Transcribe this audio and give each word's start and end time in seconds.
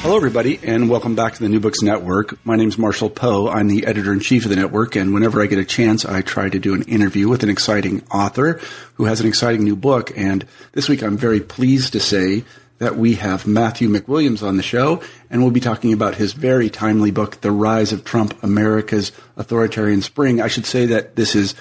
Hello, 0.00 0.16
everybody, 0.16 0.60
and 0.62 0.88
welcome 0.88 1.16
back 1.16 1.34
to 1.34 1.42
the 1.42 1.48
New 1.48 1.58
Books 1.58 1.82
Network. 1.82 2.42
My 2.46 2.54
name 2.56 2.68
is 2.68 2.78
Marshall 2.78 3.10
Poe. 3.10 3.48
I'm 3.48 3.66
the 3.66 3.84
editor 3.84 4.12
in 4.12 4.20
chief 4.20 4.44
of 4.44 4.50
the 4.50 4.56
network, 4.56 4.94
and 4.94 5.12
whenever 5.12 5.42
I 5.42 5.46
get 5.46 5.58
a 5.58 5.64
chance, 5.64 6.06
I 6.06 6.22
try 6.22 6.48
to 6.48 6.58
do 6.58 6.72
an 6.72 6.82
interview 6.82 7.28
with 7.28 7.42
an 7.42 7.50
exciting 7.50 8.04
author 8.10 8.60
who 8.94 9.04
has 9.04 9.20
an 9.20 9.26
exciting 9.26 9.64
new 9.64 9.76
book. 9.76 10.16
And 10.16 10.46
this 10.72 10.88
week, 10.88 11.02
I'm 11.02 11.18
very 11.18 11.40
pleased 11.40 11.92
to 11.92 12.00
say 12.00 12.44
that 12.78 12.96
we 12.96 13.16
have 13.16 13.46
Matthew 13.46 13.88
MacWilliams 13.88 14.42
on 14.42 14.56
the 14.56 14.62
show, 14.62 15.02
and 15.28 15.42
we'll 15.42 15.50
be 15.50 15.60
talking 15.60 15.92
about 15.92 16.14
his 16.14 16.32
very 16.32 16.70
timely 16.70 17.10
book, 17.10 17.40
The 17.40 17.50
Rise 17.50 17.92
of 17.92 18.04
Trump 18.04 18.40
America's 18.42 19.10
Authoritarian 19.36 20.00
Spring. 20.00 20.40
I 20.40 20.48
should 20.48 20.64
say 20.64 20.86
that 20.86 21.16
this 21.16 21.34
is 21.34 21.54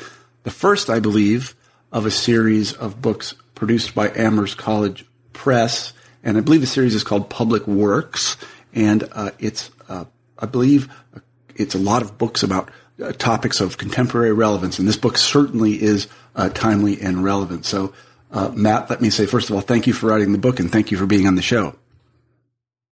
the 0.44 0.52
first, 0.52 0.92
I 0.92 1.00
believe, 1.00 1.56
of 1.92 2.06
a 2.06 2.12
series 2.12 2.72
of 2.72 3.02
books 3.02 3.34
produced 3.56 3.96
by 3.96 4.10
Amherst 4.16 4.58
College 4.58 5.06
Press 5.34 5.92
and 6.28 6.38
I 6.38 6.42
believe 6.42 6.60
the 6.60 6.68
series 6.68 6.94
is 6.94 7.06
called 7.06 7.30
Public 7.30 7.66
Works, 7.66 8.36
and 8.74 9.08
uh, 9.14 9.32
it's 9.40 9.72
uh, 9.88 10.04
I 10.38 10.46
believe 10.46 10.90
uh, 11.16 11.22
it's 11.56 11.74
a 11.74 11.80
lot 11.80 12.02
of 12.02 12.18
books 12.18 12.44
about 12.44 12.70
uh, 13.02 13.14
topics 13.14 13.62
of 13.62 13.78
contemporary 13.78 14.34
relevance, 14.34 14.78
and 14.78 14.86
this 14.86 14.98
book 14.98 15.18
certainly 15.18 15.82
is 15.82 16.10
uh, 16.36 16.50
timely 16.50 17.00
and 17.00 17.24
relevant. 17.24 17.64
So, 17.64 17.94
uh, 18.30 18.50
Matt, 18.50 18.90
let 18.90 19.00
me 19.00 19.10
say 19.10 19.26
first 19.26 19.50
of 19.50 19.56
all, 19.56 19.62
thank 19.62 19.88
you 19.88 19.94
for 19.94 20.08
writing 20.08 20.34
the 20.34 20.38
book, 20.38 20.60
and 20.60 20.70
thank 20.70 20.92
you 20.92 20.98
for 20.98 21.06
being 21.06 21.28
on 21.28 21.36
the 21.36 21.42
show. 21.42 21.78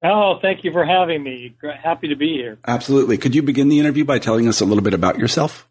Oh, 0.02 0.40
thank 0.42 0.64
you 0.64 0.72
for 0.72 0.86
having 0.86 1.22
me. 1.22 1.56
Happy 1.84 2.08
to 2.08 2.16
be 2.16 2.38
here. 2.38 2.58
Absolutely. 2.66 3.18
Could 3.18 3.36
you 3.36 3.44
begin 3.44 3.68
the 3.68 3.80
interview 3.80 4.06
by 4.06 4.18
telling 4.18 4.48
us 4.48 4.62
a 4.62 4.66
little 4.66 4.84
bit 4.84 4.94
about 4.94 5.20
yourself? 5.20 5.68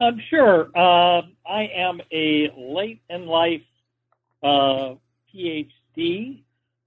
Um, 0.00 0.20
sure. 0.28 0.68
I 0.76 1.70
am 1.74 2.02
a 2.12 2.52
late 2.56 3.00
in 3.08 3.26
life 3.26 3.62
PhD 4.44 5.70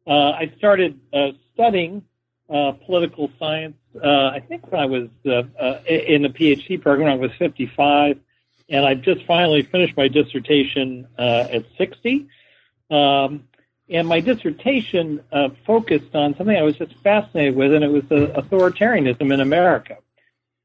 Uh, 0.07 0.31
I 0.31 0.53
started 0.57 0.99
uh, 1.11 1.31
studying 1.53 2.03
uh, 2.49 2.71
political 2.85 3.29
science, 3.37 3.75
uh, 4.01 4.27
I 4.27 4.39
think 4.39 4.71
when 4.71 4.81
I 4.81 4.85
was 4.85 5.09
uh, 5.25 5.43
uh, 5.59 5.81
in 5.85 6.21
the 6.21 6.29
PhD 6.29 6.81
program, 6.81 7.09
I 7.09 7.15
was 7.15 7.31
55, 7.37 8.19
and 8.69 8.85
I 8.85 8.93
just 8.93 9.25
finally 9.25 9.63
finished 9.63 9.97
my 9.97 10.07
dissertation 10.07 11.07
at 11.17 11.65
60. 11.77 12.27
Um, 12.89 13.47
and 13.89 14.07
my 14.07 14.21
dissertation 14.21 15.21
focused 15.65 16.15
on 16.15 16.35
something 16.37 16.55
I 16.55 16.61
was 16.61 16.77
just 16.77 16.95
fascinated 17.03 17.55
with, 17.55 17.73
and 17.73 17.83
it 17.83 17.91
was 17.91 18.03
authoritarianism 18.03 19.33
in 19.33 19.41
America. 19.41 19.97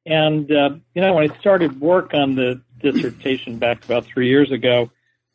And, 0.06 0.48
you 0.48 1.02
know, 1.02 1.14
when 1.14 1.30
I 1.30 1.38
started 1.38 1.80
work 1.80 2.14
on 2.14 2.36
the 2.36 2.60
dissertation 2.80 3.58
back 3.58 3.84
about 3.84 4.04
three 4.06 4.28
years 4.28 4.52
ago, 4.52 4.90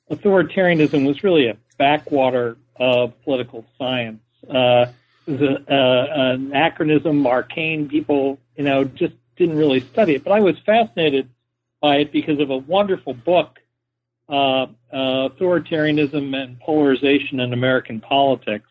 authoritarianism 0.09 1.05
was 1.05 1.23
really 1.23 1.47
a 1.47 1.57
backwater 1.77 2.57
of 2.81 3.13
political 3.23 3.63
science. 3.77 4.21
Uh, 4.49 4.53
uh, 4.55 4.87
an 5.29 6.49
acronym, 6.49 7.27
arcane. 7.27 7.87
People, 7.87 8.39
you 8.57 8.63
know, 8.63 8.83
just 8.83 9.13
didn't 9.37 9.55
really 9.55 9.81
study 9.81 10.15
it. 10.15 10.23
But 10.23 10.33
I 10.33 10.39
was 10.39 10.57
fascinated 10.65 11.29
by 11.79 11.97
it 11.97 12.11
because 12.11 12.39
of 12.39 12.49
a 12.49 12.57
wonderful 12.57 13.13
book, 13.13 13.59
uh, 14.27 14.63
uh, 14.63 14.67
Authoritarianism 15.29 16.35
and 16.35 16.59
Polarization 16.59 17.39
in 17.39 17.53
American 17.53 18.01
Politics. 18.01 18.67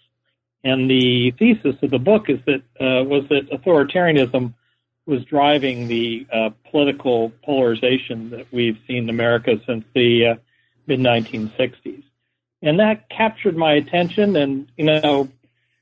And 0.64 0.90
the 0.90 1.30
thesis 1.38 1.76
of 1.80 1.90
the 1.90 1.98
book 2.00 2.28
is 2.28 2.40
that 2.46 2.62
uh, 2.80 3.04
was 3.04 3.28
that 3.28 3.48
authoritarianism 3.50 4.54
was 5.06 5.24
driving 5.24 5.86
the 5.86 6.26
uh, 6.32 6.50
political 6.68 7.32
polarization 7.44 8.30
that 8.30 8.46
we've 8.52 8.78
seen 8.88 9.04
in 9.04 9.08
America 9.08 9.60
since 9.66 9.84
the 9.94 10.38
mid 10.88 10.98
1960s 10.98 12.02
and 12.62 12.80
that 12.80 13.08
captured 13.08 13.56
my 13.56 13.74
attention. 13.74 14.36
And 14.36 14.68
you 14.76 14.84
know, 14.84 15.28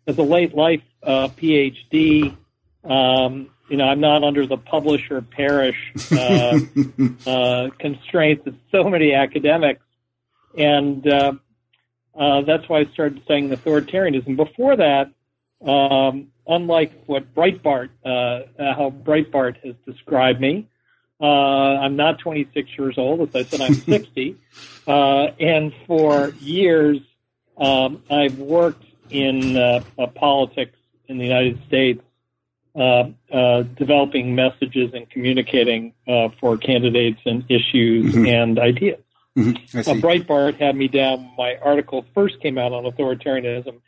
as 0.06 0.18
a 0.18 0.22
late 0.22 0.54
life 0.54 0.82
uh, 1.02 1.28
PhD, 1.28 2.36
um, 2.84 3.50
you 3.68 3.76
know, 3.76 3.84
I'm 3.84 4.00
not 4.00 4.24
under 4.24 4.46
the 4.46 4.56
publisher 4.56 5.20
perish 5.20 5.92
uh, 6.12 6.58
uh, 7.26 7.70
constraints 7.78 8.46
of 8.46 8.54
so 8.72 8.84
many 8.84 9.14
academics, 9.14 9.84
and 10.56 11.06
uh, 11.06 11.32
uh, 12.14 12.42
that's 12.42 12.68
why 12.68 12.80
I 12.80 12.84
started 12.86 13.22
studying 13.24 13.50
authoritarianism. 13.50 14.36
Before 14.36 14.76
that, 14.76 15.12
um, 15.64 16.28
unlike 16.46 16.92
what 17.06 17.34
Breitbart, 17.34 17.90
uh, 18.04 18.40
how 18.58 18.90
Breitbart 18.90 19.64
has 19.64 19.74
described 19.86 20.40
me, 20.40 20.68
uh, 21.20 21.24
I'm 21.24 21.96
not 21.96 22.18
26 22.20 22.78
years 22.78 22.96
old. 22.96 23.28
As 23.28 23.34
I 23.34 23.42
said, 23.44 23.60
I'm 23.60 23.74
60. 23.74 24.36
Uh, 24.86 25.26
and 25.40 25.72
for 25.86 26.30
years, 26.40 26.98
um, 27.56 28.02
I've 28.10 28.38
worked 28.38 28.84
in 29.10 29.56
uh, 29.56 29.82
uh 29.98 30.06
politics 30.08 30.76
in 31.08 31.16
the 31.16 31.24
United 31.24 31.58
States, 31.66 32.02
uh, 32.76 33.08
uh, 33.32 33.62
developing 33.62 34.34
messages 34.34 34.92
and 34.92 35.08
communicating 35.08 35.94
for 36.38 36.58
candidates 36.58 37.20
and 37.24 37.44
issues 37.48 38.14
mm-hmm. 38.14 38.26
and 38.26 38.58
ideas. 38.58 39.00
Mm-hmm. 39.36 40.00
Breitbart 40.00 40.56
had 40.56 40.76
me 40.76 40.88
down. 40.88 41.30
My 41.38 41.56
article 41.56 42.04
first 42.14 42.40
came 42.40 42.58
out 42.58 42.72
on 42.72 42.84
authoritarianism 42.84 43.80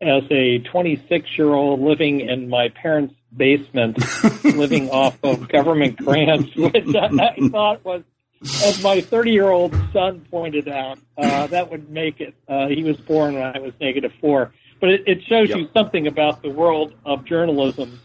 as 0.00 0.24
a 0.30 0.58
26 0.58 1.38
year 1.38 1.54
old 1.54 1.80
living 1.80 2.20
in 2.20 2.48
my 2.48 2.68
parents' 2.68 3.14
basement, 3.36 3.98
living 4.44 4.90
off 4.90 5.18
of 5.22 5.48
government 5.48 5.96
grants, 5.96 6.54
which 6.56 6.94
I, 6.94 7.34
thought 7.50 7.84
was, 7.84 8.02
as 8.42 8.82
my 8.82 9.00
30 9.00 9.30
year 9.30 9.50
old 9.50 9.74
son 9.92 10.26
pointed 10.30 10.68
out, 10.68 10.98
uh, 11.16 11.46
that 11.48 11.70
would 11.70 11.90
make 11.90 12.20
it. 12.20 12.34
Uh, 12.48 12.68
he 12.68 12.82
was 12.82 12.96
born 12.98 13.34
when 13.34 13.42
I 13.42 13.58
was 13.58 13.72
negative 13.80 14.12
four. 14.20 14.52
But 14.80 14.90
it, 14.90 15.04
it 15.06 15.22
shows 15.24 15.48
yep. 15.48 15.58
you 15.58 15.68
something 15.72 16.06
about 16.06 16.42
the 16.42 16.50
world 16.50 16.94
of 17.04 17.24
journalism 17.24 18.00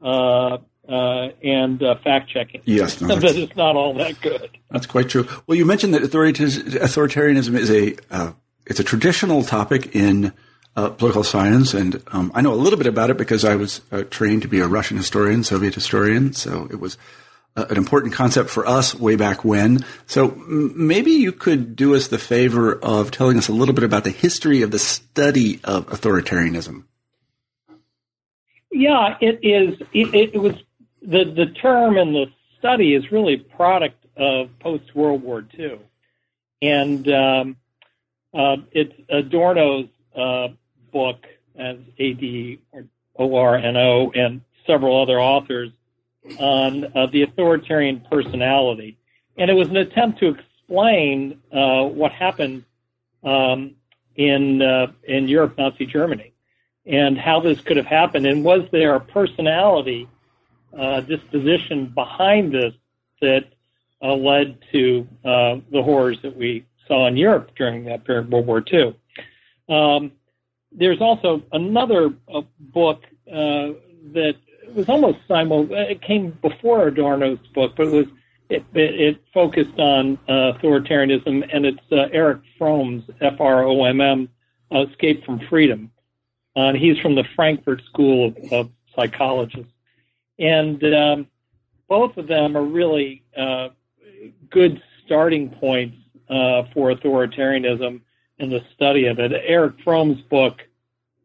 uh, 0.00 0.58
uh 0.88 1.28
and 1.42 1.82
uh, 1.82 1.96
fact 2.02 2.30
checking. 2.30 2.60
Yes, 2.64 3.00
no, 3.00 3.16
that 3.16 3.36
it's 3.36 3.56
not 3.56 3.76
all 3.76 3.94
that 3.94 4.20
good. 4.20 4.50
That's 4.70 4.86
quite 4.86 5.08
true. 5.08 5.26
Well, 5.46 5.58
you 5.58 5.64
mentioned 5.64 5.94
that 5.94 6.02
authoritarianism 6.02 7.58
is 7.58 7.70
a 7.70 7.96
uh, 8.10 8.32
it's 8.66 8.80
a 8.80 8.84
traditional 8.84 9.42
topic 9.42 9.94
in 9.96 10.32
uh, 10.76 10.90
political 10.90 11.24
science, 11.24 11.74
and 11.74 12.02
um, 12.08 12.32
I 12.34 12.40
know 12.40 12.52
a 12.52 12.56
little 12.56 12.78
bit 12.78 12.86
about 12.86 13.10
it 13.10 13.18
because 13.18 13.44
I 13.44 13.56
was 13.56 13.82
uh, 13.90 14.04
trained 14.04 14.42
to 14.42 14.48
be 14.48 14.60
a 14.60 14.66
Russian 14.66 14.96
historian, 14.96 15.44
Soviet 15.44 15.74
historian. 15.74 16.32
So 16.32 16.66
it 16.70 16.80
was 16.80 16.96
uh, 17.56 17.66
an 17.68 17.76
important 17.76 18.14
concept 18.14 18.48
for 18.48 18.66
us 18.66 18.94
way 18.94 19.16
back 19.16 19.44
when. 19.44 19.84
So 20.06 20.30
m- 20.30 20.72
maybe 20.74 21.10
you 21.10 21.32
could 21.32 21.76
do 21.76 21.94
us 21.94 22.08
the 22.08 22.18
favor 22.18 22.74
of 22.74 23.10
telling 23.10 23.36
us 23.36 23.48
a 23.48 23.52
little 23.52 23.74
bit 23.74 23.84
about 23.84 24.04
the 24.04 24.10
history 24.10 24.62
of 24.62 24.70
the 24.70 24.78
study 24.78 25.60
of 25.64 25.86
authoritarianism. 25.88 26.84
Yeah, 28.70 29.16
it 29.20 29.40
is. 29.42 29.78
It, 29.92 30.14
it 30.34 30.40
was 30.40 30.54
the 31.02 31.24
the 31.24 31.46
term 31.60 31.98
and 31.98 32.14
the 32.14 32.26
study 32.58 32.94
is 32.94 33.12
really 33.12 33.34
a 33.34 33.56
product 33.56 34.06
of 34.16 34.48
post 34.60 34.94
World 34.94 35.22
War 35.22 35.44
II, 35.58 35.78
and 36.62 37.06
um, 37.08 37.56
uh, 38.32 38.56
it's 38.72 38.94
Adorno's 39.10 39.88
uh, 40.16 40.48
book 40.92 41.26
as 41.56 41.76
A.D. 41.98 42.60
or 42.72 42.84
O-R-N-O 43.16 44.12
and 44.14 44.40
several 44.66 45.00
other 45.00 45.20
authors 45.20 45.70
on 46.38 46.84
uh, 46.96 47.06
the 47.06 47.22
authoritarian 47.22 48.00
personality. 48.10 48.96
And 49.36 49.50
it 49.50 49.54
was 49.54 49.68
an 49.68 49.76
attempt 49.76 50.20
to 50.20 50.28
explain 50.28 51.40
uh, 51.52 51.84
what 51.84 52.12
happened 52.12 52.64
um, 53.24 53.74
in 54.16 54.62
uh, 54.62 54.92
in 55.04 55.28
Europe, 55.28 55.56
Nazi 55.58 55.86
Germany. 55.86 56.32
and 56.84 57.16
how 57.16 57.40
this 57.40 57.60
could 57.60 57.76
have 57.76 57.86
happened, 57.86 58.26
and 58.26 58.44
was 58.44 58.62
there 58.72 58.94
a 58.94 59.00
personality 59.00 60.08
uh, 60.76 61.00
disposition 61.00 61.86
behind 61.86 62.52
this 62.52 62.74
that 63.20 63.44
uh, 64.02 64.14
led 64.14 64.58
to 64.72 65.06
uh, 65.24 65.56
the 65.70 65.82
horrors 65.82 66.18
that 66.22 66.36
we 66.36 66.66
saw 66.88 67.06
in 67.06 67.16
Europe 67.16 67.52
during 67.56 67.84
that 67.84 68.04
period, 68.04 68.26
of 68.26 68.32
World 68.32 68.46
War 68.46 68.64
II. 68.72 68.96
Um, 69.68 70.12
there's 70.74 71.00
also 71.00 71.42
another 71.52 72.12
uh, 72.32 72.42
book 72.58 73.04
uh, 73.30 73.72
that 74.12 74.36
was 74.74 74.88
almost 74.88 75.18
simul. 75.28 75.66
It 75.70 76.00
came 76.02 76.30
before 76.42 76.88
Adorno's 76.88 77.46
book, 77.54 77.74
but 77.76 77.88
it 77.88 77.92
was 77.92 78.06
it, 78.48 78.64
it, 78.74 79.00
it 79.00 79.24
focused 79.32 79.78
on 79.78 80.18
uh, 80.28 80.52
authoritarianism, 80.52 81.48
and 81.52 81.64
it's 81.64 81.92
uh, 81.92 82.08
Erich 82.12 82.42
Fromm's 82.58 83.04
F 83.20 83.40
R 83.40 83.64
O 83.64 83.84
M 83.84 84.00
M, 84.00 84.28
Escape 84.70 85.24
from 85.24 85.40
Freedom. 85.48 85.90
and 86.56 86.76
he's 86.76 86.98
from 86.98 87.14
the 87.14 87.24
Frankfurt 87.34 87.82
School 87.84 88.28
of, 88.28 88.52
of 88.52 88.70
Psychologists, 88.94 89.72
and 90.38 90.82
um, 90.84 91.26
both 91.88 92.16
of 92.16 92.26
them 92.26 92.56
are 92.56 92.64
really 92.64 93.22
uh, 93.36 93.68
good 94.50 94.82
starting 95.04 95.48
points 95.50 95.96
uh, 96.28 96.64
for 96.74 96.94
authoritarianism 96.94 98.00
and 98.42 98.52
the 98.52 98.62
study 98.74 99.06
of 99.06 99.18
it. 99.18 99.32
Eric 99.32 99.74
Fromm's 99.84 100.20
book 100.22 100.60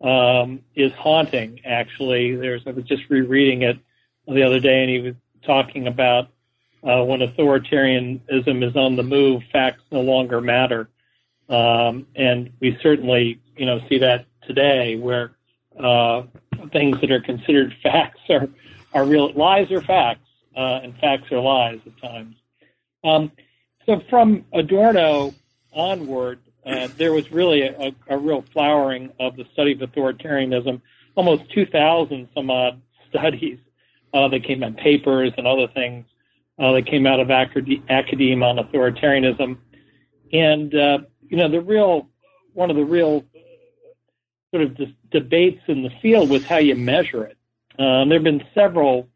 um, 0.01 0.61
is 0.75 0.93
haunting. 0.93 1.59
Actually, 1.65 2.35
there's 2.35 2.61
I 2.65 2.71
was 2.71 2.85
just 2.85 3.03
rereading 3.09 3.63
it 3.63 3.77
the 4.27 4.43
other 4.43 4.59
day, 4.59 4.81
and 4.81 4.89
he 4.89 4.99
was 4.99 5.15
talking 5.43 5.87
about 5.87 6.29
uh, 6.83 7.03
when 7.03 7.19
authoritarianism 7.19 8.63
is 8.63 8.75
on 8.75 8.95
the 8.95 9.03
move, 9.03 9.41
facts 9.51 9.81
no 9.91 10.01
longer 10.01 10.39
matter, 10.39 10.89
um, 11.49 12.05
and 12.15 12.51
we 12.59 12.77
certainly 12.81 13.41
you 13.57 13.65
know 13.65 13.81
see 13.89 13.97
that 13.97 14.25
today, 14.45 14.95
where 14.95 15.31
uh, 15.79 16.23
things 16.71 17.01
that 17.01 17.11
are 17.11 17.21
considered 17.21 17.75
facts 17.83 18.21
are 18.29 18.47
are 18.93 19.05
real 19.05 19.31
lies 19.33 19.71
are 19.71 19.81
facts, 19.81 20.29
uh, 20.55 20.81
and 20.83 20.95
facts 20.99 21.31
are 21.31 21.39
lies 21.39 21.79
at 21.85 21.97
times. 21.99 22.35
Um, 23.03 23.31
so 23.85 24.01
from 24.09 24.45
Adorno 24.53 25.33
onward, 25.73 26.39
uh, 26.67 26.89
there 26.97 27.13
was 27.13 27.31
really 27.31 27.61
a, 27.61 27.91
a, 28.09 28.17
real 28.17 28.43
flowering 28.51 29.11
of 29.19 29.37
the 29.37 29.45
study 29.53 29.71
of 29.71 29.79
authoritarianism. 29.79 30.81
Almost 31.15 31.49
2,000 31.51 32.27
some 32.35 32.49
odd 32.49 32.81
studies 33.09 33.59
uh, 34.13 34.27
that 34.27 34.43
came 34.43 34.63
out, 34.63 34.75
papers 34.77 35.31
and 35.37 35.47
other 35.47 35.67
things 35.67 36.05
uh, 36.59 36.73
that 36.73 36.85
came 36.85 37.07
out 37.07 37.19
of 37.19 37.29
acad- 37.29 37.83
academia 37.89 38.45
on 38.45 38.57
authoritarianism. 38.57 39.57
And, 40.33 40.75
uh, 40.75 40.99
you 41.21 41.37
know, 41.37 41.49
the 41.49 41.61
real, 41.61 42.09
one 42.53 42.69
of 42.69 42.75
the 42.75 42.85
real 42.85 43.23
sort 44.51 44.63
of 44.63 44.75
dis- 44.75 44.89
debates 45.11 45.61
in 45.67 45.83
the 45.83 45.91
field 46.01 46.29
was 46.29 46.45
how 46.45 46.57
you 46.57 46.75
measure 46.75 47.23
it. 47.23 47.37
Um, 47.79 48.09
there 48.09 48.17
have 48.17 48.23
been 48.23 48.43
several 48.53 49.07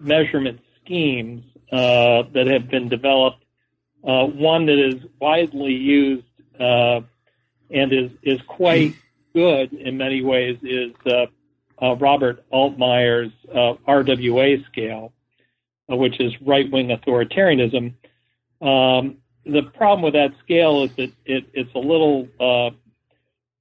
measurement 0.00 0.60
schemes 0.84 1.44
uh, 1.72 2.24
that 2.34 2.46
have 2.46 2.68
been 2.68 2.88
developed. 2.88 3.44
Uh, 4.04 4.24
one 4.26 4.66
that 4.66 4.78
is 4.78 5.02
widely 5.20 5.72
used 5.72 6.24
uh, 6.60 7.00
and 7.70 7.92
is 7.92 8.10
is 8.22 8.40
quite 8.42 8.94
good 9.34 9.72
in 9.72 9.96
many 9.96 10.22
ways 10.22 10.58
is 10.62 10.92
uh, 11.06 11.26
uh, 11.80 11.94
Robert 11.96 12.44
Altemeyer's 12.52 13.32
uh, 13.50 13.74
RWA 13.86 14.64
scale, 14.66 15.12
uh, 15.90 15.96
which 15.96 16.20
is 16.20 16.32
right 16.40 16.70
wing 16.70 16.88
authoritarianism. 16.88 17.94
Um, 18.60 19.18
the 19.44 19.62
problem 19.62 20.02
with 20.02 20.14
that 20.14 20.32
scale 20.42 20.82
is 20.84 20.90
that 20.96 21.12
it, 21.24 21.44
it's 21.52 21.72
a 21.74 21.78
little 21.78 22.28
uh, 22.40 22.70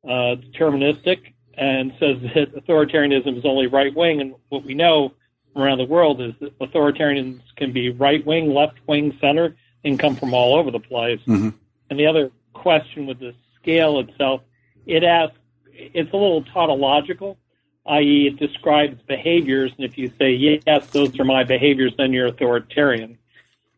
deterministic 0.06 1.34
and 1.54 1.94
says 2.00 2.18
that 2.36 2.56
authoritarianism 2.56 3.38
is 3.38 3.46
only 3.46 3.68
right 3.68 3.96
wing, 3.96 4.22
and 4.22 4.36
what 4.50 4.64
we 4.64 4.74
know 4.74 5.14
around 5.56 5.80
the 5.80 5.86
world 5.86 6.22
is 6.22 6.34
that 6.40 6.58
authoritarians 6.60 7.42
can 7.56 7.72
be 7.72 7.90
right 7.90 8.26
wing, 8.26 8.54
left 8.54 8.78
wing, 8.88 9.18
center, 9.20 9.56
and 9.84 10.00
come 10.00 10.16
from 10.16 10.34
all 10.34 10.56
over 10.56 10.72
the 10.72 10.80
place. 10.80 11.20
Mm-hmm. 11.22 11.50
And 11.90 12.00
the 12.00 12.06
other 12.06 12.32
question 12.62 13.06
with 13.06 13.20
the 13.20 13.34
scale 13.62 14.00
itself, 14.00 14.42
it 14.86 15.04
asks, 15.04 15.38
it's 15.72 16.12
a 16.12 16.18
little 16.18 16.44
tautological, 16.44 17.38
i.e., 17.86 18.28
it 18.28 18.38
describes 18.38 19.02
behaviors, 19.08 19.72
and 19.78 19.86
if 19.86 19.98
you 19.98 20.12
say, 20.20 20.32
yes, 20.32 20.88
those 20.88 21.20
are 21.20 21.26
my 21.26 21.44
behaviors, 21.44 21.94
then 21.98 22.14
you're 22.14 22.28
authoritarian. 22.28 23.18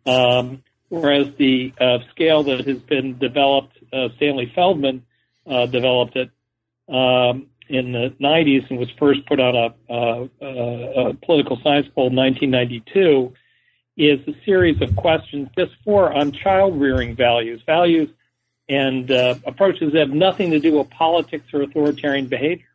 Um, 0.05 0.63
whereas 0.89 1.27
the 1.37 1.73
uh, 1.79 1.99
scale 2.11 2.43
that 2.43 2.65
has 2.65 2.79
been 2.79 3.17
developed, 3.17 3.77
uh, 3.91 4.09
Stanley 4.15 4.51
Feldman 4.55 5.03
uh, 5.45 5.65
developed 5.65 6.15
it 6.15 6.31
um, 6.87 7.47
in 7.67 7.91
the 7.91 8.13
90s 8.19 8.69
and 8.69 8.79
was 8.79 8.89
first 8.97 9.25
put 9.27 9.39
on 9.39 9.55
a, 9.55 9.93
a, 9.93 11.09
a 11.09 11.13
political 11.15 11.59
science 11.63 11.87
poll 11.93 12.07
in 12.07 12.15
1992, 12.15 13.33
is 13.97 14.19
a 14.27 14.45
series 14.45 14.81
of 14.81 14.95
questions 14.95 15.49
just 15.57 15.73
for 15.83 16.11
on 16.13 16.31
child 16.31 16.79
rearing 16.79 17.15
values, 17.15 17.61
values 17.65 18.09
and 18.69 19.11
uh, 19.11 19.35
approaches 19.45 19.91
that 19.93 19.99
have 19.99 20.13
nothing 20.13 20.51
to 20.51 20.59
do 20.59 20.77
with 20.77 20.89
politics 20.91 21.45
or 21.53 21.63
authoritarian 21.63 22.27
behavior. 22.27 22.67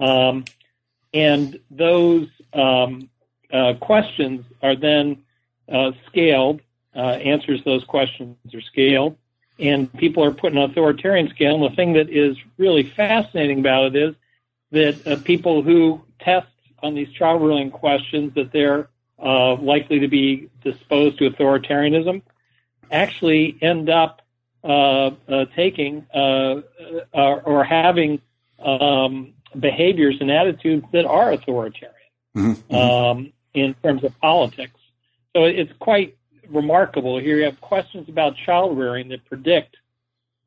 Um, 0.00 0.44
and 1.14 1.60
those 1.70 2.28
um, 2.52 3.08
uh, 3.52 3.74
questions 3.74 4.44
are 4.62 4.74
then 4.74 5.22
uh, 5.70 5.92
scaled. 6.06 6.60
Uh, 6.94 7.18
answers 7.24 7.62
those 7.64 7.84
questions 7.84 8.36
are 8.52 8.60
scaled, 8.60 9.16
and 9.58 9.90
people 9.94 10.22
are 10.22 10.32
put 10.32 10.52
in 10.52 10.58
an 10.58 10.70
authoritarian 10.70 11.28
scale. 11.30 11.54
And 11.54 11.72
the 11.72 11.76
thing 11.76 11.94
that 11.94 12.10
is 12.10 12.36
really 12.58 12.82
fascinating 12.82 13.60
about 13.60 13.94
it 13.94 13.96
is 13.96 14.14
that 14.72 15.06
uh, 15.06 15.16
people 15.22 15.62
who 15.62 16.02
test 16.20 16.48
on 16.82 16.94
these 16.94 17.10
child 17.12 17.42
rearing 17.42 17.70
questions 17.70 18.34
that 18.34 18.52
they're 18.52 18.88
uh, 19.22 19.54
likely 19.54 20.00
to 20.00 20.08
be 20.08 20.50
disposed 20.64 21.18
to 21.18 21.30
authoritarianism 21.30 22.22
actually 22.90 23.56
end 23.62 23.88
up 23.88 24.21
taking 24.62 26.06
uh, 26.14 26.62
or 27.12 27.64
having 27.64 28.20
um, 28.64 29.34
behaviors 29.58 30.16
and 30.20 30.30
attitudes 30.30 30.84
that 30.92 31.04
are 31.04 31.32
authoritarian 31.32 31.94
mm-hmm. 32.36 32.52
mm-hmm. 32.52 32.74
um, 32.74 33.32
in 33.54 33.74
terms 33.82 34.04
of 34.04 34.18
politics. 34.20 34.78
So 35.34 35.44
it's 35.44 35.72
quite 35.78 36.16
remarkable. 36.48 37.18
Here 37.18 37.38
you 37.38 37.44
have 37.44 37.60
questions 37.60 38.08
about 38.08 38.34
child 38.36 38.76
rearing 38.76 39.08
that 39.08 39.24
predict 39.24 39.76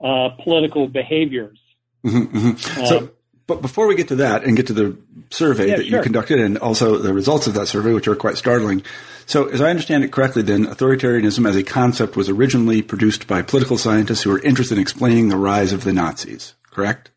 uh, 0.03 0.29
political 0.43 0.87
behaviors. 0.87 1.59
Mm-hmm, 2.05 2.37
mm-hmm. 2.37 2.79
Um, 2.79 2.85
so, 2.85 3.11
but 3.47 3.61
before 3.61 3.87
we 3.87 3.95
get 3.95 4.07
to 4.09 4.15
that 4.17 4.43
and 4.43 4.55
get 4.55 4.67
to 4.67 4.73
the 4.73 4.97
survey 5.29 5.69
yeah, 5.69 5.77
that 5.77 5.87
sure. 5.87 5.97
you 5.97 6.03
conducted 6.03 6.39
and 6.39 6.57
also 6.57 6.97
the 6.97 7.13
results 7.13 7.47
of 7.47 7.53
that 7.55 7.67
survey, 7.67 7.93
which 7.93 8.07
are 8.07 8.15
quite 8.15 8.37
startling, 8.37 8.83
so, 9.25 9.47
as 9.47 9.61
I 9.61 9.69
understand 9.69 10.03
it 10.03 10.11
correctly, 10.11 10.41
then 10.41 10.65
authoritarianism 10.65 11.47
as 11.47 11.55
a 11.55 11.63
concept 11.63 12.15
was 12.15 12.29
originally 12.29 12.81
produced 12.81 13.27
by 13.27 13.41
political 13.41 13.77
scientists 13.77 14.23
who 14.23 14.29
were 14.29 14.39
interested 14.41 14.77
in 14.77 14.81
explaining 14.81 15.29
the 15.29 15.37
rise 15.37 15.73
of 15.73 15.83
the 15.83 15.93
Nazis. 15.93 16.53
Correct? 16.69 17.11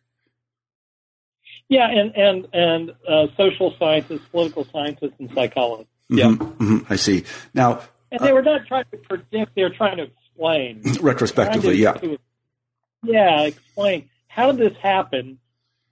Yeah, 1.69 1.89
and 1.91 2.17
and 2.17 2.49
and 2.55 2.91
uh, 3.07 3.27
social 3.37 3.75
scientists, 3.79 4.23
political 4.31 4.65
scientists, 4.73 5.15
and 5.19 5.31
psychologists. 5.35 5.93
Mm-hmm, 6.11 6.19
yeah, 6.19 6.47
mm-hmm, 6.47 6.93
I 6.93 6.97
see. 6.97 7.25
Now, 7.53 7.83
and 8.11 8.21
they 8.21 8.33
were 8.33 8.43
not 8.43 8.67
trying 8.67 8.87
to 8.91 8.97
predict; 8.97 9.55
they 9.55 9.63
were 9.63 9.71
trying 9.71 9.99
to 9.99 10.05
explain 10.05 10.83
retrospectively. 11.03 11.77
To, 11.77 11.77
yeah, 11.77 11.93
to, 11.93 12.19
yeah, 13.03 13.43
explain 13.43 14.09
how 14.29 14.53
did 14.53 14.71
this 14.71 14.79
happen, 14.79 15.39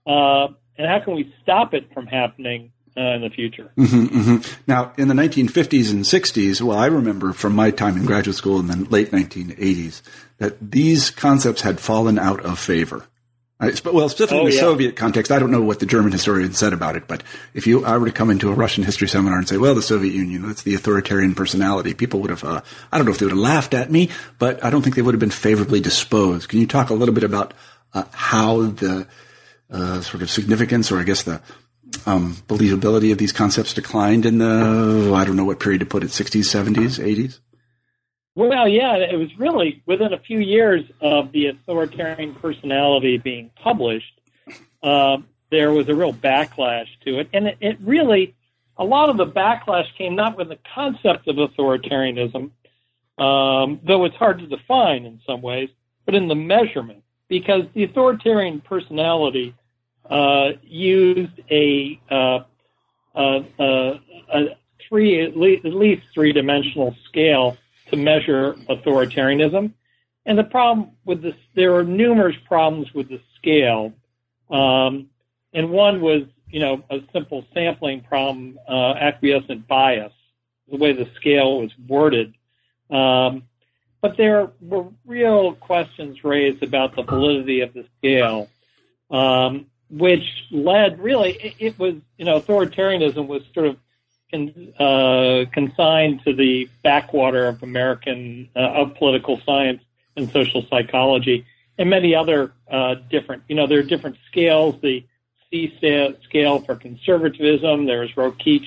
uh, 0.06 0.48
and 0.78 0.88
how 0.88 1.00
can 1.00 1.14
we 1.14 1.34
stop 1.42 1.74
it 1.74 1.92
from 1.92 2.06
happening 2.06 2.72
uh, 2.96 3.14
in 3.14 3.20
the 3.20 3.30
future. 3.30 3.70
Mm-hmm, 3.76 4.18
mm-hmm. 4.18 4.62
Now, 4.66 4.92
in 4.96 5.08
the 5.08 5.14
1950s 5.14 5.90
and 5.90 6.04
60s, 6.04 6.62
well, 6.62 6.78
I 6.78 6.86
remember 6.86 7.32
from 7.32 7.54
my 7.54 7.70
time 7.70 7.96
in 7.96 8.06
graduate 8.06 8.36
school 8.36 8.58
in 8.58 8.66
the 8.66 8.76
late 8.88 9.10
1980s 9.10 10.02
that 10.38 10.56
these 10.60 11.10
concepts 11.10 11.62
had 11.62 11.80
fallen 11.80 12.18
out 12.18 12.40
of 12.44 12.58
favor. 12.58 13.06
well, 13.58 14.08
specifically 14.08 14.38
oh, 14.38 14.40
in 14.40 14.50
the 14.50 14.54
yeah. 14.54 14.60
Soviet 14.60 14.96
context, 14.96 15.32
I 15.32 15.38
don't 15.38 15.50
know 15.50 15.62
what 15.62 15.80
the 15.80 15.86
German 15.86 16.12
historian 16.12 16.52
said 16.52 16.72
about 16.72 16.96
it, 16.96 17.06
but 17.06 17.22
if 17.54 17.66
you 17.66 17.84
I 17.84 17.96
were 17.96 18.06
to 18.06 18.12
come 18.12 18.30
into 18.30 18.50
a 18.50 18.54
Russian 18.54 18.84
history 18.84 19.08
seminar 19.08 19.38
and 19.38 19.48
say, 19.48 19.56
"Well, 19.56 19.74
the 19.74 19.80
Soviet 19.80 20.14
Union, 20.14 20.46
that's 20.46 20.62
the 20.62 20.74
authoritarian 20.74 21.34
personality," 21.34 21.94
people 21.94 22.20
would 22.20 22.28
have, 22.28 22.44
uh, 22.44 22.60
I 22.92 22.98
don't 22.98 23.06
know 23.06 23.12
if 23.12 23.18
they 23.18 23.24
would 23.24 23.32
have 23.32 23.38
laughed 23.38 23.72
at 23.72 23.90
me, 23.90 24.10
but 24.38 24.62
I 24.62 24.68
don't 24.68 24.82
think 24.82 24.94
they 24.94 25.00
would 25.00 25.14
have 25.14 25.20
been 25.20 25.30
favorably 25.30 25.80
disposed. 25.80 26.50
Can 26.50 26.60
you 26.60 26.66
talk 26.66 26.90
a 26.90 26.94
little 26.94 27.14
bit 27.14 27.24
about 27.24 27.54
uh, 27.94 28.04
how 28.12 28.60
the 28.60 29.06
uh, 29.70 30.00
sort 30.02 30.22
of 30.22 30.30
significance, 30.30 30.92
or 30.92 30.98
I 30.98 31.04
guess 31.04 31.22
the 31.22 31.40
um, 32.06 32.34
believability 32.48 33.12
of 33.12 33.18
these 33.18 33.32
concepts 33.32 33.72
declined 33.72 34.26
in 34.26 34.38
the 34.38 35.12
I 35.14 35.24
don't 35.24 35.36
know 35.36 35.44
what 35.44 35.60
period 35.60 35.80
to 35.80 35.86
put 35.86 36.02
it 36.02 36.08
60s, 36.08 36.40
70s, 36.40 37.02
80s? 37.02 37.40
Well, 38.34 38.68
yeah, 38.68 38.96
it 38.96 39.16
was 39.16 39.30
really 39.38 39.82
within 39.86 40.12
a 40.12 40.18
few 40.18 40.38
years 40.38 40.84
of 41.00 41.32
the 41.32 41.46
authoritarian 41.46 42.34
personality 42.34 43.16
being 43.16 43.50
published, 43.62 44.20
uh, 44.82 45.18
there 45.50 45.72
was 45.72 45.88
a 45.88 45.94
real 45.94 46.12
backlash 46.12 46.88
to 47.04 47.20
it, 47.20 47.28
and 47.32 47.46
it, 47.46 47.56
it, 47.60 47.78
really 47.80 48.34
a 48.76 48.84
lot 48.84 49.08
of 49.08 49.16
the 49.16 49.26
backlash 49.26 49.86
came 49.96 50.16
not 50.16 50.36
with 50.36 50.48
the 50.48 50.58
concept 50.74 51.28
of 51.28 51.36
authoritarianism, 51.36 52.50
um, 53.18 53.80
though 53.86 54.04
it's 54.04 54.16
hard 54.16 54.40
to 54.40 54.46
define 54.46 55.06
in 55.06 55.20
some 55.26 55.40
ways, 55.40 55.70
but 56.04 56.14
in 56.14 56.28
the 56.28 56.34
measurement, 56.34 57.02
because 57.28 57.62
the 57.74 57.84
authoritarian 57.84 58.60
personality 58.60 59.54
uh, 60.10 60.52
used 60.62 61.40
a, 61.50 62.00
uh, 62.10 62.40
a, 63.14 63.44
a, 63.58 64.56
three 64.88 65.22
at 65.22 65.36
least, 65.36 65.64
at 65.64 65.74
least 65.74 66.02
three 66.14 66.32
dimensional 66.32 66.94
scale 67.08 67.56
to 67.90 67.96
measure 67.96 68.54
authoritarianism. 68.68 69.72
And 70.24 70.38
the 70.38 70.44
problem 70.44 70.90
with 71.04 71.22
this, 71.22 71.34
there 71.54 71.76
are 71.76 71.84
numerous 71.84 72.36
problems 72.46 72.92
with 72.92 73.08
the 73.08 73.20
scale. 73.36 73.92
Um, 74.50 75.08
and 75.52 75.70
one 75.70 76.00
was, 76.00 76.22
you 76.48 76.60
know, 76.60 76.82
a 76.90 77.00
simple 77.12 77.44
sampling 77.54 78.02
problem, 78.02 78.58
uh, 78.68 78.94
acquiescent 78.94 79.66
bias, 79.68 80.12
the 80.68 80.76
way 80.76 80.92
the 80.92 81.08
scale 81.16 81.60
was 81.60 81.70
worded. 81.88 82.34
Um, 82.90 83.44
but 84.00 84.16
there 84.16 84.50
were 84.60 84.86
real 85.04 85.54
questions 85.54 86.22
raised 86.22 86.62
about 86.62 86.94
the 86.94 87.02
validity 87.02 87.60
of 87.60 87.72
the 87.72 87.86
scale, 87.98 88.48
um, 89.10 89.66
which 89.90 90.24
led 90.50 90.98
really, 90.98 91.32
it, 91.32 91.54
it, 91.58 91.78
was, 91.78 91.94
you 92.18 92.24
know, 92.24 92.40
authoritarianism 92.40 93.26
was 93.26 93.42
sort 93.54 93.66
of 93.66 93.76
con, 94.30 94.72
uh, 94.78 95.44
consigned 95.52 96.22
to 96.24 96.34
the 96.34 96.68
backwater 96.82 97.46
of 97.46 97.62
American, 97.62 98.48
uh, 98.56 98.60
of 98.60 98.94
political 98.96 99.40
science 99.44 99.82
and 100.16 100.30
social 100.30 100.64
psychology 100.68 101.46
and 101.78 101.90
many 101.90 102.14
other 102.14 102.52
uh, 102.70 102.94
different, 103.10 103.42
you 103.48 103.54
know, 103.54 103.66
there 103.66 103.78
are 103.78 103.82
different 103.82 104.16
scales. 104.30 104.80
The 104.80 105.04
C 105.50 105.72
scale 106.24 106.60
for 106.60 106.76
conservatism, 106.76 107.86
there's 107.86 108.12
Rokeach, 108.12 108.66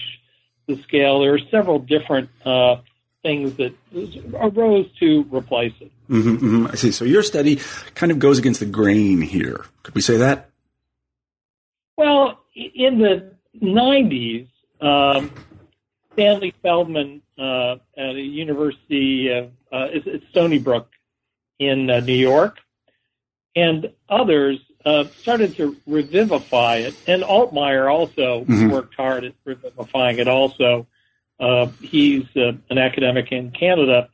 the 0.67 0.77
scale. 0.83 1.19
There 1.19 1.33
are 1.33 1.39
several 1.51 1.79
different 1.79 2.29
uh, 2.45 2.77
things 3.23 3.55
that 3.55 3.73
arose 4.33 4.87
to 4.99 5.25
replace 5.31 5.73
it. 5.81 5.91
Mm-hmm, 6.09 6.35
mm-hmm. 6.35 6.67
I 6.67 6.75
see. 6.75 6.91
So 6.91 7.05
your 7.05 7.23
study 7.23 7.59
kind 7.95 8.11
of 8.11 8.19
goes 8.19 8.39
against 8.39 8.59
the 8.59 8.65
grain 8.65 9.21
here. 9.21 9.65
Could 9.83 9.95
we 9.95 10.01
say 10.01 10.17
that? 10.17 10.48
Well, 11.99 12.39
in 12.55 12.99
the 12.99 13.33
90s, 13.61 14.47
um, 14.79 15.33
Stanley 16.13 16.53
Feldman 16.61 17.21
uh, 17.37 17.75
at 17.97 18.15
a 18.15 18.21
university 18.21 19.27
of 19.27 19.47
uh, 19.69 19.89
it's 19.91 20.25
Stony 20.29 20.59
Brook 20.59 20.87
in 21.59 21.89
uh, 21.89 21.99
New 21.99 22.13
York, 22.13 22.59
and 23.53 23.91
others 24.07 24.59
uh, 24.85 25.03
started 25.17 25.57
to 25.57 25.75
revivify 25.85 26.77
it. 26.77 26.95
And 27.05 27.21
Altemeyer 27.21 27.93
also 27.93 28.45
mm-hmm. 28.45 28.69
worked 28.69 28.95
hard 28.95 29.25
at 29.25 29.33
revivifying 29.43 30.19
it. 30.19 30.29
Also, 30.29 30.87
uh, 31.41 31.65
he's 31.81 32.23
uh, 32.37 32.53
an 32.69 32.77
academic 32.77 33.33
in 33.33 33.51
Canada, 33.51 34.07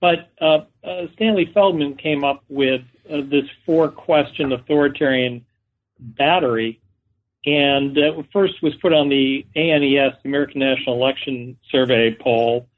but 0.00 0.28
uh, 0.40 0.62
uh, 0.82 1.06
Stanley 1.14 1.48
Feldman 1.54 1.94
came 1.94 2.24
up 2.24 2.42
with 2.48 2.82
this 3.08 3.44
four-question 3.64 4.50
authoritarian 4.50 5.46
battery, 6.00 6.80
and 7.46 7.98
first 8.32 8.62
was 8.62 8.74
put 8.76 8.92
on 8.92 9.08
the 9.08 9.46
ANES, 9.54 10.14
the 10.22 10.28
American 10.28 10.60
National 10.60 10.96
Election 10.96 11.56
Survey 11.70 12.14
poll, 12.14 12.68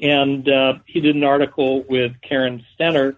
and 0.00 0.48
he 0.86 1.00
did 1.00 1.16
an 1.16 1.24
article 1.24 1.82
with 1.88 2.12
Karen 2.22 2.64
Stenner 2.78 3.16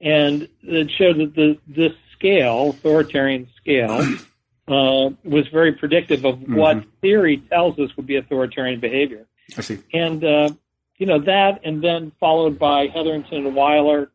and 0.00 0.48
it 0.62 0.90
showed 0.90 1.18
that 1.18 1.34
the 1.34 1.58
this 1.66 1.92
scale, 2.12 2.70
authoritarian 2.70 3.48
scale, 3.56 4.00
uh, 4.68 5.10
was 5.24 5.48
very 5.52 5.72
predictive 5.72 6.24
of 6.24 6.36
mm-hmm. 6.36 6.54
what 6.54 6.84
theory 7.00 7.38
tells 7.38 7.78
us 7.78 7.90
would 7.96 8.06
be 8.06 8.16
authoritarian 8.16 8.80
behavior. 8.80 9.26
I 9.56 9.60
see. 9.60 9.78
And 9.92 10.22
uh, 10.24 10.50
you 10.98 11.06
know 11.06 11.20
that, 11.20 11.60
and 11.64 11.82
then 11.82 12.12
followed 12.20 12.58
by 12.58 12.88
Hetherington 12.88 13.46
and 13.46 13.54
Weiler 13.54 14.10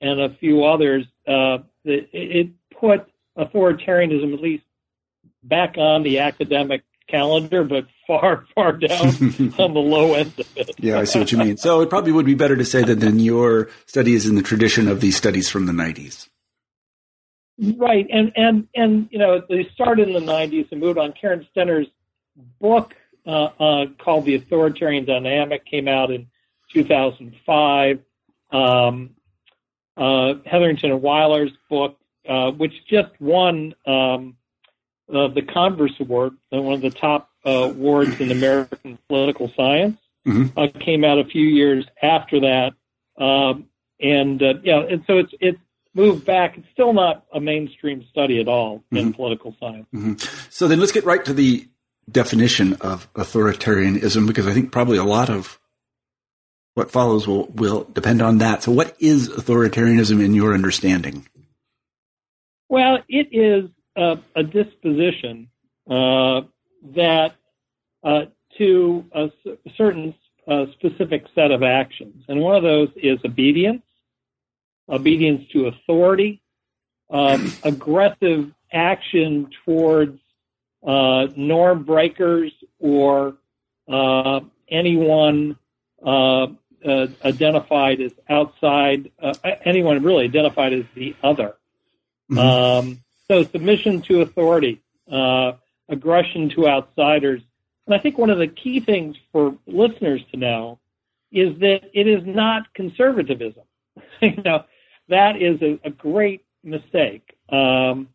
and 0.00 0.20
a 0.20 0.30
few 0.36 0.64
others. 0.64 1.06
Uh, 1.26 1.58
it, 1.84 2.08
it 2.12 2.50
put 2.78 3.08
authoritarianism 3.38 4.34
at 4.34 4.40
least 4.40 4.64
back 5.42 5.76
on 5.78 6.02
the 6.02 6.20
academic 6.20 6.82
calendar, 7.08 7.64
but 7.64 7.86
far, 8.06 8.44
far 8.54 8.72
down 8.72 9.06
on 9.58 9.74
the 9.74 9.80
low 9.80 10.14
end 10.14 10.32
of 10.38 10.48
it. 10.56 10.74
yeah, 10.78 10.98
I 10.98 11.04
see 11.04 11.18
what 11.18 11.32
you 11.32 11.38
mean. 11.38 11.56
So 11.56 11.80
it 11.80 11.90
probably 11.90 12.12
would 12.12 12.26
be 12.26 12.34
better 12.34 12.56
to 12.56 12.64
say 12.64 12.82
that 12.82 13.00
then 13.00 13.18
your 13.18 13.68
study 13.86 14.14
is 14.14 14.26
in 14.26 14.34
the 14.34 14.42
tradition 14.42 14.88
of 14.88 15.00
these 15.00 15.16
studies 15.16 15.48
from 15.48 15.66
the 15.66 15.72
90s. 15.72 16.28
Right, 17.76 18.06
and 18.10 18.32
and 18.34 18.66
and 18.74 19.08
you 19.12 19.18
know 19.18 19.42
they 19.46 19.68
started 19.74 20.08
in 20.08 20.14
the 20.14 20.32
'90s 20.32 20.72
and 20.72 20.80
moved 20.80 20.98
on. 20.98 21.12
Karen 21.12 21.46
Stenner's 21.54 21.86
book 22.60 22.94
uh, 23.26 23.50
uh, 23.60 23.86
called 23.98 24.24
"The 24.24 24.36
Authoritarian 24.36 25.04
Dynamic" 25.04 25.66
came 25.66 25.86
out 25.86 26.10
in 26.10 26.28
2005. 26.72 28.00
Um, 28.50 29.10
uh, 29.96 30.34
Hetherington 30.46 30.92
and 30.92 31.02
Weiler's 31.02 31.52
book, 31.68 31.98
uh, 32.26 32.52
which 32.52 32.72
just 32.88 33.10
won 33.20 33.74
um, 33.86 34.36
uh, 35.12 35.28
the 35.28 35.42
Converse 35.42 35.92
Award, 36.00 36.34
uh, 36.52 36.60
one 36.60 36.74
of 36.74 36.80
the 36.80 36.90
top 36.90 37.30
uh, 37.44 37.50
awards 37.50 38.20
in 38.20 38.30
American 38.30 38.98
political 39.08 39.52
science. 39.56 39.98
Mm-hmm. 40.26 40.56
Uh, 40.56 40.68
came 40.78 41.04
out 41.04 41.18
a 41.18 41.24
few 41.24 41.44
years 41.44 41.84
after 42.00 42.40
that, 42.40 42.74
um, 43.20 43.66
and 43.98 44.40
uh, 44.40 44.54
yeah, 44.62 44.78
and 44.78 45.02
so 45.08 45.18
it's 45.18 45.32
it's 45.40 45.58
moved 45.94 46.24
back. 46.24 46.56
It's 46.56 46.68
still 46.72 46.92
not 46.92 47.24
a 47.32 47.40
mainstream 47.40 48.04
study 48.08 48.40
at 48.40 48.46
all 48.46 48.78
mm-hmm. 48.78 48.98
in 48.98 49.12
political 49.12 49.56
science. 49.58 49.88
Mm-hmm. 49.92 50.14
So 50.48 50.68
then 50.68 50.78
let's 50.78 50.92
get 50.92 51.04
right 51.04 51.24
to 51.24 51.32
the 51.32 51.66
definition 52.08 52.74
of 52.74 53.12
authoritarianism 53.14 54.28
because 54.28 54.46
I 54.46 54.52
think 54.52 54.70
probably 54.70 54.96
a 54.96 55.04
lot 55.04 55.28
of 55.28 55.58
what 56.74 56.92
follows 56.92 57.26
will 57.26 57.46
will 57.48 57.84
depend 57.92 58.22
on 58.22 58.38
that. 58.38 58.62
So 58.62 58.70
what 58.70 58.96
is 59.00 59.28
authoritarianism 59.28 60.24
in 60.24 60.34
your 60.34 60.54
understanding? 60.54 61.26
Well, 62.68 62.98
it 63.08 63.28
is 63.32 63.70
a, 63.96 64.18
a 64.34 64.42
disposition 64.42 65.48
uh, 65.88 66.42
that 66.94 67.34
uh, 68.02 68.22
to 68.58 69.04
a 69.12 69.30
certain 69.76 70.14
uh, 70.46 70.66
specific 70.72 71.24
set 71.34 71.50
of 71.50 71.62
actions, 71.62 72.24
and 72.28 72.40
one 72.40 72.56
of 72.56 72.62
those 72.62 72.88
is 72.96 73.18
obedience, 73.24 73.82
obedience 74.88 75.48
to 75.52 75.66
authority, 75.66 76.42
um, 77.10 77.52
aggressive 77.64 78.52
action 78.72 79.50
towards 79.64 80.18
uh, 80.86 81.28
norm 81.36 81.84
breakers 81.84 82.52
or 82.80 83.36
uh, 83.88 84.40
anyone 84.68 85.56
uh, 86.04 86.46
identified 87.24 88.00
as 88.00 88.12
outside, 88.28 89.10
anyone 89.64 90.02
really 90.02 90.24
identified 90.24 90.72
as 90.72 90.84
the 90.96 91.14
other. 91.22 91.54
Mm-hmm. 92.30 92.38
Um, 92.38 93.01
so 93.28 93.42
submission 93.44 94.02
to 94.02 94.20
authority, 94.22 94.82
uh, 95.10 95.52
aggression 95.88 96.48
to 96.50 96.68
outsiders. 96.68 97.42
And 97.86 97.94
I 97.94 97.98
think 97.98 98.18
one 98.18 98.30
of 98.30 98.38
the 98.38 98.46
key 98.46 98.80
things 98.80 99.16
for 99.32 99.56
listeners 99.66 100.22
to 100.32 100.36
know 100.36 100.78
is 101.30 101.58
that 101.60 101.90
it 101.92 102.06
is 102.06 102.24
not 102.26 102.72
conservatism. 102.74 103.64
you 104.20 104.42
know, 104.44 104.64
that 105.08 105.40
is 105.40 105.60
a, 105.62 105.78
a 105.84 105.90
great 105.90 106.44
mistake. 106.62 107.36
Um, 107.48 108.08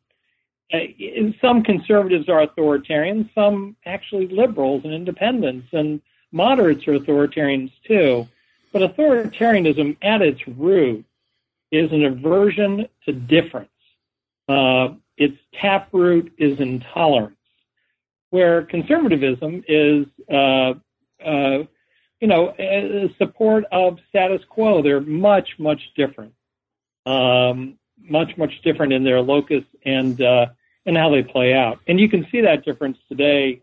some 1.41 1.63
conservatives 1.63 2.27
are 2.27 2.41
authoritarian, 2.41 3.29
some 3.33 3.75
actually 3.85 4.27
liberals 4.27 4.83
and 4.83 4.93
independents, 4.93 5.67
and 5.71 6.01
moderates 6.31 6.87
are 6.87 6.99
authoritarians 6.99 7.71
too. 7.85 8.27
But 8.73 8.81
authoritarianism 8.81 9.97
at 10.01 10.21
its 10.21 10.45
root 10.47 11.05
is 11.71 11.91
an 11.91 12.05
aversion 12.05 12.87
to 13.05 13.13
difference. 13.13 13.69
Uh, 14.47 14.95
its 15.17 15.37
taproot 15.59 16.31
is 16.37 16.59
intolerance, 16.59 17.37
where 18.29 18.63
conservatism 18.63 19.63
is, 19.67 20.05
uh, 20.31 20.73
uh, 21.25 21.63
you 22.21 22.27
know, 22.27 22.53
support 23.17 23.65
of 23.71 23.99
status 24.09 24.41
quo. 24.49 24.81
They're 24.81 25.01
much, 25.01 25.49
much 25.59 25.81
different, 25.95 26.33
um, 27.05 27.77
much, 27.99 28.37
much 28.37 28.61
different 28.63 28.93
in 28.93 29.03
their 29.03 29.21
locus 29.21 29.63
and 29.85 30.21
uh, 30.21 30.47
and 30.85 30.97
how 30.97 31.09
they 31.09 31.23
play 31.23 31.53
out. 31.53 31.79
And 31.87 31.99
you 31.99 32.09
can 32.09 32.25
see 32.31 32.41
that 32.41 32.63
difference 32.63 32.97
today 33.09 33.61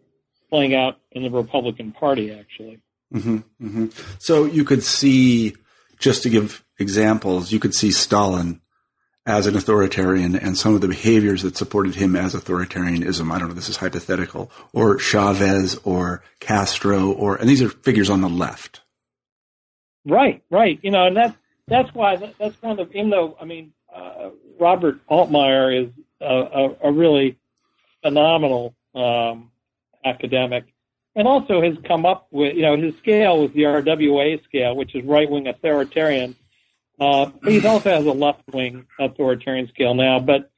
playing 0.50 0.74
out 0.74 1.00
in 1.10 1.22
the 1.22 1.30
Republican 1.30 1.92
Party, 1.92 2.30
actually. 2.30 2.80
Mm-hmm, 3.12 3.36
mm-hmm. 3.60 3.86
So 4.18 4.44
you 4.44 4.64
could 4.64 4.82
see, 4.82 5.54
just 5.98 6.22
to 6.24 6.30
give 6.30 6.64
examples, 6.78 7.50
you 7.50 7.58
could 7.58 7.74
see 7.74 7.90
Stalin 7.90 8.60
as 9.26 9.46
an 9.46 9.56
authoritarian 9.56 10.36
and 10.36 10.56
some 10.56 10.74
of 10.74 10.80
the 10.80 10.88
behaviors 10.88 11.42
that 11.42 11.56
supported 11.56 11.94
him 11.94 12.14
as 12.14 12.34
authoritarianism. 12.34 13.30
I 13.32 13.38
don't 13.38 13.48
know, 13.48 13.54
this 13.54 13.68
is 13.68 13.78
hypothetical, 13.78 14.50
or 14.72 14.98
Chavez 14.98 15.76
or 15.84 16.22
Castro 16.40 17.10
or, 17.10 17.36
and 17.36 17.48
these 17.48 17.62
are 17.62 17.70
figures 17.70 18.10
on 18.10 18.20
the 18.20 18.28
left. 18.28 18.82
Right, 20.04 20.42
right. 20.50 20.78
You 20.82 20.90
know, 20.90 21.06
and 21.06 21.16
that's, 21.16 21.36
that's 21.66 21.94
why, 21.94 22.16
that's 22.38 22.60
one 22.60 22.78
of 22.78 22.90
the, 22.90 22.96
even 22.96 23.10
though, 23.10 23.36
I 23.40 23.46
mean, 23.46 23.72
uh, 23.94 24.30
Robert 24.60 25.00
Altemeyer 25.08 25.86
is 25.86 25.92
a, 26.20 26.26
a, 26.26 26.76
a 26.88 26.92
really 26.92 27.38
phenomenal 28.02 28.74
um, 28.94 29.50
academic 30.04 30.64
and 31.16 31.26
also 31.26 31.62
has 31.62 31.76
come 31.84 32.04
up 32.04 32.26
with, 32.30 32.54
you 32.56 32.62
know, 32.62 32.76
his 32.76 32.94
scale 32.98 33.40
was 33.40 33.52
the 33.52 33.62
RWA 33.62 34.42
scale, 34.44 34.76
which 34.76 34.94
is 34.94 35.04
right 35.04 35.30
wing 35.30 35.46
authoritarian 35.46 36.34
uh, 37.00 37.30
he 37.44 37.66
also 37.66 37.90
has 37.90 38.06
a 38.06 38.12
left 38.12 38.42
wing 38.52 38.86
authoritarian 38.98 39.68
scale 39.68 39.94
now, 39.94 40.20
but 40.20 40.50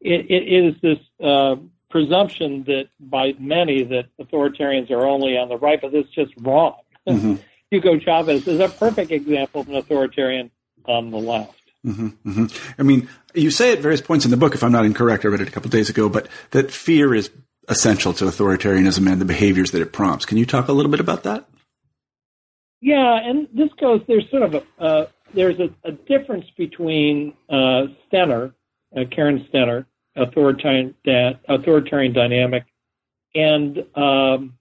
it, 0.00 0.26
it 0.28 0.52
is 0.52 0.74
this 0.82 0.98
uh, 1.24 1.56
presumption 1.90 2.64
that 2.64 2.88
by 2.98 3.34
many 3.38 3.84
that 3.84 4.06
authoritarians 4.20 4.90
are 4.90 5.06
only 5.06 5.36
on 5.36 5.48
the 5.48 5.56
right, 5.56 5.80
but 5.80 5.92
that's 5.92 6.08
just 6.10 6.32
wrong. 6.40 6.76
Mm-hmm. 7.08 7.36
Hugo 7.70 7.98
Chavez 7.98 8.46
is 8.46 8.60
a 8.60 8.68
perfect 8.68 9.10
example 9.10 9.62
of 9.62 9.68
an 9.68 9.76
authoritarian 9.76 10.50
on 10.84 11.10
the 11.10 11.18
left. 11.18 11.60
Mm-hmm, 11.84 12.08
mm-hmm. 12.28 12.46
I 12.78 12.82
mean, 12.82 13.08
you 13.34 13.50
say 13.50 13.72
at 13.72 13.80
various 13.80 14.00
points 14.00 14.24
in 14.24 14.30
the 14.30 14.36
book, 14.36 14.54
if 14.54 14.62
I'm 14.62 14.72
not 14.72 14.84
incorrect, 14.84 15.24
I 15.24 15.28
read 15.28 15.40
it 15.40 15.48
a 15.48 15.50
couple 15.50 15.70
days 15.70 15.90
ago, 15.90 16.08
but 16.08 16.28
that 16.50 16.70
fear 16.70 17.14
is 17.14 17.30
essential 17.68 18.12
to 18.14 18.24
authoritarianism 18.24 19.10
and 19.10 19.20
the 19.20 19.24
behaviors 19.24 19.70
that 19.72 19.82
it 19.82 19.92
prompts. 19.92 20.24
Can 20.24 20.38
you 20.38 20.46
talk 20.46 20.68
a 20.68 20.72
little 20.72 20.90
bit 20.90 21.00
about 21.00 21.24
that? 21.24 21.48
Yeah, 22.80 23.18
and 23.22 23.48
this 23.52 23.70
goes. 23.80 24.02
There's 24.06 24.28
sort 24.30 24.42
of 24.42 24.54
a 24.54 24.62
uh, 24.78 25.06
there's 25.34 25.58
a, 25.60 25.70
a, 25.84 25.92
difference 25.92 26.46
between 26.56 27.34
uh, 27.48 27.86
Stenner, 28.10 28.52
uh, 28.96 29.04
Karen 29.10 29.46
Stenner, 29.52 29.86
authoritarian 30.16 30.94
authoritarian 31.48 32.12
dynamic, 32.12 32.64
and 33.34 33.84
um, 33.96 34.56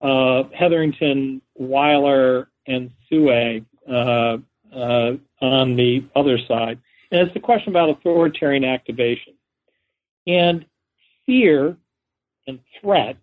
uh, 0.00 0.44
Hetherington, 0.54 1.42
Weiler, 1.54 2.48
and 2.66 2.90
Sue 3.08 3.30
uh, 3.30 4.38
uh, 4.74 5.12
on 5.40 5.76
the 5.76 6.04
other 6.16 6.38
side. 6.38 6.78
And 7.10 7.22
it's 7.22 7.34
the 7.34 7.40
question 7.40 7.70
about 7.70 7.90
authoritarian 7.90 8.64
activation. 8.64 9.34
And 10.26 10.64
fear 11.26 11.76
and 12.46 12.60
threat 12.80 13.16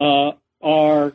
uh, 0.00 0.32
are 0.62 1.12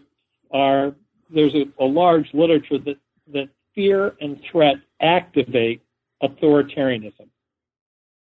are 0.51 0.95
there's 1.29 1.55
a, 1.55 1.65
a, 1.79 1.86
large 1.86 2.31
literature 2.33 2.77
that 2.77 2.98
that 3.33 3.50
fear 3.75 4.15
and 4.22 4.39
threat 4.51 4.75
activate 5.01 5.82
authoritarianism. 6.22 7.27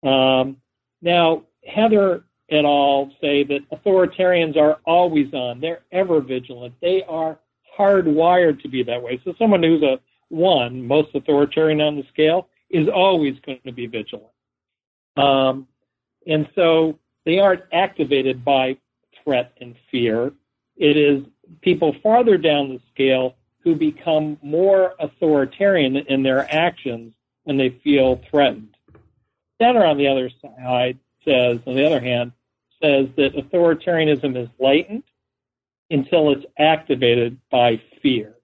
Um, 0.06 0.56
now, 1.02 1.44
Heather 1.66 2.24
et 2.50 2.64
al. 2.64 3.10
say 3.20 3.44
that 3.44 3.60
authoritarians 3.70 4.56
are 4.56 4.78
always 4.84 5.32
on; 5.32 5.60
they're 5.60 5.82
ever 5.92 6.20
vigilant. 6.20 6.74
They 6.80 7.02
are 7.08 7.38
hardwired 7.78 8.62
to 8.62 8.68
be 8.68 8.82
that 8.82 9.02
way. 9.02 9.20
So, 9.24 9.34
someone 9.38 9.62
who's 9.62 9.82
a 9.82 9.98
one, 10.28 10.86
most 10.86 11.14
authoritarian 11.14 11.80
on 11.80 11.96
the 11.96 12.04
scale, 12.12 12.48
is 12.70 12.88
always 12.88 13.38
going 13.46 13.60
to 13.64 13.72
be 13.72 13.86
vigilant. 13.86 14.30
Um, 15.16 15.68
and 16.26 16.48
so 16.54 16.98
they 17.24 17.38
aren't 17.38 17.62
activated 17.72 18.44
by 18.44 18.76
threat 19.22 19.52
and 19.60 19.74
fear. 19.90 20.32
It 20.76 20.96
is 20.96 21.24
people 21.60 21.94
farther 22.02 22.36
down 22.36 22.68
the 22.68 22.80
scale 22.92 23.36
who 23.64 23.74
become 23.74 24.38
more 24.42 24.94
authoritarian 25.00 25.96
in 25.96 26.22
their 26.22 26.46
actions 26.54 27.14
when 27.44 27.56
they 27.56 27.70
feel 27.82 28.20
threatened. 28.30 28.76
Stenner, 29.60 29.88
on 29.88 29.96
the 29.96 30.08
other 30.08 30.30
side, 30.42 30.98
says, 31.24 31.58
on 31.66 31.74
the 31.74 31.86
other 31.86 32.00
hand, 32.00 32.32
says 32.82 33.08
that 33.16 33.34
authoritarianism 33.34 34.36
is 34.36 34.48
latent 34.58 35.04
until 35.90 36.32
it's 36.32 36.44
activated 36.58 37.38
by 37.50 37.80
fear. 38.02 38.34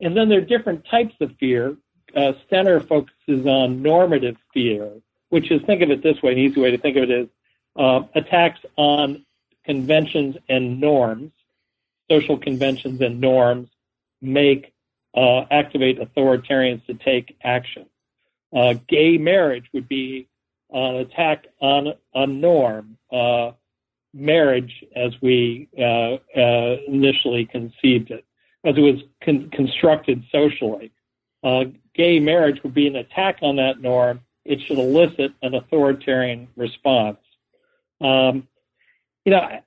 And 0.00 0.16
then 0.16 0.28
there 0.28 0.38
are 0.38 0.44
different 0.44 0.84
types 0.90 1.14
of 1.20 1.36
fear. 1.38 1.76
Uh, 2.16 2.32
Stenner 2.50 2.86
focuses 2.86 3.46
on 3.46 3.82
normative 3.82 4.36
fear, 4.52 4.90
which 5.28 5.50
is, 5.52 5.62
think 5.62 5.82
of 5.82 5.90
it 5.90 6.02
this 6.02 6.20
way, 6.22 6.32
an 6.32 6.38
easy 6.38 6.60
way 6.60 6.72
to 6.72 6.78
think 6.78 6.96
of 6.96 7.04
it 7.04 7.10
is 7.10 7.28
uh, 7.76 8.00
attacks 8.14 8.60
on 8.76 9.24
conventions 9.64 10.36
and 10.48 10.80
norms, 10.80 11.30
social 12.10 12.36
conventions 12.36 13.00
and 13.00 13.20
norms 13.20 13.68
make, 14.20 14.72
uh, 15.14 15.44
activate 15.50 15.98
authoritarians 15.98 16.84
to 16.86 16.94
take 16.94 17.36
action. 17.42 17.86
Uh, 18.54 18.74
gay 18.88 19.18
marriage 19.18 19.66
would 19.72 19.88
be 19.88 20.28
an 20.70 20.96
attack 20.96 21.46
on 21.60 21.94
a 22.14 22.26
norm, 22.26 22.96
uh, 23.12 23.52
marriage 24.12 24.84
as 24.96 25.12
we 25.22 25.68
uh, 25.78 26.16
initially 26.88 27.46
conceived 27.46 28.10
it 28.10 28.24
as 28.64 28.76
it 28.76 28.80
was 28.80 29.00
con- 29.22 29.50
constructed 29.50 30.22
socially. 30.30 30.92
Uh, 31.42 31.64
gay 31.94 32.20
marriage 32.20 32.62
would 32.62 32.74
be 32.74 32.86
an 32.86 32.96
attack 32.96 33.38
on 33.42 33.56
that 33.56 33.80
norm. 33.80 34.20
It 34.44 34.60
should 34.62 34.78
elicit 34.78 35.32
an 35.42 35.54
authoritarian 35.54 36.48
response. 36.56 37.18
Um, 38.00 38.48
you 39.24 39.32
know, 39.32 39.38
I, 39.38 39.62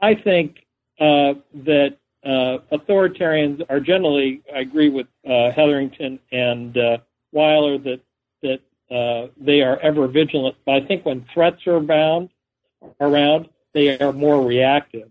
I 0.00 0.14
think 0.14 0.58
uh, 0.98 1.34
that 1.64 1.98
uh, 2.24 2.58
authoritarians 2.72 3.62
are 3.68 3.80
generally, 3.80 4.42
I 4.54 4.60
agree 4.60 4.88
with 4.88 5.06
uh, 5.28 5.50
Hetherington 5.50 6.18
and 6.32 6.76
uh, 6.76 6.98
Weiler 7.32 7.78
that 7.78 8.00
that 8.42 8.60
uh, 8.90 9.28
they 9.36 9.62
are 9.62 9.78
ever 9.80 10.06
vigilant. 10.06 10.56
But 10.64 10.82
I 10.82 10.86
think 10.86 11.04
when 11.04 11.26
threats 11.32 11.66
are 11.66 11.76
abound, 11.76 12.30
around, 13.00 13.48
they 13.74 13.98
are 13.98 14.12
more 14.12 14.44
reactive. 14.44 15.10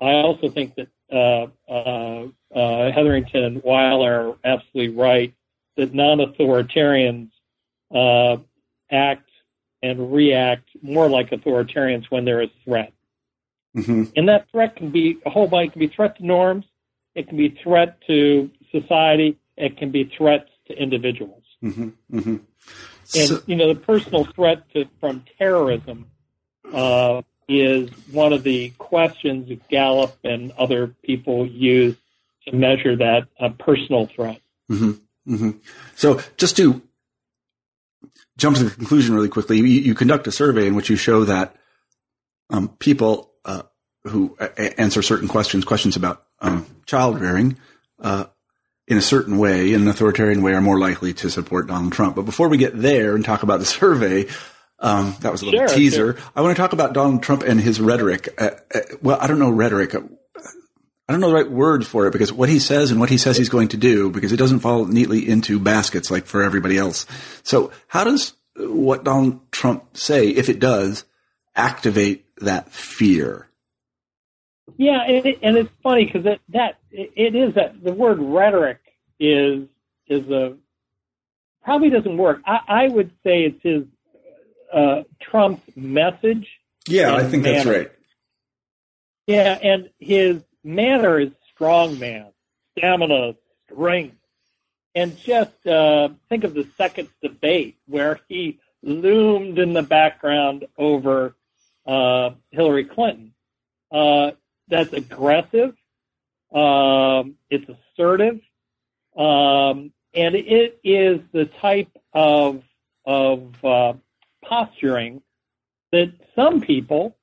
I 0.00 0.12
also 0.12 0.48
think 0.48 0.74
that 0.76 0.88
uh, 1.12 1.46
uh, 1.70 2.26
uh, 2.54 2.92
Hetherington 2.92 3.44
and 3.44 3.62
Weiler 3.62 4.30
are 4.30 4.36
absolutely 4.44 4.94
right 4.96 5.34
that 5.76 5.94
non-authoritarians 5.94 7.30
uh, 7.94 8.36
act 8.90 9.30
and 9.82 10.12
react 10.12 10.68
more 10.82 11.08
like 11.08 11.30
authoritarians 11.30 12.10
when 12.10 12.24
there 12.24 12.42
is 12.42 12.50
threat. 12.64 12.92
Mm-hmm. 13.76 14.04
And 14.16 14.28
that 14.28 14.50
threat 14.50 14.76
can 14.76 14.90
be 14.90 15.18
a 15.24 15.30
whole 15.30 15.46
bunch. 15.46 15.68
It 15.68 15.72
can 15.72 15.80
be 15.80 15.88
threat 15.88 16.16
to 16.16 16.26
norms. 16.26 16.64
It 17.14 17.28
can 17.28 17.36
be 17.36 17.50
threat 17.62 17.98
to 18.06 18.50
society. 18.72 19.38
It 19.56 19.76
can 19.76 19.90
be 19.90 20.04
threats 20.16 20.48
to 20.68 20.74
individuals. 20.74 21.42
Mm-hmm. 21.62 22.18
Mm-hmm. 22.18 22.36
So, 23.04 23.36
and 23.36 23.48
you 23.48 23.56
know 23.56 23.72
the 23.72 23.80
personal 23.80 24.24
threat 24.24 24.70
to, 24.72 24.86
from 25.00 25.24
terrorism 25.38 26.06
uh, 26.72 27.22
is 27.48 27.90
one 28.10 28.32
of 28.32 28.42
the 28.44 28.70
questions 28.70 29.48
that 29.48 29.68
Gallup 29.68 30.16
and 30.24 30.52
other 30.52 30.94
people 31.02 31.46
use 31.46 31.96
to 32.46 32.54
measure 32.54 32.96
that 32.96 33.26
uh, 33.38 33.50
personal 33.50 34.06
threat. 34.06 34.40
Mm-hmm. 34.70 35.34
Mm-hmm. 35.34 35.50
So, 35.96 36.20
just 36.36 36.56
to 36.56 36.80
jump 38.38 38.56
to 38.56 38.64
the 38.64 38.70
conclusion 38.70 39.14
really 39.14 39.28
quickly, 39.28 39.58
you, 39.58 39.64
you 39.64 39.94
conduct 39.94 40.26
a 40.26 40.32
survey 40.32 40.66
in 40.66 40.74
which 40.74 40.88
you 40.88 40.96
show 40.96 41.24
that 41.24 41.56
um, 42.48 42.68
people 42.78 43.29
who 44.04 44.36
a- 44.40 44.80
answer 44.80 45.02
certain 45.02 45.28
questions, 45.28 45.64
questions 45.64 45.96
about 45.96 46.22
um, 46.40 46.66
child 46.86 47.20
rearing, 47.20 47.56
uh, 48.00 48.24
in 48.86 48.96
a 48.96 49.02
certain 49.02 49.38
way, 49.38 49.72
in 49.72 49.82
an 49.82 49.88
authoritarian 49.88 50.42
way, 50.42 50.52
are 50.52 50.60
more 50.60 50.78
likely 50.78 51.14
to 51.14 51.30
support 51.30 51.68
Donald 51.68 51.92
Trump. 51.92 52.16
But 52.16 52.24
before 52.24 52.48
we 52.48 52.56
get 52.56 52.80
there 52.80 53.14
and 53.14 53.24
talk 53.24 53.42
about 53.42 53.60
the 53.60 53.66
survey, 53.66 54.26
um, 54.80 55.14
that 55.20 55.30
was 55.30 55.42
a 55.42 55.44
little 55.44 55.60
sure, 55.60 55.76
teaser. 55.76 56.16
Sure. 56.16 56.30
I 56.34 56.40
want 56.40 56.56
to 56.56 56.60
talk 56.60 56.72
about 56.72 56.92
Donald 56.92 57.22
Trump 57.22 57.42
and 57.42 57.60
his 57.60 57.80
rhetoric. 57.80 58.28
Uh, 58.38 58.50
uh, 58.74 58.80
well, 59.02 59.18
I 59.20 59.26
don't 59.26 59.38
know 59.38 59.50
rhetoric. 59.50 59.94
I 59.94 61.12
don't 61.12 61.20
know 61.20 61.28
the 61.28 61.34
right 61.34 61.50
word 61.50 61.86
for 61.86 62.06
it 62.06 62.12
because 62.12 62.32
what 62.32 62.48
he 62.48 62.58
says 62.58 62.90
and 62.90 63.00
what 63.00 63.10
he 63.10 63.18
says 63.18 63.36
he's 63.36 63.48
going 63.48 63.68
to 63.68 63.76
do 63.76 64.10
because 64.10 64.32
it 64.32 64.36
doesn't 64.36 64.60
fall 64.60 64.86
neatly 64.86 65.28
into 65.28 65.58
baskets 65.58 66.10
like 66.10 66.24
for 66.24 66.42
everybody 66.42 66.78
else. 66.78 67.04
So 67.42 67.72
how 67.88 68.04
does 68.04 68.34
what 68.56 69.04
Donald 69.04 69.40
Trump 69.50 69.96
say, 69.96 70.28
if 70.28 70.48
it 70.48 70.60
does, 70.60 71.04
activate 71.54 72.24
that 72.38 72.70
fear? 72.70 73.49
Yeah, 74.76 75.02
and, 75.02 75.26
it, 75.26 75.38
and 75.42 75.56
it's 75.56 75.70
funny 75.82 76.04
because 76.04 76.26
it, 76.26 76.40
that 76.50 76.78
it 76.90 77.34
is 77.34 77.54
that 77.54 77.82
the 77.82 77.92
word 77.92 78.18
rhetoric 78.20 78.80
is 79.18 79.66
is 80.06 80.28
a 80.30 80.56
probably 81.62 81.90
doesn't 81.90 82.16
work. 82.16 82.40
I, 82.46 82.60
I 82.66 82.88
would 82.88 83.10
say 83.22 83.44
it's 83.44 83.62
his 83.62 83.84
uh, 84.72 85.02
Trump's 85.20 85.76
message. 85.76 86.48
Yeah, 86.86 87.14
I 87.14 87.24
think 87.24 87.44
manner. 87.44 87.56
that's 87.56 87.66
right. 87.66 87.92
Yeah, 89.26 89.58
and 89.62 89.90
his 89.98 90.42
manner 90.64 91.20
is 91.20 91.30
strong 91.54 91.98
man, 91.98 92.32
stamina, 92.76 93.34
strength. 93.70 94.16
And 94.94 95.16
just 95.16 95.66
uh, 95.66 96.08
think 96.28 96.42
of 96.42 96.54
the 96.54 96.66
second 96.76 97.10
debate 97.22 97.76
where 97.86 98.18
he 98.28 98.58
loomed 98.82 99.58
in 99.58 99.72
the 99.72 99.82
background 99.82 100.66
over 100.76 101.36
uh, 101.86 102.30
Hillary 102.50 102.84
Clinton. 102.84 103.32
Uh, 103.92 104.32
that's 104.70 104.92
aggressive. 104.92 105.74
Um, 106.52 107.34
it's 107.50 107.68
assertive. 107.68 108.40
Um, 109.16 109.92
and 110.14 110.34
it 110.34 110.80
is 110.82 111.20
the 111.32 111.46
type 111.60 111.90
of, 112.12 112.62
of 113.04 113.64
uh, 113.64 113.92
posturing 114.44 115.22
that 115.92 116.12
some 116.34 116.60
people 116.60 117.16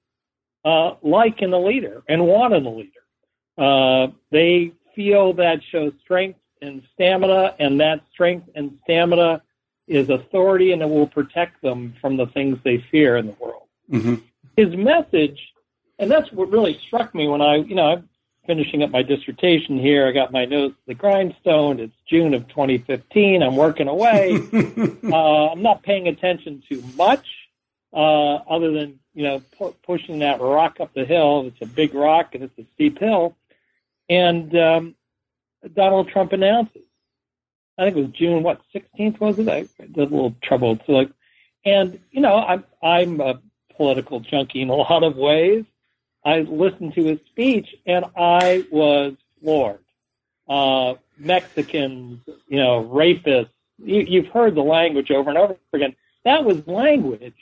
uh, 0.63 0.95
like 1.01 1.41
in 1.41 1.53
a 1.53 1.60
leader 1.60 2.03
and 2.07 2.25
want 2.25 2.53
in 2.53 2.65
a 2.65 2.69
leader. 2.69 2.91
Uh, 3.57 4.07
they 4.31 4.73
feel 4.95 5.33
that 5.33 5.62
shows 5.71 5.93
strength 6.03 6.39
and 6.62 6.81
stamina, 6.93 7.55
and 7.60 7.79
that 7.79 8.01
strength 8.12 8.49
and 8.55 8.77
stamina 8.83 9.41
is 9.88 10.10
authority, 10.10 10.71
and 10.71 10.81
it 10.81 10.89
will 10.89 11.07
protect 11.07 11.62
them 11.62 11.93
from 12.01 12.17
the 12.17 12.25
things 12.27 12.57
they 12.63 12.83
fear 12.91 13.15
in 13.17 13.27
the 13.27 13.36
world. 13.39 13.67
Mm-hmm. 13.91 14.15
His 14.57 14.75
message, 14.75 15.39
and 15.99 16.10
that's 16.10 16.31
what 16.31 16.51
really 16.51 16.79
struck 16.86 17.13
me 17.13 17.27
when 17.27 17.41
I, 17.41 17.55
you 17.57 17.75
know, 17.75 17.86
I'm 17.86 18.10
finishing 18.45 18.83
up 18.83 18.91
my 18.91 19.01
dissertation 19.01 19.77
here. 19.77 20.07
I 20.07 20.12
got 20.12 20.31
my 20.31 20.45
nose 20.45 20.71
to 20.71 20.77
the 20.88 20.93
grindstone. 20.93 21.79
It's 21.79 21.95
June 22.07 22.33
of 22.33 22.47
2015. 22.47 23.43
I'm 23.43 23.55
working 23.55 23.88
away. 23.88 24.39
uh, 25.03 25.51
I'm 25.51 25.62
not 25.62 25.83
paying 25.83 26.07
attention 26.07 26.63
to 26.69 26.81
much, 26.95 27.27
uh, 27.93 28.36
other 28.36 28.71
than 28.71 28.99
you 29.17 29.23
know, 29.23 29.41
pu- 29.57 29.75
pushing 29.83 30.19
that 30.19 30.39
rock 30.39 30.79
up 30.79 30.93
the 30.93 31.03
hill. 31.03 31.47
It's 31.47 31.62
a 31.63 31.65
big 31.65 31.95
rock 31.95 32.36
and 32.36 32.43
it's 32.43 32.57
a 32.60 32.65
steep 32.75 32.99
hill. 32.99 33.36
And 34.07 34.55
um, 34.55 34.95
Donald 35.73 36.10
Trump 36.10 36.33
announces, 36.33 36.83
I 37.79 37.86
think 37.86 37.97
it 37.97 38.01
was 38.01 38.12
June, 38.12 38.43
what, 38.43 38.62
16th, 38.75 39.19
was 39.19 39.39
it? 39.39 39.49
I 39.49 39.62
did 39.79 39.97
a 39.97 40.01
little 40.03 40.36
trouble. 40.43 40.77
So 40.86 40.91
like, 40.91 41.10
and, 41.65 41.99
you 42.12 42.21
know, 42.21 42.36
I'm, 42.36 42.63
I'm 42.83 43.19
a 43.19 43.41
political 43.75 44.19
junkie 44.19 44.62
in 44.62 44.69
a 44.69 44.75
lot 44.75 45.01
of 45.01 45.17
ways. 45.17 45.65
I 46.28 46.42
listened 46.42 46.94
to 46.96 47.06
his 47.06 47.20
speech 47.28 47.74
and 47.86 48.04
I 48.18 48.66
was 48.70 49.13
floored. 49.42 49.86
Uh, 50.50 50.96
Mexicans, 51.18 52.20
you 52.50 52.58
know, 52.58 52.84
rapists. 52.84 53.50
You, 53.78 54.02
you've 54.02 54.28
heard 54.28 54.54
the 54.54 54.62
language 54.62 55.10
over 55.10 55.30
and 55.30 55.40
over 55.40 55.56
again. 55.72 55.96
That 56.26 56.44
was 56.44 56.68
language, 56.68 57.38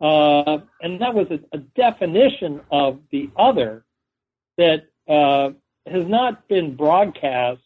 uh, 0.00 0.58
and 0.80 1.00
that 1.00 1.12
was 1.12 1.26
a, 1.30 1.40
a, 1.52 1.58
definition 1.58 2.60
of 2.70 3.00
the 3.10 3.30
other 3.36 3.84
that 4.58 4.86
uh, 5.08 5.50
has 5.86 6.06
not 6.06 6.46
been 6.46 6.76
broadcast 6.76 7.62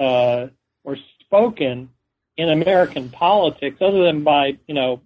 uh, 0.00 0.48
or 0.82 0.96
spoken 1.20 1.90
in 2.36 2.48
American 2.48 3.10
politics, 3.10 3.76
other 3.80 4.02
than 4.02 4.24
by 4.24 4.58
you 4.66 4.74
know. 4.74 5.00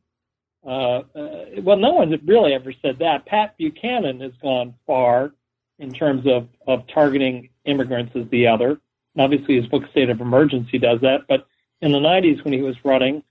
Uh, 0.67 1.03
uh, 1.15 1.45
well, 1.63 1.77
no 1.77 1.93
one's 1.93 2.21
really 2.25 2.53
ever 2.53 2.73
said 2.83 2.99
that. 2.99 3.25
Pat 3.25 3.57
Buchanan 3.57 4.21
has 4.21 4.33
gone 4.43 4.75
far 4.87 5.33
in 5.79 5.93
terms 5.93 6.27
of, 6.27 6.49
of 6.67 6.87
targeting 6.89 7.51
immigrants 7.65 8.17
as 8.17 8.29
the 8.31 8.49
other. 8.49 8.81
Obviously, 9.17 9.57
his 9.57 9.67
book 9.67 9.85
State 9.91 10.11
of 10.11 10.21
Emergency 10.21 10.79
does 10.79 11.01
that. 11.03 11.23
But 11.29 11.47
in 11.81 11.93
the 11.93 11.99
90s, 11.99 12.43
when 12.45 12.53
he 12.53 12.63
was 12.63 12.77
running, 12.85 13.23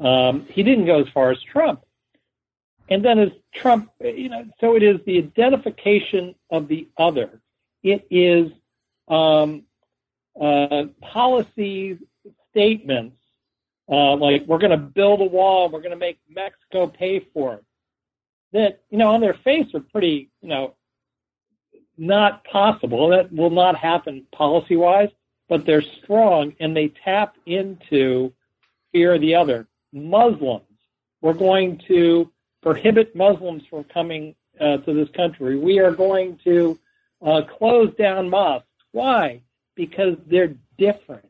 um, 0.00 0.46
he 0.50 0.62
didn't 0.62 0.86
go 0.86 1.00
as 1.00 1.08
far 1.14 1.30
as 1.30 1.40
Trump. 1.40 1.84
And 2.90 3.04
then 3.04 3.18
as 3.18 3.30
Trump, 3.54 3.90
you 4.00 4.28
know, 4.28 4.44
so 4.60 4.76
it 4.76 4.82
is 4.82 5.00
the 5.06 5.18
identification 5.18 6.34
of 6.50 6.68
the 6.68 6.88
other. 6.98 7.40
It 7.82 8.06
is 8.10 8.52
um, 9.08 9.62
uh, 10.38 10.84
policy 11.00 11.98
statements 12.50 13.16
uh, 13.92 14.16
like 14.16 14.46
we're 14.46 14.58
going 14.58 14.70
to 14.70 14.78
build 14.78 15.20
a 15.20 15.24
wall, 15.24 15.68
we're 15.68 15.80
going 15.80 15.90
to 15.90 15.96
make 15.96 16.18
Mexico 16.28 16.86
pay 16.86 17.20
for 17.34 17.54
it. 17.56 17.64
That 18.52 18.80
you 18.88 18.96
know, 18.96 19.10
on 19.10 19.20
their 19.20 19.34
face 19.34 19.66
are 19.74 19.80
pretty, 19.80 20.30
you 20.40 20.48
know, 20.48 20.74
not 21.98 22.42
possible. 22.44 23.08
That 23.08 23.30
will 23.30 23.50
not 23.50 23.76
happen 23.76 24.26
policy 24.32 24.76
wise, 24.76 25.10
but 25.48 25.66
they're 25.66 25.84
strong 26.02 26.54
and 26.58 26.74
they 26.74 26.88
tap 27.04 27.36
into 27.44 28.32
fear 28.92 29.14
of 29.14 29.20
the 29.20 29.34
other. 29.34 29.66
Muslims. 29.92 30.64
We're 31.20 31.34
going 31.34 31.82
to 31.88 32.32
prohibit 32.62 33.14
Muslims 33.14 33.62
from 33.68 33.84
coming 33.84 34.34
uh, 34.58 34.78
to 34.78 34.94
this 34.94 35.08
country. 35.14 35.58
We 35.58 35.78
are 35.80 35.92
going 35.92 36.38
to 36.44 36.78
uh, 37.24 37.42
close 37.58 37.94
down 37.96 38.30
mosques. 38.30 38.66
Why? 38.92 39.42
Because 39.74 40.16
they're 40.26 40.54
different 40.78 41.28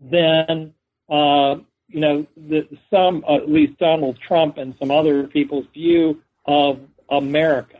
than 0.00 0.74
uh, 1.08 1.56
you 1.92 2.00
know 2.00 2.26
the, 2.36 2.66
some, 2.90 3.24
at 3.28 3.50
least 3.50 3.78
Donald 3.78 4.18
Trump 4.20 4.58
and 4.58 4.74
some 4.78 4.90
other 4.90 5.26
people's 5.26 5.66
view 5.72 6.22
of 6.44 6.80
America. 7.08 7.78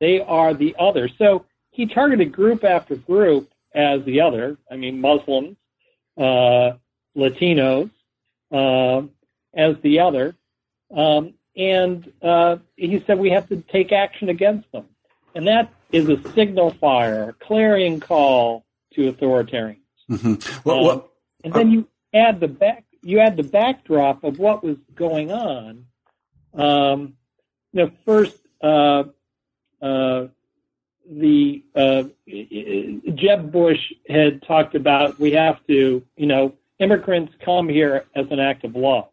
They 0.00 0.20
are 0.20 0.54
the 0.54 0.76
other. 0.78 1.08
So 1.18 1.46
he 1.70 1.86
targeted 1.86 2.32
group 2.32 2.64
after 2.64 2.94
group 2.96 3.50
as 3.74 4.04
the 4.04 4.20
other. 4.20 4.58
I 4.70 4.76
mean, 4.76 5.00
Muslims, 5.00 5.56
uh, 6.16 6.72
Latinos, 7.16 7.90
uh, 8.52 9.02
as 9.54 9.76
the 9.82 10.00
other. 10.00 10.36
Um, 10.94 11.34
and 11.56 12.12
uh, 12.22 12.56
he 12.76 13.02
said 13.06 13.18
we 13.18 13.30
have 13.30 13.48
to 13.48 13.56
take 13.56 13.92
action 13.92 14.28
against 14.28 14.70
them. 14.72 14.86
And 15.34 15.46
that 15.48 15.72
is 15.92 16.08
a 16.08 16.20
signal 16.32 16.70
fire, 16.70 17.30
a 17.30 17.32
clarion 17.32 18.00
call 18.00 18.64
to 18.94 19.12
authoritarians. 19.12 19.78
Mm-hmm. 20.10 20.68
Well, 20.68 20.90
um, 20.90 21.02
and 21.44 21.52
then 21.52 21.70
you 21.70 21.88
add 22.14 22.40
the 22.40 22.48
back, 22.48 22.84
you 23.02 23.18
had 23.18 23.36
the 23.36 23.42
backdrop 23.42 24.24
of 24.24 24.38
what 24.38 24.62
was 24.62 24.76
going 24.94 25.30
on. 25.30 25.84
Um, 26.54 27.14
know, 27.78 27.90
first, 28.04 28.36
uh, 28.62 29.04
uh, 29.80 30.26
the 31.10 31.62
uh, 31.74 32.04
Jeb 33.14 33.50
Bush 33.50 33.92
had 34.08 34.42
talked 34.42 34.74
about 34.74 35.18
we 35.18 35.32
have 35.32 35.64
to, 35.66 36.04
you 36.16 36.26
know, 36.26 36.54
immigrants 36.78 37.32
come 37.44 37.68
here 37.68 38.04
as 38.14 38.26
an 38.30 38.40
act 38.40 38.64
of 38.64 38.76
law. 38.76 39.08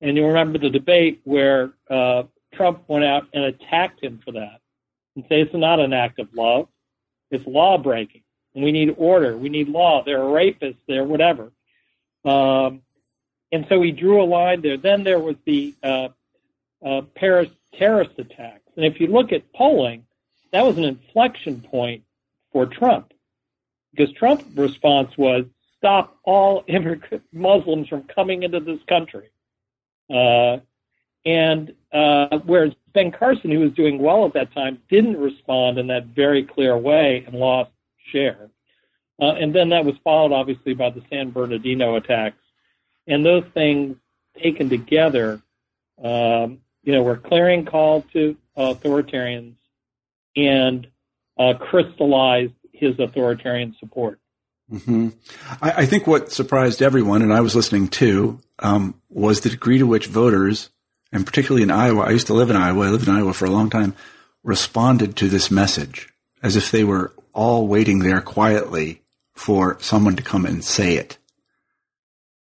And 0.00 0.16
you 0.16 0.26
remember 0.26 0.58
the 0.58 0.70
debate 0.70 1.20
where 1.24 1.72
uh, 1.88 2.24
Trump 2.54 2.84
went 2.88 3.04
out 3.04 3.28
and 3.32 3.44
attacked 3.44 4.02
him 4.02 4.20
for 4.24 4.32
that 4.32 4.60
and 5.14 5.24
say 5.28 5.42
it's 5.42 5.54
not 5.54 5.78
an 5.78 5.92
act 5.92 6.18
of 6.18 6.32
love, 6.34 6.68
it's 7.30 7.46
law 7.46 7.78
breaking. 7.78 8.22
And 8.54 8.64
we 8.64 8.72
need 8.72 8.94
order, 8.96 9.36
we 9.36 9.48
need 9.48 9.68
law. 9.68 10.02
They're 10.02 10.18
rapists, 10.18 10.78
they're 10.88 11.04
whatever. 11.04 11.52
Um, 12.24 12.82
and 13.52 13.66
so 13.68 13.80
he 13.82 13.92
drew 13.92 14.22
a 14.22 14.24
line 14.24 14.62
there. 14.62 14.76
Then 14.76 15.02
there 15.02 15.18
was 15.18 15.36
the 15.44 15.74
uh, 15.82 16.08
uh, 16.84 17.02
Paris 17.14 17.50
terrorist 17.74 18.18
attacks. 18.18 18.62
And 18.76 18.84
if 18.84 19.00
you 19.00 19.08
look 19.08 19.32
at 19.32 19.52
polling, 19.52 20.06
that 20.52 20.64
was 20.64 20.78
an 20.78 20.84
inflection 20.84 21.60
point 21.60 22.04
for 22.52 22.66
Trump 22.66 23.12
because 23.92 24.12
Trump's 24.14 24.44
response 24.56 25.16
was 25.16 25.44
stop 25.76 26.16
all 26.24 26.64
immigrant 26.68 27.22
Muslims 27.32 27.88
from 27.88 28.04
coming 28.04 28.42
into 28.42 28.60
this 28.60 28.80
country. 28.88 29.28
Uh, 30.08 30.58
and 31.24 31.74
uh, 31.92 32.38
whereas 32.44 32.72
Ben 32.92 33.12
Carson, 33.12 33.50
who 33.50 33.60
was 33.60 33.72
doing 33.72 33.98
well 33.98 34.24
at 34.26 34.32
that 34.34 34.52
time, 34.52 34.78
didn't 34.88 35.18
respond 35.18 35.78
in 35.78 35.88
that 35.88 36.06
very 36.06 36.44
clear 36.44 36.76
way 36.76 37.24
and 37.26 37.34
lost 37.34 37.70
share. 38.10 38.50
Uh, 39.20 39.32
and 39.32 39.54
then 39.54 39.68
that 39.68 39.84
was 39.84 39.94
followed, 40.02 40.32
obviously, 40.32 40.72
by 40.72 40.90
the 40.90 41.02
San 41.10 41.30
Bernardino 41.30 41.96
attacks. 41.96 42.42
And 43.06 43.24
those 43.24 43.44
things 43.52 43.96
taken 44.40 44.68
together, 44.68 45.42
um, 46.02 46.60
you 46.82 46.92
know, 46.92 47.02
were 47.02 47.16
clarion 47.16 47.66
call 47.66 48.02
to 48.12 48.36
authoritarians 48.56 49.54
and 50.36 50.86
uh, 51.38 51.54
crystallized 51.54 52.54
his 52.72 52.98
authoritarian 52.98 53.76
support. 53.78 54.18
Mm-hmm. 54.72 55.08
I, 55.60 55.70
I, 55.78 55.86
think 55.86 56.06
what 56.06 56.30
surprised 56.30 56.80
everyone, 56.80 57.22
and 57.22 57.32
I 57.32 57.40
was 57.40 57.56
listening 57.56 57.88
too, 57.88 58.38
um, 58.60 58.94
was 59.08 59.40
the 59.40 59.50
degree 59.50 59.78
to 59.78 59.86
which 59.86 60.06
voters, 60.06 60.70
and 61.10 61.26
particularly 61.26 61.64
in 61.64 61.72
Iowa, 61.72 62.02
I 62.02 62.10
used 62.10 62.28
to 62.28 62.34
live 62.34 62.50
in 62.50 62.56
Iowa, 62.56 62.86
I 62.86 62.90
lived 62.90 63.08
in 63.08 63.14
Iowa 63.14 63.32
for 63.32 63.46
a 63.46 63.50
long 63.50 63.68
time, 63.68 63.96
responded 64.44 65.16
to 65.16 65.28
this 65.28 65.50
message 65.50 66.08
as 66.40 66.54
if 66.54 66.70
they 66.70 66.84
were 66.84 67.12
all 67.32 67.66
waiting 67.66 67.98
there 67.98 68.20
quietly 68.20 69.02
for 69.40 69.78
someone 69.80 70.16
to 70.16 70.22
come 70.22 70.44
and 70.44 70.62
say 70.62 70.96
it. 70.96 71.16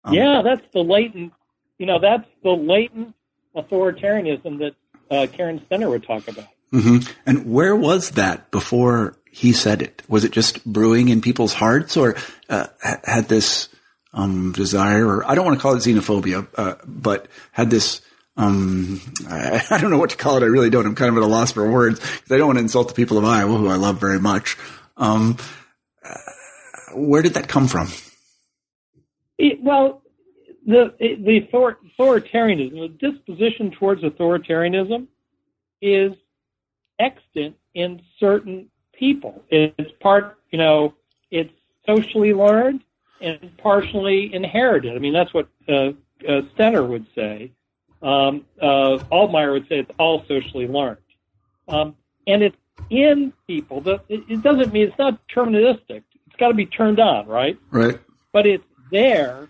Um, 0.03 0.13
yeah, 0.13 0.41
that's 0.43 0.67
the 0.73 0.81
latent, 0.83 1.31
you 1.77 1.85
know, 1.85 1.97
that's 1.97 2.27
the 2.43 2.49
latent 2.49 3.15
authoritarianism 3.55 4.59
that 4.59 4.75
uh, 5.09 5.27
Karen 5.31 5.61
Stenner 5.61 5.89
would 5.89 6.03
talk 6.03 6.27
about. 6.27 6.49
Mm-hmm. 6.73 7.09
And 7.25 7.49
where 7.49 7.73
was 7.73 8.11
that 8.11 8.51
before 8.51 9.17
he 9.31 9.53
said 9.53 9.81
it? 9.81 10.01
Was 10.09 10.25
it 10.25 10.33
just 10.33 10.65
brewing 10.65 11.07
in 11.07 11.21
people's 11.21 11.53
hearts, 11.53 11.95
or 11.95 12.17
uh, 12.49 12.67
had 12.81 13.29
this 13.29 13.69
um, 14.13 14.51
desire, 14.51 15.07
or 15.07 15.25
I 15.25 15.35
don't 15.35 15.45
want 15.45 15.57
to 15.57 15.61
call 15.61 15.75
it 15.75 15.77
xenophobia, 15.77 16.47
uh, 16.57 16.75
but 16.85 17.27
had 17.53 17.69
this 17.69 18.01
um, 18.35 18.99
I, 19.29 19.63
I, 19.69 19.77
don't 19.79 19.91
know 19.91 19.99
what 19.99 20.09
to 20.09 20.17
call 20.17 20.35
it. 20.35 20.43
I 20.43 20.47
really 20.47 20.69
don't. 20.69 20.85
I'm 20.85 20.95
kind 20.95 21.09
of 21.09 21.17
at 21.17 21.23
a 21.23 21.27
loss 21.27 21.53
for 21.53 21.69
words 21.69 21.99
because 21.99 22.31
I 22.31 22.37
don't 22.37 22.47
want 22.47 22.57
to 22.57 22.63
insult 22.63 22.89
the 22.89 22.93
people 22.93 23.17
of 23.17 23.23
Iowa, 23.23 23.57
who 23.57 23.69
I 23.69 23.75
love 23.75 24.01
very 24.01 24.19
much. 24.19 24.57
Um, 24.97 25.37
uh, 26.03 26.17
where 26.95 27.21
did 27.21 27.33
that 27.35 27.47
come 27.47 27.67
from? 27.67 27.89
It, 29.37 29.61
well, 29.61 30.01
the 30.65 30.93
the 30.99 31.41
authoritarianism, 31.51 32.99
the 32.99 33.11
disposition 33.11 33.71
towards 33.71 34.01
authoritarianism, 34.03 35.07
is 35.81 36.13
extant 36.99 37.55
in 37.73 38.01
certain 38.19 38.69
people. 38.93 39.43
It's 39.49 39.91
part, 39.99 40.37
you 40.51 40.57
know, 40.57 40.93
it's 41.31 41.51
socially 41.85 42.33
learned 42.33 42.83
and 43.21 43.51
partially 43.57 44.33
inherited. 44.33 44.95
I 44.95 44.99
mean, 44.99 45.13
that's 45.13 45.33
what 45.33 45.47
uh, 45.67 45.73
uh, 46.27 46.41
Stenner 46.55 46.87
would 46.87 47.05
say. 47.15 47.51
Um, 48.01 48.45
uh, 48.61 48.99
Altemeyer 49.11 49.53
would 49.53 49.67
say 49.69 49.79
it's 49.79 49.91
all 49.97 50.25
socially 50.27 50.67
learned. 50.67 50.97
Um, 51.67 51.95
and 52.27 52.43
it's 52.43 52.57
in 52.89 53.33
people. 53.47 53.81
The, 53.81 54.01
it, 54.09 54.23
it 54.29 54.43
doesn't 54.43 54.73
mean 54.73 54.87
it's 54.87 54.97
not 54.97 55.19
deterministic. 55.27 56.03
It's 56.33 56.39
got 56.39 56.47
to 56.47 56.53
be 56.55 56.65
turned 56.65 56.99
on, 56.99 57.27
right? 57.27 57.57
Right. 57.69 57.99
But 58.31 58.47
it's 58.47 58.65
there 58.91 59.49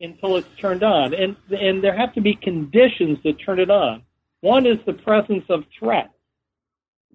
until 0.00 0.36
it's 0.36 0.48
turned 0.58 0.82
on, 0.82 1.12
and 1.12 1.36
and 1.50 1.82
there 1.82 1.96
have 1.96 2.14
to 2.14 2.20
be 2.20 2.34
conditions 2.34 3.18
to 3.24 3.32
turn 3.32 3.58
it 3.58 3.70
on. 3.70 4.02
One 4.40 4.66
is 4.66 4.78
the 4.86 4.92
presence 4.92 5.44
of 5.48 5.64
threat 5.78 6.14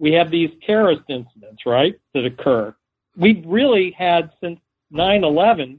we 0.00 0.12
have 0.12 0.30
these 0.30 0.50
terrorist 0.66 1.02
incidents, 1.08 1.66
right, 1.66 1.94
that 2.14 2.24
occur. 2.24 2.74
We've 3.16 3.44
really 3.46 3.92
had 3.92 4.30
since 4.40 4.58
9/11 4.92 5.78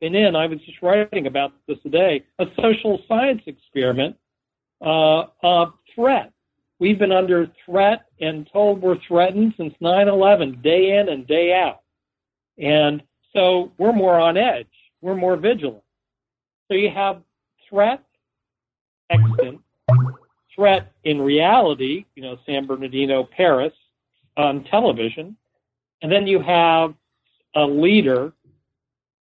been 0.00 0.14
in. 0.14 0.36
I 0.36 0.46
was 0.46 0.60
just 0.60 0.82
writing 0.82 1.26
about 1.26 1.52
this 1.66 1.78
today. 1.82 2.22
A 2.38 2.46
social 2.60 3.02
science 3.08 3.42
experiment 3.46 4.16
uh, 4.80 5.24
of 5.42 5.72
threat. 5.94 6.32
we've 6.78 6.98
been 6.98 7.12
under 7.12 7.46
threat 7.64 8.06
and 8.20 8.48
told 8.52 8.82
we're 8.82 8.98
threatened 8.98 9.54
since 9.56 9.74
9/11, 9.80 10.62
day 10.62 10.98
in 10.98 11.08
and 11.08 11.26
day 11.26 11.54
out, 11.54 11.81
and 12.62 13.02
so 13.34 13.72
we're 13.76 13.92
more 13.92 14.18
on 14.18 14.36
edge. 14.36 14.66
We're 15.02 15.16
more 15.16 15.36
vigilant. 15.36 15.82
So 16.68 16.74
you 16.74 16.90
have 16.90 17.22
threat, 17.68 18.02
extant, 19.10 19.60
threat 20.54 20.92
in 21.04 21.20
reality, 21.20 22.06
you 22.14 22.22
know, 22.22 22.38
San 22.46 22.66
Bernardino, 22.66 23.24
Paris, 23.24 23.72
on 24.36 24.64
television, 24.64 25.36
and 26.00 26.10
then 26.10 26.26
you 26.26 26.40
have 26.40 26.94
a 27.54 27.64
leader 27.64 28.32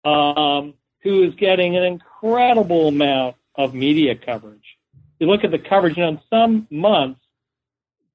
um, 0.04 0.74
who 1.02 1.22
is 1.24 1.34
getting 1.34 1.76
an 1.76 1.82
incredible 1.82 2.88
amount 2.88 3.36
of 3.56 3.74
media 3.74 4.14
coverage. 4.14 4.78
You 5.18 5.26
look 5.26 5.44
at 5.44 5.50
the 5.50 5.58
coverage, 5.58 5.96
know, 5.96 6.08
in 6.08 6.20
some 6.30 6.66
months, 6.70 7.20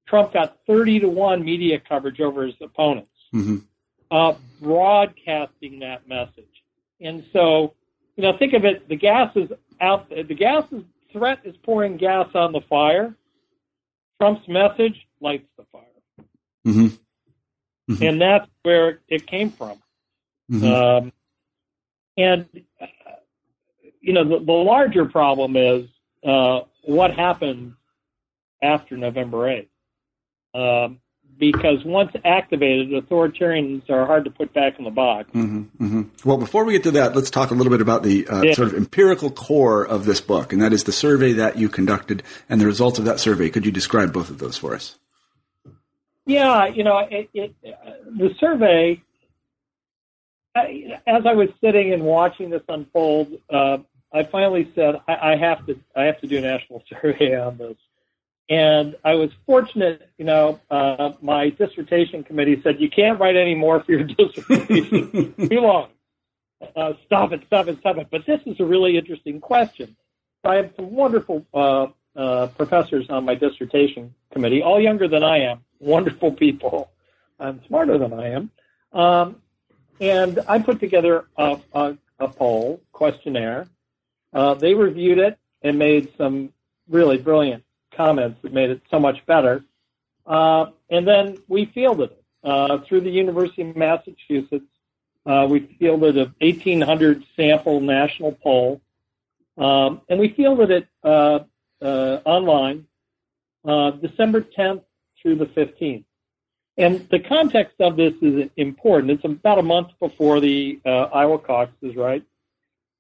Trump 0.07 0.33
got 0.33 0.57
30 0.65 1.01
to 1.01 1.09
1 1.09 1.43
media 1.43 1.79
coverage 1.79 2.19
over 2.19 2.45
his 2.45 2.55
opponents, 2.61 3.11
mm-hmm. 3.33 3.57
Uh, 4.11 4.33
broadcasting 4.61 5.79
that 5.79 6.07
message. 6.07 6.45
And 7.01 7.23
so, 7.31 7.73
you 8.15 8.23
know, 8.23 8.37
think 8.37 8.53
of 8.53 8.65
it, 8.65 8.87
the 8.89 8.95
gas 8.95 9.31
is 9.35 9.49
out, 9.79 10.09
the 10.09 10.23
gas 10.23 10.63
is, 10.71 10.83
threat 11.13 11.39
is 11.43 11.55
pouring 11.63 11.97
gas 11.97 12.27
on 12.35 12.51
the 12.51 12.61
fire. 12.69 13.15
Trump's 14.19 14.47
message 14.47 15.07
lights 15.21 15.47
the 15.57 15.65
fire. 15.71 15.83
Mm-hmm. 16.67 16.87
Mm-hmm. 17.93 18.03
And 18.03 18.21
that's 18.21 18.47
where 18.63 18.99
it 19.07 19.25
came 19.25 19.49
from. 19.49 19.81
Mm-hmm. 20.51 20.65
Um, 20.65 21.13
and, 22.17 22.45
you 24.01 24.13
know, 24.13 24.23
the, 24.23 24.43
the 24.45 24.51
larger 24.51 25.05
problem 25.05 25.55
is 25.55 25.87
uh, 26.23 26.61
what 26.83 27.13
happened 27.13 27.73
after 28.61 28.97
November 28.97 29.65
8th. 30.53 30.85
Um, 30.85 30.99
because 31.39 31.83
once 31.85 32.11
activated, 32.25 32.89
authoritarians 32.89 33.89
are 33.89 34.05
hard 34.05 34.25
to 34.25 34.31
put 34.31 34.53
back 34.53 34.77
in 34.77 34.83
the 34.83 34.91
box. 34.91 35.29
Mm-hmm, 35.31 35.83
mm-hmm. 35.83 36.01
Well, 36.27 36.37
before 36.37 36.65
we 36.65 36.73
get 36.73 36.83
to 36.83 36.91
that, 36.91 37.15
let's 37.15 37.29
talk 37.29 37.49
a 37.49 37.53
little 37.53 37.71
bit 37.71 37.81
about 37.81 38.03
the 38.03 38.27
uh, 38.27 38.41
yeah. 38.41 38.53
sort 38.53 38.67
of 38.67 38.73
empirical 38.75 39.31
core 39.31 39.85
of 39.85 40.05
this 40.05 40.19
book, 40.19 40.51
and 40.51 40.61
that 40.61 40.73
is 40.73 40.83
the 40.83 40.91
survey 40.91 41.31
that 41.33 41.57
you 41.57 41.69
conducted 41.69 42.21
and 42.49 42.59
the 42.59 42.65
results 42.65 42.99
of 42.99 43.05
that 43.05 43.19
survey. 43.19 43.49
Could 43.49 43.65
you 43.65 43.71
describe 43.71 44.11
both 44.11 44.29
of 44.29 44.39
those 44.39 44.57
for 44.57 44.75
us? 44.75 44.97
Yeah, 46.25 46.67
you 46.67 46.83
know, 46.83 46.99
it, 46.99 47.29
it, 47.33 47.55
uh, 47.65 47.91
the 48.05 48.35
survey. 48.39 49.01
I, 50.55 50.99
as 51.07 51.25
I 51.25 51.33
was 51.33 51.49
sitting 51.63 51.93
and 51.93 52.03
watching 52.03 52.49
this 52.49 52.63
unfold, 52.67 53.39
uh, 53.49 53.77
I 54.11 54.23
finally 54.23 54.71
said, 54.75 54.95
I, 55.07 55.31
I 55.33 55.35
have 55.37 55.65
to, 55.67 55.79
I 55.95 56.03
have 56.03 56.19
to 56.21 56.27
do 56.27 56.39
a 56.39 56.41
national 56.41 56.83
survey 57.01 57.39
on 57.39 57.57
this. 57.57 57.77
And 58.49 58.95
I 59.05 59.13
was 59.13 59.29
fortunate, 59.45 60.09
you 60.17 60.25
know, 60.25 60.59
uh, 60.71 61.11
my 61.21 61.49
dissertation 61.49 62.23
committee 62.23 62.59
said, 62.63 62.81
you 62.81 62.89
can't 62.89 63.19
write 63.19 63.35
any 63.35 63.53
more 63.53 63.83
for 63.83 63.91
your 63.91 64.03
dissertation. 64.17 65.35
Too 65.37 65.59
long. 65.61 65.89
Uh, 66.75 66.93
stop 67.05 67.31
it, 67.31 67.43
stop 67.45 67.67
it, 67.67 67.77
stop 67.79 67.97
it. 67.97 68.07
But 68.09 68.25
this 68.25 68.41
is 68.47 68.59
a 68.59 68.65
really 68.65 68.97
interesting 68.97 69.39
question. 69.39 69.95
I 70.43 70.55
have 70.55 70.71
some 70.75 70.91
wonderful 70.91 71.45
uh, 71.53 71.87
uh, 72.15 72.47
professors 72.47 73.05
on 73.09 73.23
my 73.23 73.35
dissertation 73.35 74.15
committee, 74.31 74.63
all 74.63 74.81
younger 74.81 75.07
than 75.07 75.23
I 75.23 75.41
am, 75.41 75.63
wonderful 75.79 76.31
people, 76.31 76.91
and 77.37 77.61
smarter 77.67 77.97
than 77.99 78.13
I 78.13 78.29
am. 78.29 78.51
Um, 78.91 79.35
and 80.01 80.39
I 80.47 80.59
put 80.59 80.79
together 80.79 81.25
a, 81.37 81.59
a, 81.73 81.97
a 82.19 82.27
poll 82.27 82.81
questionnaire. 82.91 83.67
Uh, 84.33 84.55
they 84.55 84.73
reviewed 84.73 85.19
it 85.19 85.37
and 85.61 85.77
made 85.77 86.11
some 86.17 86.51
really 86.89 87.17
brilliant 87.17 87.63
comments 87.99 88.39
that 88.41 88.53
made 88.53 88.69
it 88.69 88.81
so 88.89 88.97
much 88.97 89.25
better. 89.25 89.65
Uh, 90.25 90.67
and 90.89 91.05
then 91.05 91.37
we 91.49 91.65
fielded 91.65 92.11
it 92.11 92.23
uh, 92.43 92.77
through 92.87 93.01
the 93.01 93.09
University 93.09 93.61
of 93.63 93.75
Massachusetts. 93.75 94.65
Uh, 95.25 95.45
we 95.49 95.59
fielded 95.79 96.17
a 96.17 96.33
1,800 96.39 97.23
sample 97.35 97.81
national 97.81 98.31
poll, 98.31 98.81
um, 99.57 100.01
and 100.07 100.17
we 100.17 100.29
fielded 100.29 100.71
it 100.71 100.87
uh, 101.03 101.39
uh, 101.81 102.19
online 102.23 102.85
uh, 103.65 103.91
December 103.91 104.41
10th 104.41 104.83
through 105.21 105.35
the 105.35 105.47
15th. 105.47 106.05
And 106.77 107.05
the 107.09 107.19
context 107.19 107.75
of 107.81 107.97
this 107.97 108.13
is 108.21 108.49
important. 108.55 109.11
It's 109.11 109.25
about 109.25 109.59
a 109.59 109.63
month 109.63 109.89
before 109.99 110.39
the 110.39 110.79
Iowa 110.85 111.37
caucuses, 111.39 111.97
right? 111.97 112.23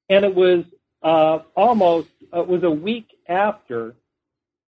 And 0.09 0.25
it 0.25 0.35
was 0.35 0.65
almost 1.01 2.09
it 2.33 2.45
was 2.45 2.63
a 2.63 2.69
week 2.69 3.07
after 3.29 3.95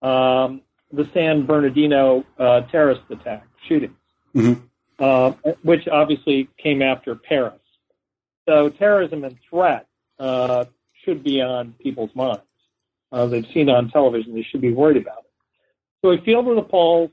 um, 0.02 0.62
the 0.92 1.10
San 1.14 1.46
Bernardino 1.46 2.24
uh, 2.40 2.62
terrorist 2.62 3.02
attack 3.10 3.48
shootings, 3.68 3.96
mm-hmm. 4.36 4.62
uh, 5.00 5.32
which 5.64 5.88
obviously 5.88 6.50
came 6.58 6.82
after 6.82 7.16
Paris. 7.16 7.60
So 8.48 8.70
terrorism 8.70 9.24
and 9.24 9.38
threat 9.50 9.88
uh, 10.20 10.66
should 11.04 11.24
be 11.24 11.42
on 11.42 11.74
people's 11.74 12.16
minds. 12.16 12.42
Uh, 13.12 13.26
they've 13.26 13.48
seen 13.54 13.70
it 13.70 13.76
on 13.76 13.90
television. 13.90 14.34
They 14.34 14.44
should 14.44 14.62
be 14.62 14.74
worried 14.74 14.98
about 14.98 15.20
it. 15.20 15.32
So 16.02 16.10
we 16.10 16.18
fielded 16.18 16.58
the 16.58 16.64
polls. 16.64 17.12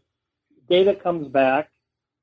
Data 0.68 0.94
comes 0.94 1.29
back. 1.29 1.70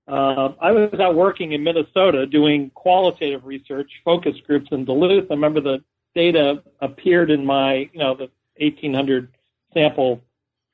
Uh, 0.08 0.54
I 0.60 0.72
was 0.72 1.00
out 1.00 1.16
working 1.16 1.54
in 1.54 1.64
Minnesota 1.64 2.26
doing 2.26 2.70
qualitative 2.72 3.46
research, 3.46 3.92
focus 4.04 4.36
groups 4.46 4.70
in 4.72 4.84
Duluth. 4.84 5.30
I 5.30 5.34
remember 5.34 5.62
the 5.62 5.84
data 6.16 6.64
appeared 6.82 7.32
in 7.32 7.46
my, 7.46 7.90
you 7.94 8.00
know, 8.00 8.16
the 8.16 8.30
1,800 8.58 9.30
sample 9.74 10.22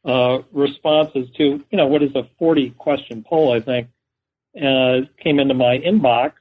uh, 0.07 0.41
responses 0.53 1.29
to, 1.35 1.43
you 1.69 1.77
know, 1.77 1.85
what 1.85 2.01
is 2.01 2.15
a 2.15 2.27
40 2.39 2.71
question 2.71 3.25
poll, 3.27 3.51
I 3.51 3.59
think, 3.59 3.89
uh, 4.55 5.01
came 5.21 5.39
into 5.39 5.53
my 5.53 5.77
inbox. 5.79 6.33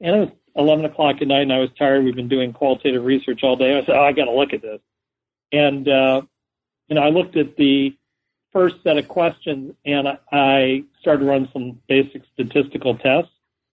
And 0.00 0.16
it 0.16 0.18
was 0.20 0.28
11 0.56 0.86
o'clock 0.86 1.16
at 1.20 1.28
night 1.28 1.42
and 1.42 1.52
I 1.52 1.58
was 1.58 1.68
tired. 1.78 2.02
We've 2.02 2.16
been 2.16 2.28
doing 2.28 2.52
qualitative 2.52 3.04
research 3.04 3.42
all 3.42 3.56
day. 3.56 3.76
I 3.76 3.84
said, 3.84 3.94
oh, 3.94 4.02
I 4.02 4.12
got 4.12 4.24
to 4.24 4.32
look 4.32 4.54
at 4.54 4.62
this. 4.62 4.80
And, 5.52 5.86
uh, 5.86 6.22
you 6.88 6.94
know, 6.94 7.02
I 7.02 7.10
looked 7.10 7.36
at 7.36 7.56
the 7.56 7.94
first 8.52 8.76
set 8.82 8.96
of 8.96 9.06
questions 9.06 9.74
and 9.84 10.08
I 10.32 10.84
started 11.00 11.26
running 11.26 11.48
some 11.52 11.78
basic 11.86 12.22
statistical 12.32 12.96
tests. 12.96 13.30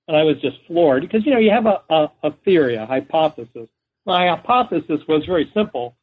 And 0.09 0.17
I 0.17 0.23
was 0.23 0.41
just 0.41 0.57
floored 0.67 1.03
because, 1.03 1.25
you 1.25 1.31
know, 1.31 1.39
you 1.39 1.51
have 1.51 1.67
a, 1.67 1.81
a, 1.89 2.11
a 2.23 2.31
theory, 2.43 2.75
a 2.75 2.85
hypothesis. 2.85 3.69
My 4.05 4.27
hypothesis 4.27 4.99
was 5.07 5.23
very 5.25 5.49
simple 5.53 5.95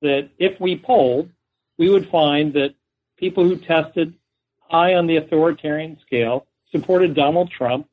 that 0.00 0.28
if 0.38 0.60
we 0.60 0.76
polled 0.76 1.30
we 1.78 1.88
would 1.88 2.08
find 2.08 2.52
that 2.54 2.74
people 3.16 3.44
who 3.44 3.56
tested 3.56 4.14
high 4.58 4.94
on 4.94 5.06
the 5.06 5.16
authoritarian 5.16 5.98
scale 6.04 6.46
supported 6.70 7.14
Donald 7.14 7.50
Trump 7.50 7.88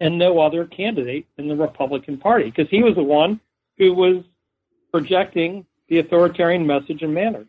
and 0.00 0.18
no 0.18 0.40
other 0.40 0.64
candidate 0.64 1.26
in 1.36 1.48
the 1.48 1.56
Republican 1.56 2.18
Party 2.18 2.44
because 2.44 2.68
he 2.70 2.82
was 2.82 2.94
the 2.94 3.02
one 3.02 3.40
who 3.78 3.92
was 3.92 4.24
projecting 4.92 5.66
the 5.88 5.98
authoritarian 5.98 6.66
message 6.66 7.02
and 7.02 7.12
manner. 7.12 7.46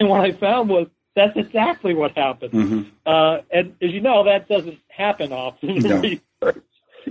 And 0.00 0.08
what 0.08 0.20
I 0.20 0.32
found 0.32 0.68
was 0.68 0.88
that's 1.14 1.36
exactly 1.36 1.94
what 1.94 2.16
happened. 2.16 2.52
Mm-hmm. 2.52 2.82
Uh, 3.06 3.38
and 3.50 3.76
as 3.80 3.92
you 3.92 4.00
know, 4.00 4.24
that 4.24 4.48
doesn't 4.48 4.78
happen 4.88 5.32
often 5.32 5.70
in 5.70 5.82
no. 5.82 6.00
research. 6.00 6.64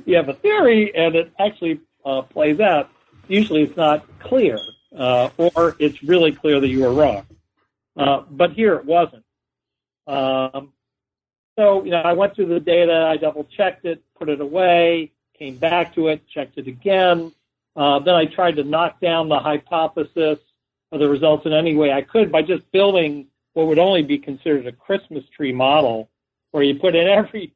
You 0.05 0.15
have 0.15 0.29
a 0.29 0.33
theory 0.33 0.93
and 0.95 1.15
it 1.15 1.31
actually 1.39 1.79
uh, 2.05 2.23
plays 2.23 2.59
out. 2.59 2.89
Usually 3.27 3.63
it's 3.63 3.77
not 3.77 4.05
clear, 4.19 4.57
uh, 4.97 5.29
or 5.37 5.75
it's 5.79 6.03
really 6.03 6.33
clear 6.33 6.59
that 6.59 6.67
you 6.67 6.83
were 6.83 6.93
wrong. 6.93 7.25
Uh, 7.95 8.23
but 8.29 8.53
here 8.53 8.75
it 8.75 8.85
wasn't. 8.85 9.23
Um, 10.07 10.73
so, 11.57 11.83
you 11.83 11.91
know, 11.91 12.01
I 12.01 12.13
went 12.13 12.35
through 12.35 12.47
the 12.47 12.59
data, 12.59 13.07
I 13.09 13.17
double 13.17 13.47
checked 13.55 13.85
it, 13.85 14.01
put 14.17 14.29
it 14.29 14.41
away, 14.41 15.11
came 15.37 15.57
back 15.57 15.93
to 15.95 16.07
it, 16.07 16.27
checked 16.27 16.57
it 16.57 16.67
again. 16.67 17.31
Uh, 17.75 17.99
then 17.99 18.15
I 18.15 18.25
tried 18.25 18.55
to 18.57 18.63
knock 18.63 18.99
down 18.99 19.29
the 19.29 19.39
hypothesis 19.39 20.39
of 20.91 20.99
the 20.99 21.09
results 21.09 21.45
in 21.45 21.53
any 21.53 21.75
way 21.75 21.91
I 21.91 22.01
could 22.01 22.31
by 22.31 22.41
just 22.41 22.69
building 22.71 23.27
what 23.53 23.67
would 23.67 23.79
only 23.79 24.01
be 24.01 24.17
considered 24.17 24.65
a 24.67 24.71
Christmas 24.71 25.23
tree 25.29 25.51
model, 25.51 26.09
where 26.51 26.63
you 26.63 26.79
put 26.79 26.95
in 26.95 27.07
every 27.07 27.53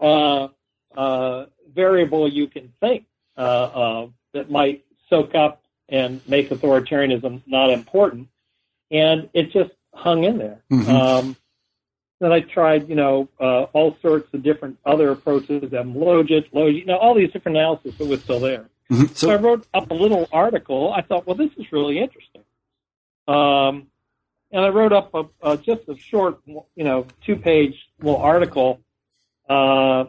uh, 0.00 0.48
uh, 0.96 1.46
variable 1.74 2.30
you 2.30 2.46
can 2.46 2.72
think 2.80 3.04
uh, 3.36 4.06
that 4.32 4.50
might 4.50 4.84
soak 5.08 5.34
up 5.34 5.62
and 5.88 6.26
make 6.26 6.50
authoritarianism 6.50 7.42
not 7.46 7.70
important 7.70 8.28
and 8.90 9.28
it 9.32 9.52
just 9.52 9.70
hung 9.94 10.24
in 10.24 10.38
there. 10.38 10.62
Mm-hmm. 10.70 10.90
Um, 10.90 11.36
then 12.20 12.32
I 12.32 12.40
tried, 12.40 12.88
you 12.88 12.94
know, 12.94 13.28
uh, 13.38 13.64
all 13.72 13.96
sorts 14.00 14.32
of 14.32 14.42
different 14.42 14.78
other 14.86 15.10
approaches, 15.10 15.62
Logit, 15.62 16.50
Logit, 16.52 16.78
you 16.78 16.86
know, 16.86 16.96
all 16.96 17.14
these 17.14 17.30
different 17.30 17.58
analysis, 17.58 17.94
but 17.98 18.04
it 18.04 18.10
was 18.10 18.22
still 18.22 18.40
there. 18.40 18.70
Mm-hmm. 18.90 19.06
So, 19.06 19.26
so, 19.26 19.30
I 19.30 19.36
wrote 19.36 19.66
up 19.74 19.90
a 19.90 19.94
little 19.94 20.28
article. 20.32 20.92
I 20.92 21.02
thought, 21.02 21.26
well, 21.26 21.36
this 21.36 21.50
is 21.58 21.70
really 21.72 21.98
interesting. 21.98 22.42
Um, 23.28 23.88
and 24.52 24.64
I 24.64 24.68
wrote 24.68 24.92
up 24.92 25.12
a, 25.12 25.24
a, 25.42 25.56
just 25.56 25.88
a 25.88 25.96
short, 25.98 26.38
you 26.46 26.84
know, 26.84 27.06
two-page 27.24 27.74
little 28.00 28.20
article. 28.20 28.80
Uh, 29.48 30.04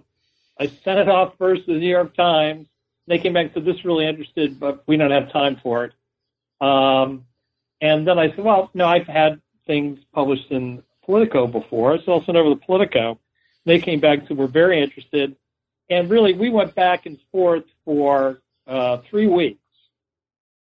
I 0.60 0.68
sent 0.84 1.00
it 1.00 1.10
off 1.10 1.34
first 1.38 1.66
to 1.66 1.74
the 1.74 1.80
New 1.80 1.90
York 1.90 2.16
Times. 2.16 2.68
They 3.08 3.18
came 3.20 3.34
back 3.34 3.46
and 3.46 3.54
said, 3.54 3.66
this 3.66 3.78
is 3.78 3.86
really 3.86 4.08
interested, 4.08 4.60
but 4.60 4.84
we 4.88 4.98
don't 4.98 5.12
have 5.12 5.32
time 5.32 5.60
for 5.62 5.86
it. 5.86 5.94
Um, 6.66 7.26
and 7.82 8.08
then 8.08 8.18
I 8.18 8.30
said, 8.30 8.40
well, 8.40 8.70
no, 8.74 8.86
I've 8.86 9.08
had 9.08 9.42
things 9.66 10.00
published 10.13 10.52
in 10.52 10.84
Politico 11.06 11.48
before, 11.48 12.00
so 12.04 12.20
I 12.20 12.26
sent 12.26 12.38
over 12.38 12.50
the 12.50 12.56
Politico. 12.56 13.20
They 13.66 13.80
came 13.80 14.00
back 14.00 14.20
and 14.20 14.28
said, 14.28 14.38
we're 14.38 14.48
very 14.48 14.82
interested. 14.82 15.36
And 15.90 16.10
really, 16.10 16.34
we 16.34 16.50
went 16.50 16.76
back 16.76 17.06
and 17.06 17.18
forth 17.32 17.63
for 17.86 18.42
uh, 18.66 18.98
three 19.10 19.28
weeks, 19.28 19.60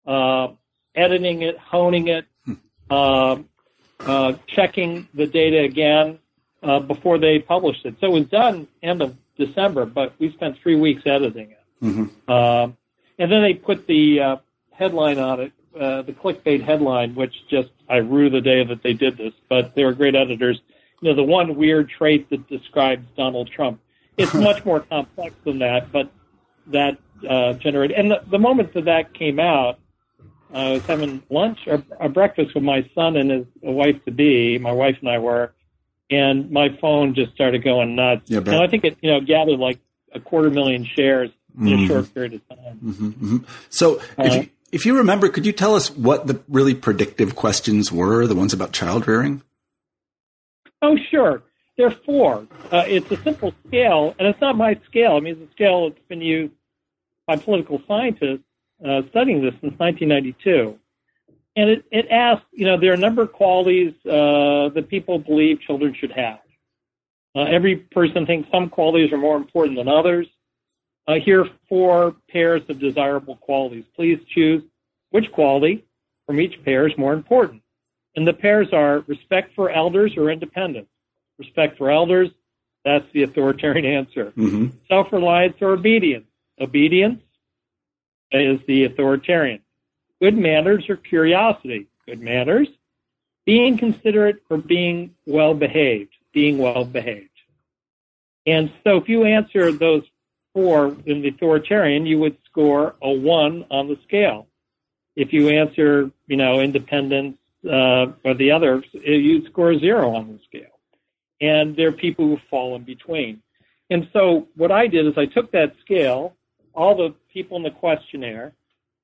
uh, 0.06 0.48
editing 0.94 1.42
it, 1.42 1.58
honing 1.58 2.08
it, 2.08 2.26
hmm. 2.44 2.54
uh, 2.90 3.36
uh, 4.00 4.34
checking 4.46 5.08
the 5.14 5.26
data 5.26 5.60
again 5.60 6.18
uh, 6.62 6.80
before 6.80 7.18
they 7.18 7.38
published 7.38 7.84
it. 7.86 7.96
So 8.00 8.08
it 8.08 8.12
was 8.12 8.26
done 8.26 8.68
end 8.82 9.02
of 9.02 9.16
December, 9.36 9.86
but 9.86 10.14
we 10.18 10.32
spent 10.32 10.58
three 10.58 10.76
weeks 10.76 11.02
editing 11.06 11.50
it. 11.50 11.84
Mm-hmm. 11.84 12.30
Um, 12.30 12.76
and 13.18 13.32
then 13.32 13.42
they 13.42 13.54
put 13.54 13.86
the 13.86 14.20
uh, 14.20 14.36
headline 14.72 15.18
on 15.18 15.40
it, 15.40 15.52
uh, 15.78 16.02
the 16.02 16.12
clickbait 16.12 16.62
headline, 16.62 17.14
which 17.14 17.34
just 17.48 17.70
I 17.88 17.96
rue 17.96 18.30
the 18.30 18.40
day 18.40 18.64
that 18.64 18.82
they 18.82 18.92
did 18.92 19.16
this, 19.16 19.32
but 19.48 19.74
they 19.74 19.84
were 19.84 19.92
great 19.92 20.14
editors. 20.14 20.60
You 21.00 21.10
know, 21.10 21.14
the 21.14 21.22
one 21.22 21.56
weird 21.56 21.90
trait 21.90 22.30
that 22.30 22.48
describes 22.48 23.06
Donald 23.16 23.50
Trump. 23.50 23.80
It's 24.16 24.34
much 24.48 24.64
more 24.64 24.80
complex 24.80 25.34
than 25.44 25.58
that, 25.58 25.92
but 25.92 26.10
that 26.68 26.98
uh, 27.28 27.54
generated. 27.54 27.96
And 27.96 28.10
the, 28.10 28.22
the 28.26 28.38
moment 28.38 28.72
that 28.74 28.86
that 28.86 29.14
came 29.14 29.38
out, 29.38 29.78
I 30.52 30.72
was 30.72 30.86
having 30.86 31.22
lunch 31.28 31.58
or, 31.66 31.82
a 32.00 32.08
breakfast 32.08 32.54
with 32.54 32.64
my 32.64 32.88
son 32.94 33.16
and 33.16 33.30
his 33.30 33.46
wife 33.62 34.02
to 34.04 34.10
be. 34.10 34.58
My 34.58 34.72
wife 34.72 34.96
and 35.00 35.10
I 35.10 35.18
were, 35.18 35.52
and 36.10 36.50
my 36.50 36.70
phone 36.80 37.14
just 37.14 37.34
started 37.34 37.62
going 37.62 37.96
nuts. 37.96 38.30
Yeah, 38.30 38.38
and 38.38 38.54
I 38.54 38.66
think 38.66 38.84
it, 38.84 38.96
you 39.02 39.10
know, 39.10 39.20
gathered 39.20 39.58
like 39.58 39.80
a 40.12 40.20
quarter 40.20 40.50
million 40.50 40.84
shares 40.84 41.30
in 41.58 41.66
mm-hmm. 41.66 41.84
a 41.84 41.86
short 41.86 42.14
period 42.14 42.34
of 42.34 42.48
time. 42.48 42.78
Mm-hmm, 42.82 43.08
mm-hmm. 43.08 43.36
So, 43.70 43.98
uh, 43.98 44.02
if 44.18 44.34
you, 44.34 44.50
if 44.76 44.84
you 44.84 44.98
remember, 44.98 45.30
could 45.30 45.46
you 45.46 45.52
tell 45.52 45.74
us 45.74 45.90
what 45.90 46.26
the 46.26 46.38
really 46.48 46.74
predictive 46.74 47.34
questions 47.34 47.90
were? 47.90 48.26
The 48.26 48.34
ones 48.34 48.52
about 48.52 48.72
child 48.72 49.08
rearing? 49.08 49.42
Oh, 50.82 50.98
sure. 51.10 51.42
There 51.78 51.86
are 51.86 51.96
four. 52.04 52.46
Uh, 52.70 52.84
it's 52.86 53.10
a 53.10 53.16
simple 53.22 53.54
scale, 53.66 54.14
and 54.18 54.28
it's 54.28 54.40
not 54.42 54.54
my 54.54 54.78
scale. 54.84 55.16
I 55.16 55.20
mean, 55.20 55.38
it's 55.40 55.50
a 55.50 55.54
scale 55.54 55.88
that's 55.88 56.02
been 56.08 56.20
used 56.20 56.52
by 57.26 57.36
political 57.36 57.80
scientists 57.88 58.44
uh, 58.86 59.00
studying 59.08 59.40
this 59.40 59.54
since 59.62 59.72
1992. 59.78 60.78
And 61.56 61.70
it, 61.70 61.84
it 61.90 62.08
asks, 62.10 62.44
you 62.52 62.66
know, 62.66 62.78
there 62.78 62.90
are 62.90 62.94
a 62.94 62.98
number 62.98 63.22
of 63.22 63.32
qualities 63.32 63.94
uh, 64.04 64.68
that 64.74 64.88
people 64.90 65.18
believe 65.18 65.62
children 65.62 65.94
should 65.98 66.12
have. 66.12 66.40
Uh, 67.34 67.44
every 67.44 67.76
person 67.76 68.26
thinks 68.26 68.50
some 68.50 68.68
qualities 68.68 69.10
are 69.10 69.18
more 69.18 69.38
important 69.38 69.78
than 69.78 69.88
others. 69.88 70.26
Uh, 71.08 71.14
here 71.14 71.42
are 71.42 71.50
four 71.68 72.16
pairs 72.28 72.62
of 72.68 72.78
desirable 72.78 73.36
qualities. 73.36 73.84
Please 73.94 74.18
choose 74.28 74.62
which 75.10 75.30
quality 75.32 75.84
from 76.26 76.40
each 76.40 76.62
pair 76.64 76.86
is 76.88 76.98
more 76.98 77.12
important. 77.12 77.62
And 78.16 78.26
the 78.26 78.32
pairs 78.32 78.68
are 78.72 79.00
respect 79.06 79.54
for 79.54 79.70
elders 79.70 80.16
or 80.16 80.30
independence. 80.30 80.88
Respect 81.38 81.78
for 81.78 81.90
elders, 81.90 82.30
that's 82.84 83.04
the 83.12 83.24
authoritarian 83.24 83.84
answer. 83.84 84.32
Mm-hmm. 84.36 84.68
Self 84.88 85.12
reliance 85.12 85.56
or 85.60 85.72
obedience. 85.72 86.26
Obedience 86.60 87.20
is 88.32 88.60
the 88.66 88.84
authoritarian. 88.84 89.60
Good 90.20 90.36
manners 90.38 90.88
or 90.88 90.96
curiosity. 90.96 91.88
Good 92.06 92.20
manners. 92.20 92.68
Being 93.44 93.76
considerate 93.76 94.42
or 94.48 94.56
being 94.56 95.14
well 95.26 95.52
behaved. 95.52 96.14
Being 96.32 96.58
well 96.58 96.84
behaved. 96.84 97.28
And 98.46 98.72
so 98.84 98.96
if 98.96 99.08
you 99.08 99.24
answer 99.24 99.72
those 99.72 100.04
four 100.56 100.96
in 101.04 101.20
the 101.20 101.28
authoritarian, 101.28 102.06
you 102.06 102.18
would 102.18 102.38
score 102.46 102.94
a 103.02 103.10
one 103.10 103.66
on 103.70 103.88
the 103.88 103.98
scale. 104.04 104.46
If 105.14 105.30
you 105.34 105.50
answer, 105.50 106.10
you 106.28 106.36
know, 106.38 106.60
independence 106.60 107.36
uh, 107.70 108.06
or 108.24 108.32
the 108.32 108.52
others, 108.52 108.86
you'd 108.94 109.44
score 109.50 109.72
a 109.72 109.78
zero 109.78 110.14
on 110.14 110.28
the 110.28 110.38
scale. 110.48 110.80
And 111.42 111.76
there 111.76 111.88
are 111.88 111.92
people 111.92 112.26
who 112.26 112.38
fall 112.48 112.74
in 112.74 112.84
between. 112.84 113.42
And 113.90 114.08
so 114.14 114.48
what 114.56 114.72
I 114.72 114.86
did 114.86 115.06
is 115.06 115.18
I 115.18 115.26
took 115.26 115.52
that 115.52 115.74
scale 115.82 116.34
all 116.72 116.96
the 116.96 117.14
people 117.30 117.58
in 117.58 117.62
the 117.62 117.70
questionnaire. 117.70 118.54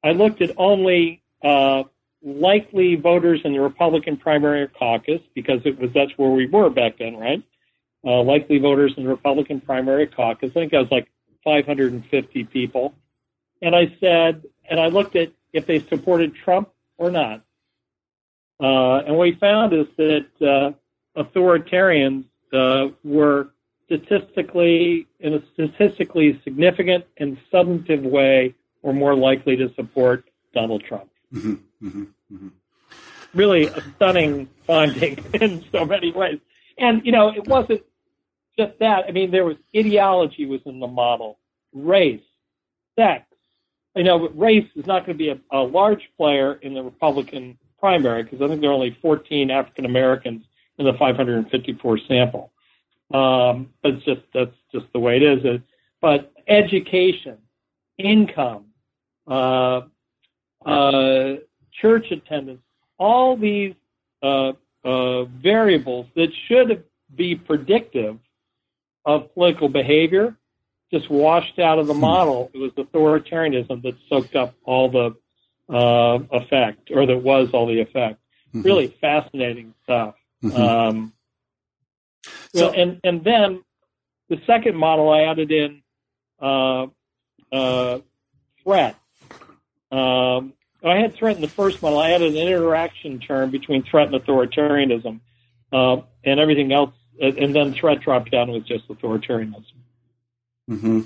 I 0.02 0.12
looked 0.12 0.40
at 0.40 0.52
only 0.56 1.22
uh, 1.44 1.82
likely 2.22 2.94
voters 2.94 3.42
in 3.44 3.52
the 3.52 3.60
Republican 3.60 4.16
primary 4.16 4.62
or 4.62 4.68
caucus 4.68 5.20
because 5.34 5.60
it 5.66 5.78
was 5.78 5.90
that's 5.92 6.12
where 6.16 6.30
we 6.30 6.46
were 6.46 6.70
back 6.70 6.96
then, 6.96 7.18
right? 7.18 7.42
Uh, 8.04 8.22
likely 8.22 8.58
voters 8.58 8.94
in 8.96 9.04
the 9.04 9.10
Republican 9.10 9.60
primary 9.60 10.06
caucus. 10.06 10.50
I 10.50 10.54
think 10.54 10.72
I 10.72 10.78
was 10.78 10.90
like 10.90 11.08
550 11.44 12.44
people, 12.44 12.94
and 13.60 13.74
I 13.74 13.96
said, 14.00 14.44
and 14.68 14.80
I 14.80 14.88
looked 14.88 15.16
at 15.16 15.32
if 15.52 15.66
they 15.66 15.80
supported 15.80 16.34
Trump 16.34 16.70
or 16.98 17.10
not. 17.10 17.44
Uh, 18.60 18.98
and 19.06 19.16
what 19.16 19.24
we 19.24 19.34
found 19.40 19.72
is 19.72 19.86
that 19.96 20.26
uh, 20.40 21.20
authoritarians 21.20 22.24
uh, 22.52 22.88
were 23.02 23.50
statistically, 23.86 25.06
in 25.20 25.34
a 25.34 25.42
statistically 25.52 26.40
significant 26.44 27.04
and 27.18 27.38
substantive 27.50 28.02
way, 28.02 28.54
were 28.82 28.92
more 28.92 29.14
likely 29.14 29.56
to 29.56 29.72
support 29.74 30.24
Donald 30.54 30.84
Trump. 30.84 31.10
Mm-hmm, 31.32 31.86
mm-hmm, 31.86 32.02
mm-hmm. 32.32 32.48
Really 33.34 33.66
a 33.66 33.80
stunning 33.96 34.48
finding 34.66 35.18
in 35.34 35.64
so 35.72 35.84
many 35.84 36.12
ways. 36.12 36.38
And, 36.78 37.04
you 37.04 37.12
know, 37.12 37.28
it 37.28 37.46
wasn't 37.46 37.82
just 38.58 38.78
that. 38.80 39.04
I 39.08 39.12
mean, 39.12 39.30
there 39.30 39.44
was 39.44 39.56
ideology 39.76 40.46
was 40.46 40.60
in 40.66 40.80
the 40.80 40.86
model, 40.86 41.38
race, 41.72 42.22
sex. 42.98 43.24
You 43.94 44.04
know, 44.04 44.28
race 44.30 44.68
is 44.74 44.86
not 44.86 45.06
going 45.06 45.18
to 45.18 45.24
be 45.24 45.28
a, 45.28 45.38
a 45.50 45.60
large 45.60 46.08
player 46.16 46.54
in 46.54 46.74
the 46.74 46.82
Republican 46.82 47.58
primary 47.78 48.22
because 48.22 48.40
I 48.40 48.48
think 48.48 48.60
there 48.60 48.70
are 48.70 48.74
only 48.74 48.96
14 49.02 49.50
African 49.50 49.84
Americans 49.84 50.44
in 50.78 50.86
the 50.86 50.94
554 50.94 51.98
sample. 52.08 52.52
Um, 53.12 53.70
but 53.82 53.94
it's 53.94 54.04
just 54.04 54.22
that's 54.32 54.56
just 54.72 54.86
the 54.94 54.98
way 54.98 55.18
it 55.18 55.22
is. 55.22 55.60
But 56.00 56.32
education, 56.48 57.38
income, 57.98 58.66
uh, 59.26 59.82
uh, 60.64 61.34
church 61.72 62.10
attendance, 62.10 62.62
all 62.98 63.36
these 63.36 63.74
uh, 64.22 64.52
uh 64.84 65.24
variables 65.24 66.06
that 66.14 66.30
should 66.48 66.84
be 67.14 67.34
predictive 67.34 68.18
of 69.04 69.32
political 69.34 69.68
behavior 69.68 70.36
just 70.92 71.08
washed 71.10 71.58
out 71.58 71.78
of 71.78 71.86
the 71.86 71.94
hmm. 71.94 72.00
model. 72.00 72.50
It 72.52 72.58
was 72.58 72.72
authoritarianism 72.72 73.82
that 73.82 73.96
soaked 74.08 74.36
up 74.36 74.54
all 74.64 74.90
the 74.90 75.16
uh, 75.72 76.18
effect, 76.30 76.90
or 76.90 77.06
that 77.06 77.18
was 77.18 77.50
all 77.52 77.66
the 77.66 77.80
effect. 77.80 78.18
Mm-hmm. 78.48 78.62
Really 78.62 78.88
fascinating 79.00 79.74
stuff. 79.84 80.14
Mm-hmm. 80.44 80.56
Um, 80.60 81.12
so, 82.54 82.66
well, 82.66 82.74
and 82.76 83.00
and 83.04 83.24
then 83.24 83.64
the 84.28 84.40
second 84.46 84.76
model 84.76 85.10
I 85.10 85.22
added 85.22 85.50
in 85.50 85.82
uh, 86.40 86.86
uh, 87.50 88.00
threat. 88.62 88.96
Um, 89.90 90.54
I 90.84 90.96
had 90.96 91.14
threat 91.14 91.36
in 91.36 91.42
the 91.42 91.48
first 91.48 91.80
model. 91.80 91.98
I 91.98 92.10
added 92.10 92.34
an 92.34 92.48
interaction 92.48 93.20
term 93.20 93.50
between 93.50 93.84
threat 93.84 94.12
and 94.12 94.20
authoritarianism, 94.20 95.20
uh, 95.72 96.02
and 96.24 96.40
everything 96.40 96.72
else. 96.72 96.94
And 97.20 97.54
then 97.54 97.72
threat 97.72 98.00
dropped 98.00 98.30
down 98.30 98.50
was 98.50 98.64
just 98.64 98.88
authoritarianism. 98.88 99.64
Mm-hmm. 100.70 101.02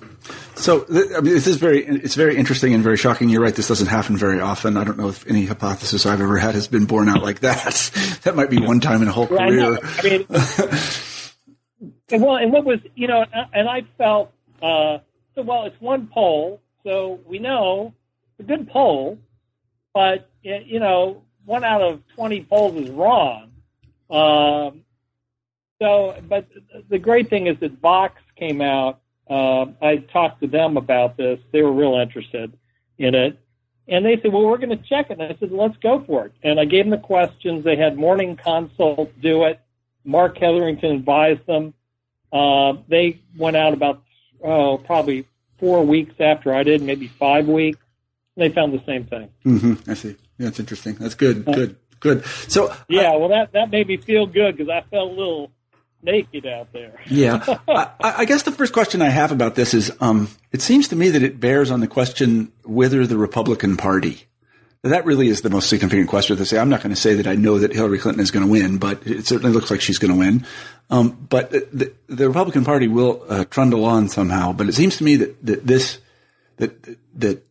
So 0.55 0.81
th- 0.85 1.13
I 1.17 1.21
mean, 1.21 1.33
this 1.33 1.47
is 1.47 1.57
very 1.57 1.85
it's 1.85 2.15
very 2.15 2.37
interesting 2.37 2.75
and 2.75 2.83
very 2.83 2.97
shocking. 2.97 3.29
You're 3.29 3.43
right. 3.43 3.55
This 3.55 3.69
doesn't 3.69 3.89
happen 3.89 4.17
very 4.17 4.41
often. 4.41 4.77
I 4.77 4.85
don't 4.85 4.99
know 4.99 5.09
if 5.09 5.27
any 5.27 5.47
hypothesis 5.47 6.07
I've 6.07 6.21
ever 6.21 6.37
had 6.37 6.55
has 6.55 6.69
been 6.69 6.85
borne 6.85 7.09
out 7.09 7.23
like 7.23 7.41
that. 7.41 7.91
that 8.23 8.37
might 8.37 8.51
be 8.51 8.61
one 8.61 8.81
time 8.81 9.03
in 9.03 9.09
a 9.09 9.13
whole 9.13 9.27
career. 9.27 9.79
I, 9.83 9.99
I 9.99 10.03
mean, 10.03 10.27
And 12.09 12.23
well, 12.23 12.37
and 12.37 12.53
what 12.53 12.65
was 12.65 12.79
you 12.95 13.09
know, 13.09 13.25
and 13.53 13.69
I 13.69 13.83
felt 13.99 14.33
uh, 14.63 14.99
so 15.35 15.43
well. 15.43 15.65
It's 15.65 15.81
one 15.81 16.07
poll, 16.07 16.61
so 16.85 17.21
we 17.27 17.41
know 17.41 17.95
it's 18.39 18.49
a 18.49 18.55
good 18.55 18.69
poll, 18.69 19.19
but 19.93 20.31
you 20.43 20.79
know, 20.79 21.23
one 21.45 21.65
out 21.65 21.83
of 21.83 22.03
twenty 22.15 22.45
polls 22.45 22.77
is 22.77 22.91
wrong. 22.91 23.51
Um, 24.09 24.83
so, 25.81 26.17
but 26.29 26.47
the 26.89 26.99
great 26.99 27.29
thing 27.29 27.47
is 27.47 27.59
that 27.61 27.79
Vox 27.81 28.21
came 28.37 28.61
out. 28.61 29.01
Uh, 29.29 29.67
I 29.83 29.97
talked 29.97 30.41
to 30.41 30.47
them 30.47 30.77
about 30.77 31.17
this. 31.17 31.41
They 31.53 31.63
were 31.63 31.73
real 31.73 31.95
interested 31.95 32.57
in 32.99 33.15
it. 33.15 33.39
And 33.89 34.05
they 34.05 34.21
said, 34.21 34.33
well, 34.33 34.45
we're 34.45 34.59
going 34.59 34.71
to 34.71 34.85
check 34.85 35.11
it. 35.11 35.21
And 35.21 35.23
I 35.23 35.37
said, 35.39 35.53
let's 35.53 35.77
go 35.79 36.03
for 36.07 36.27
it. 36.27 36.33
And 36.43 36.59
I 36.59 36.65
gave 36.65 36.85
them 36.85 36.91
the 36.91 36.99
questions. 36.99 37.65
They 37.65 37.77
had 37.77 37.97
morning 37.97 38.37
consult 38.37 39.13
do 39.21 39.45
it. 39.45 39.61
Marc 40.05 40.39
Hetherington 40.39 40.93
advised 40.97 41.47
them. 41.47 41.75
Uh, 42.33 42.75
they 42.89 43.21
went 43.37 43.57
out 43.57 43.73
about 43.73 44.03
oh 44.43 44.79
probably 44.79 45.27
four 45.59 45.85
weeks 45.85 46.15
after 46.21 46.55
I 46.55 46.63
did, 46.63 46.83
maybe 46.83 47.09
five 47.09 47.49
weeks. 47.49 47.79
They 48.37 48.49
found 48.51 48.73
the 48.73 48.85
same 48.85 49.05
thing. 49.05 49.31
Mm-hmm. 49.45 49.91
I 49.91 49.95
see. 49.95 50.17
Yeah, 50.39 50.47
that's 50.47 50.61
interesting. 50.61 50.95
That's 50.97 51.15
good. 51.15 51.49
Uh, 51.49 51.53
good. 51.53 51.77
Good. 52.01 52.25
So 52.49 52.75
yeah, 52.89 53.13
I, 53.13 53.17
well 53.17 53.31
that 53.31 53.53
that 53.53 53.71
made 53.71 53.89
me 53.89 53.97
feel 53.97 54.27
good 54.27 54.57
because 54.57 54.71
I 54.71 54.83
felt 54.91 55.11
a 55.11 55.15
little 55.15 55.51
naked 56.03 56.47
out 56.47 56.73
there. 56.73 57.01
yeah, 57.07 57.45
I, 57.69 57.91
I, 58.01 58.25
guess 58.25 58.43
the 58.43 58.53
first 58.53 58.73
question 58.73 59.03
I 59.03 59.09
have 59.09 59.33
about 59.33 59.55
this 59.55 59.75
is, 59.75 59.93
um, 60.01 60.29
it 60.53 60.63
seems 60.63 60.89
to 60.89 60.97
me 60.97 61.11
that 61.11 61.23
it 61.23 61.41
bears 61.41 61.71
on 61.71 61.81
the 61.81 61.89
question 61.89 62.53
whether 62.65 63.07
the 63.07 63.19
Republican 63.19 63.77
Party 63.77 64.27
That 64.83 65.05
really 65.05 65.29
is 65.29 65.41
the 65.41 65.51
most 65.51 65.69
significant 65.69 66.09
question 66.09 66.37
to 66.37 66.47
say. 66.47 66.59
I'm 66.59 66.69
not 66.69 66.81
going 66.81 66.95
to 66.95 67.01
say 67.01 67.15
that 67.15 67.27
I 67.27 67.35
know 67.35 67.59
that 67.59 67.73
Hillary 67.73 67.99
Clinton 67.99 68.23
is 68.23 68.31
going 68.31 68.45
to 68.47 68.51
win, 68.51 68.79
but 68.79 69.05
it 69.07 69.27
certainly 69.27 69.53
looks 69.53 69.71
like 69.71 69.81
she's 69.81 69.99
going 69.99 70.13
to 70.13 70.19
win. 70.19 70.47
Um, 70.91 71.27
but 71.29 71.51
the, 71.51 71.93
the, 72.07 72.29
Republican 72.29 72.65
Party 72.65 72.87
will 72.87 73.25
uh, 73.29 73.45
trundle 73.47 73.85
on 73.85 74.09
somehow. 74.09 74.53
But 74.53 74.69
it 74.69 74.75
seems 74.75 74.97
to 74.99 75.05
me 75.05 75.17
that, 75.17 75.45
that 75.45 75.67
this 75.67 75.99
that 76.59 76.97
that 77.19 77.45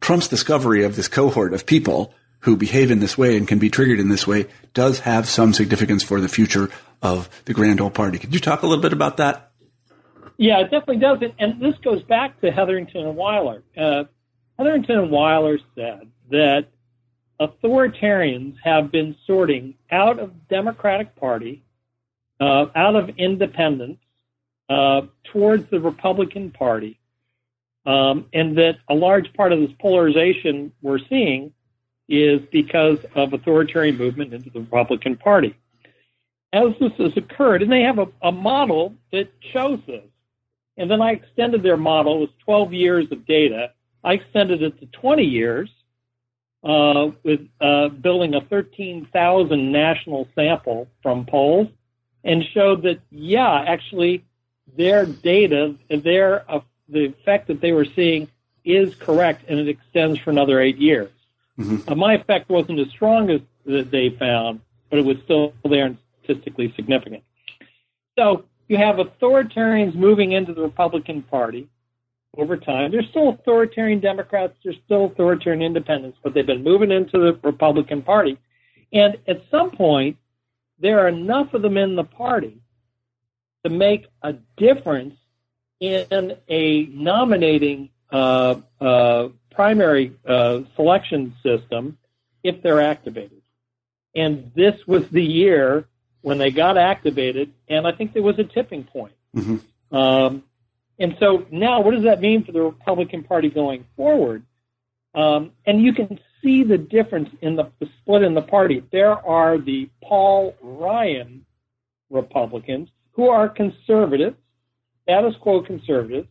Trump's 0.00 0.28
discovery 0.28 0.84
of 0.84 0.96
this 0.96 1.08
cohort 1.08 1.54
of 1.54 1.64
people 1.64 2.12
who 2.44 2.56
behave 2.56 2.90
in 2.90 3.00
this 3.00 3.16
way 3.16 3.36
and 3.36 3.48
can 3.48 3.58
be 3.58 3.70
triggered 3.70 3.98
in 3.98 4.08
this 4.10 4.26
way 4.26 4.46
does 4.74 5.00
have 5.00 5.26
some 5.26 5.54
significance 5.54 6.02
for 6.02 6.20
the 6.20 6.28
future 6.28 6.70
of 7.02 7.28
the 7.46 7.54
grand 7.54 7.80
old 7.80 7.94
party. 7.94 8.18
Could 8.18 8.34
you 8.34 8.40
talk 8.40 8.62
a 8.62 8.66
little 8.66 8.82
bit 8.82 8.92
about 8.92 9.16
that? 9.16 9.50
Yeah, 10.36 10.60
it 10.60 10.64
definitely 10.64 10.98
does. 10.98 11.22
And 11.38 11.60
this 11.60 11.76
goes 11.78 12.02
back 12.02 12.40
to 12.42 12.50
Hetherington 12.50 13.06
and 13.06 13.16
Weiler. 13.16 13.62
Uh, 13.76 14.04
Hetherington 14.58 14.98
and 14.98 15.10
Weiler 15.10 15.58
said 15.74 16.10
that 16.30 16.68
authoritarians 17.40 18.56
have 18.62 18.92
been 18.92 19.16
sorting 19.26 19.74
out 19.90 20.18
of 20.18 20.48
Democratic 20.48 21.16
Party, 21.16 21.64
uh, 22.40 22.66
out 22.74 22.94
of 22.94 23.08
independence, 23.16 23.98
uh, 24.68 25.02
towards 25.24 25.70
the 25.70 25.80
Republican 25.80 26.50
Party, 26.50 26.98
um, 27.86 28.26
and 28.34 28.58
that 28.58 28.76
a 28.88 28.94
large 28.94 29.32
part 29.32 29.52
of 29.52 29.60
this 29.60 29.72
polarization 29.78 30.72
we're 30.82 30.98
seeing 31.08 31.52
is 32.08 32.40
because 32.52 32.98
of 33.14 33.32
authoritarian 33.32 33.96
movement 33.96 34.34
into 34.34 34.50
the 34.50 34.60
Republican 34.60 35.16
Party. 35.16 35.56
As 36.52 36.72
this 36.78 36.92
has 36.98 37.16
occurred, 37.16 37.62
and 37.62 37.72
they 37.72 37.82
have 37.82 37.98
a, 37.98 38.06
a 38.22 38.30
model 38.30 38.94
that 39.12 39.28
shows 39.52 39.80
this, 39.86 40.04
and 40.76 40.90
then 40.90 41.00
I 41.00 41.12
extended 41.12 41.62
their 41.62 41.76
model, 41.76 42.20
with 42.20 42.30
12 42.44 42.72
years 42.72 43.10
of 43.12 43.26
data. 43.26 43.72
I 44.02 44.14
extended 44.14 44.62
it 44.62 44.78
to 44.80 44.86
20 44.86 45.24
years 45.24 45.70
uh, 46.62 47.10
with 47.22 47.48
uh, 47.60 47.88
building 47.88 48.34
a 48.34 48.40
13,000 48.40 49.72
national 49.72 50.28
sample 50.34 50.88
from 51.02 51.26
polls 51.26 51.68
and 52.24 52.44
showed 52.52 52.82
that, 52.82 53.00
yeah, 53.10 53.64
actually, 53.66 54.24
their 54.76 55.06
data, 55.06 55.76
their 55.88 56.50
uh, 56.50 56.60
the 56.88 57.06
effect 57.06 57.48
that 57.48 57.60
they 57.60 57.72
were 57.72 57.84
seeing 57.84 58.28
is 58.64 58.94
correct, 58.94 59.44
and 59.48 59.58
it 59.58 59.68
extends 59.68 60.18
for 60.18 60.30
another 60.30 60.60
eight 60.60 60.78
years. 60.78 61.10
Mm-hmm. 61.58 61.88
Uh, 61.90 61.94
my 61.94 62.14
effect 62.14 62.48
wasn't 62.48 62.80
as 62.80 62.88
strong 62.88 63.30
as 63.30 63.40
that 63.66 63.90
they 63.90 64.10
found, 64.10 64.60
but 64.90 64.98
it 64.98 65.04
was 65.04 65.16
still 65.24 65.54
there 65.64 65.86
and 65.86 65.98
statistically 66.22 66.72
significant. 66.74 67.22
So 68.18 68.44
you 68.68 68.76
have 68.76 68.96
authoritarians 68.96 69.94
moving 69.94 70.32
into 70.32 70.54
the 70.54 70.62
Republican 70.62 71.22
Party 71.22 71.68
over 72.36 72.56
time. 72.56 72.90
There's 72.90 73.08
still 73.08 73.30
authoritarian 73.30 74.00
Democrats, 74.00 74.54
there's 74.64 74.76
still 74.84 75.06
authoritarian 75.06 75.62
independents, 75.62 76.18
but 76.22 76.34
they've 76.34 76.46
been 76.46 76.64
moving 76.64 76.90
into 76.90 77.18
the 77.18 77.38
Republican 77.42 78.02
Party. 78.02 78.38
And 78.92 79.18
at 79.26 79.42
some 79.50 79.70
point, 79.70 80.16
there 80.78 81.00
are 81.00 81.08
enough 81.08 81.54
of 81.54 81.62
them 81.62 81.76
in 81.76 81.96
the 81.96 82.04
party 82.04 82.58
to 83.64 83.70
make 83.70 84.06
a 84.22 84.34
difference 84.56 85.14
in 85.80 86.36
a 86.48 86.86
nominating 86.86 87.90
uh, 88.10 88.56
uh, 88.80 89.28
primary 89.54 90.12
uh, 90.26 90.60
selection 90.76 91.34
system 91.42 91.98
if 92.42 92.62
they're 92.62 92.80
activated. 92.80 93.42
And 94.14 94.52
this 94.54 94.74
was 94.86 95.08
the 95.08 95.24
year 95.24 95.86
when 96.22 96.38
they 96.38 96.50
got 96.50 96.78
activated, 96.78 97.52
and 97.68 97.86
I 97.86 97.92
think 97.92 98.12
there 98.12 98.22
was 98.22 98.38
a 98.38 98.44
tipping 98.44 98.84
point. 98.84 99.14
Mm-hmm. 99.36 99.94
Um, 99.94 100.42
and 100.98 101.16
so 101.18 101.46
now, 101.50 101.80
what 101.82 101.94
does 101.94 102.04
that 102.04 102.20
mean 102.20 102.44
for 102.44 102.52
the 102.52 102.62
Republican 102.62 103.24
Party 103.24 103.50
going 103.50 103.84
forward? 103.96 104.44
Um, 105.14 105.52
and 105.66 105.82
you 105.82 105.92
can 105.92 106.18
see 106.42 106.62
the 106.62 106.78
difference 106.78 107.30
in 107.40 107.56
the, 107.56 107.70
the 107.80 107.88
split 108.00 108.22
in 108.22 108.34
the 108.34 108.42
party. 108.42 108.82
There 108.92 109.12
are 109.12 109.58
the 109.58 109.88
Paul 110.02 110.56
Ryan 110.62 111.44
Republicans 112.10 112.88
who 113.12 113.28
are 113.28 113.48
conservative, 113.48 114.34
status 115.02 115.34
quo 115.40 115.62
conservatives, 115.62 116.28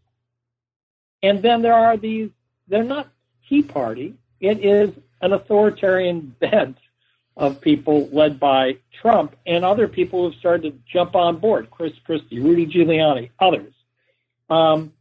and 1.21 1.41
then 1.41 1.61
there 1.61 1.73
are 1.73 1.97
these. 1.97 2.29
They're 2.67 2.83
not 2.83 3.09
Tea 3.49 3.63
Party. 3.63 4.15
It 4.39 4.63
is 4.63 4.91
an 5.21 5.33
authoritarian 5.33 6.35
bent 6.39 6.77
of 7.35 7.61
people 7.61 8.09
led 8.11 8.39
by 8.39 8.77
Trump 9.01 9.35
and 9.45 9.65
other 9.65 9.87
people 9.87 10.19
who 10.19 10.31
have 10.31 10.39
started 10.39 10.73
to 10.73 10.79
jump 10.91 11.15
on 11.15 11.37
board. 11.37 11.69
Chris 11.71 11.93
Christie, 12.05 12.39
Rudy 12.39 12.67
Giuliani, 12.67 13.31
others. 13.39 13.73
Um, 14.49 14.93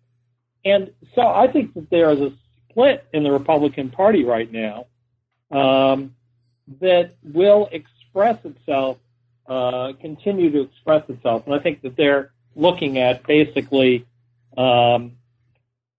and 0.65 0.93
so 1.15 1.27
I 1.27 1.49
think 1.49 1.75
that 1.75 1.91
there 1.91 2.11
is 2.11 2.21
a 2.21 2.33
split 2.71 3.05
in 3.13 3.23
the 3.23 3.33
Republican 3.33 3.91
Party 3.91 4.25
right 4.25 4.51
now 4.51 4.87
um, 5.51 6.15
that 6.81 7.15
will 7.23 7.69
express 7.71 8.39
itself, 8.45 8.99
uh, 9.47 9.93
continue 10.01 10.51
to 10.53 10.63
express 10.63 11.09
itself. 11.09 11.47
And 11.47 11.55
I 11.55 11.59
think 11.59 11.83
that 11.83 11.97
they're 11.97 12.31
looking 12.55 12.99
at 12.99 13.27
basically 13.27 14.07
um, 14.57 15.13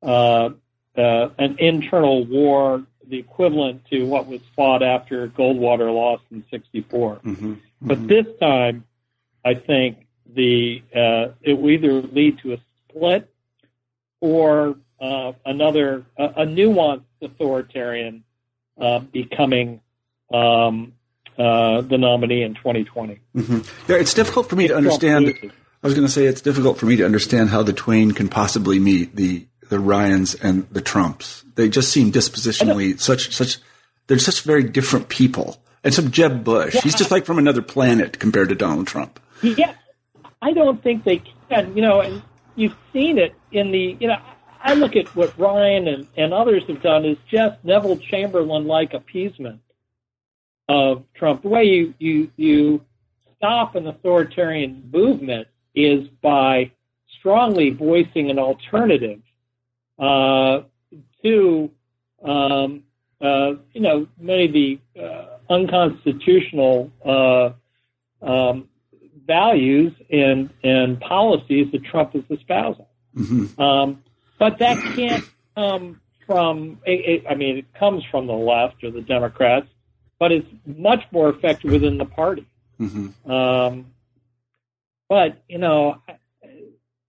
uh, 0.02 0.52
uh, 0.98 1.30
an 1.38 1.58
internal 1.60 2.26
war, 2.26 2.84
the 3.08 3.18
equivalent 3.18 3.86
to 3.90 4.06
what 4.06 4.28
was 4.28 4.42
fought 4.56 4.84
after 4.84 5.28
Goldwater 5.28 5.94
lost 5.94 6.24
in 6.32 6.44
'64. 6.50 7.16
Mm-hmm. 7.16 7.32
Mm-hmm. 7.32 7.56
But 7.82 8.08
this 8.08 8.26
time, 8.40 8.86
I 9.44 9.56
think 9.56 10.06
the 10.34 10.84
uh, 10.96 11.34
it 11.42 11.54
will 11.54 11.72
either 11.72 12.02
lead 12.02 12.40
to 12.40 12.54
a 12.54 12.58
split 12.90 13.34
or 14.22 14.78
uh, 15.00 15.34
another 15.46 16.06
a, 16.18 16.26
a 16.26 16.46
nuanced 16.46 17.04
authoritarian 17.22 18.24
uh, 18.80 19.00
becoming 19.00 19.82
um, 20.34 20.94
uh, 21.38 21.82
the 21.82 21.98
nominee 21.98 22.44
in 22.44 22.54
2020. 22.56 23.20
Mm-hmm. 23.36 23.92
Yeah, 23.92 23.98
it's 23.98 24.14
difficult 24.14 24.50
for 24.50 24.56
me 24.56 24.68
to 24.68 24.76
understand. 24.76 25.34
I 25.84 25.88
was 25.88 25.96
going 25.96 26.08
to 26.08 26.12
say 26.12 26.26
it's 26.26 26.42
difficult 26.42 26.78
for 26.78 26.86
me 26.86 26.96
to 26.98 27.06
understand 27.06 27.50
how 27.50 27.62
the 27.64 27.74
twain 27.74 28.14
can 28.14 28.30
possibly 28.30 28.80
meet 28.80 29.16
the 29.16 29.46
the 29.74 29.80
Ryans 29.80 30.36
and 30.36 30.70
the 30.70 30.82
Trumps. 30.82 31.44
They 31.56 31.68
just 31.68 31.92
seem 31.92 32.12
dispositionally 32.12 33.00
such 33.00 33.34
such. 33.34 33.58
They're 34.06 34.20
such 34.20 34.42
very 34.42 34.62
different 34.62 35.10
people. 35.10 35.64
And 35.84 35.92
some 35.92 36.12
Jeb 36.12 36.44
Bush, 36.44 36.76
yeah. 36.76 36.82
he's 36.82 36.94
just 36.94 37.10
like 37.10 37.26
from 37.26 37.40
another 37.40 37.64
planet 37.64 38.20
compared 38.20 38.50
to 38.50 38.56
Donald 38.56 38.86
Trump. 38.86 39.20
Yeah, 39.42 39.74
I 40.44 40.54
don't 40.54 40.82
think 40.84 41.06
they 41.06 41.24
can. 41.50 41.76
You 41.76 41.82
know, 41.82 42.02
and 42.02 42.22
you've 42.56 42.76
seen 42.94 43.18
it 43.18 43.34
in 43.52 43.72
the, 43.72 43.98
you 44.00 44.08
know, 44.08 44.18
I 44.62 44.76
look 44.76 44.96
at 44.96 45.08
what 45.16 45.36
Ryan 45.40 45.88
and, 45.88 46.08
and 46.16 46.36
others 46.36 46.62
have 46.68 46.84
done 46.84 47.04
is 47.04 47.18
just 47.28 47.58
Neville 47.64 47.98
Chamberlain 47.98 48.68
like 48.68 48.94
appeasement 48.94 49.60
of 50.70 51.04
Trump. 51.16 51.42
The 51.42 51.50
way 51.50 51.64
you, 51.64 51.96
you, 51.98 52.32
you 52.38 52.86
stop 53.38 53.74
an 53.74 53.88
authoritarian 53.88 54.88
movement 54.94 55.48
is 55.74 56.08
by 56.22 56.72
strongly 57.18 57.72
voicing 57.72 58.30
an 58.30 58.38
alternative 58.38 59.20
uh, 60.00 60.62
to, 61.24 61.72
um, 62.24 62.84
uh, 63.22 63.54
you 63.74 63.82
know, 63.82 64.08
many 64.20 64.46
of 64.46 64.54
the 64.54 64.80
uh, 65.00 65.38
unconstitutional 65.50 66.92
uh, 67.06 67.52
um, 68.22 68.68
values 69.26 69.94
and 70.12 70.50
and 70.64 71.00
policies 71.00 71.72
that 71.72 71.84
Trump 71.84 72.16
is 72.16 72.24
espousing. 72.30 72.86
Mm-hmm. 73.16 73.62
Um, 73.62 74.04
but 74.40 74.60
that 74.60 74.78
can't 74.96 75.24
come 75.56 76.02
from. 76.26 76.80
It, 76.86 77.26
I 77.30 77.36
mean, 77.36 77.58
it 77.58 77.74
comes 77.74 78.04
from 78.10 78.28
the 78.28 78.34
left 78.34 78.84
or 78.84 78.92
the 78.92 79.02
Democrats, 79.02 79.68
but 80.20 80.32
it's 80.32 80.48
much 80.66 81.04
more 81.12 81.30
effective 81.30 81.72
within 81.72 81.98
the 81.98 82.06
party. 82.06 82.46
Mm-hmm. 82.80 83.32
Um, 83.32 83.94
but 85.08 85.42
you 85.48 85.60
know, 85.60 86.02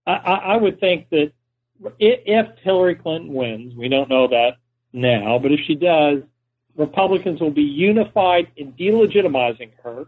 I, 0.05 0.11
I, 0.11 0.33
I 0.33 0.57
would 0.57 0.79
think 0.79 1.09
that 1.09 1.31
if 1.99 2.47
Hillary 2.63 2.95
Clinton 2.95 3.33
wins, 3.33 3.75
we 3.75 3.89
don't 3.89 4.09
know 4.09 4.27
that 4.27 4.57
now, 4.93 5.39
but 5.39 5.51
if 5.51 5.61
she 5.65 5.75
does, 5.75 6.23
Republicans 6.75 7.39
will 7.39 7.51
be 7.51 7.63
unified 7.63 8.47
in 8.55 8.73
delegitimizing 8.73 9.71
her 9.83 10.07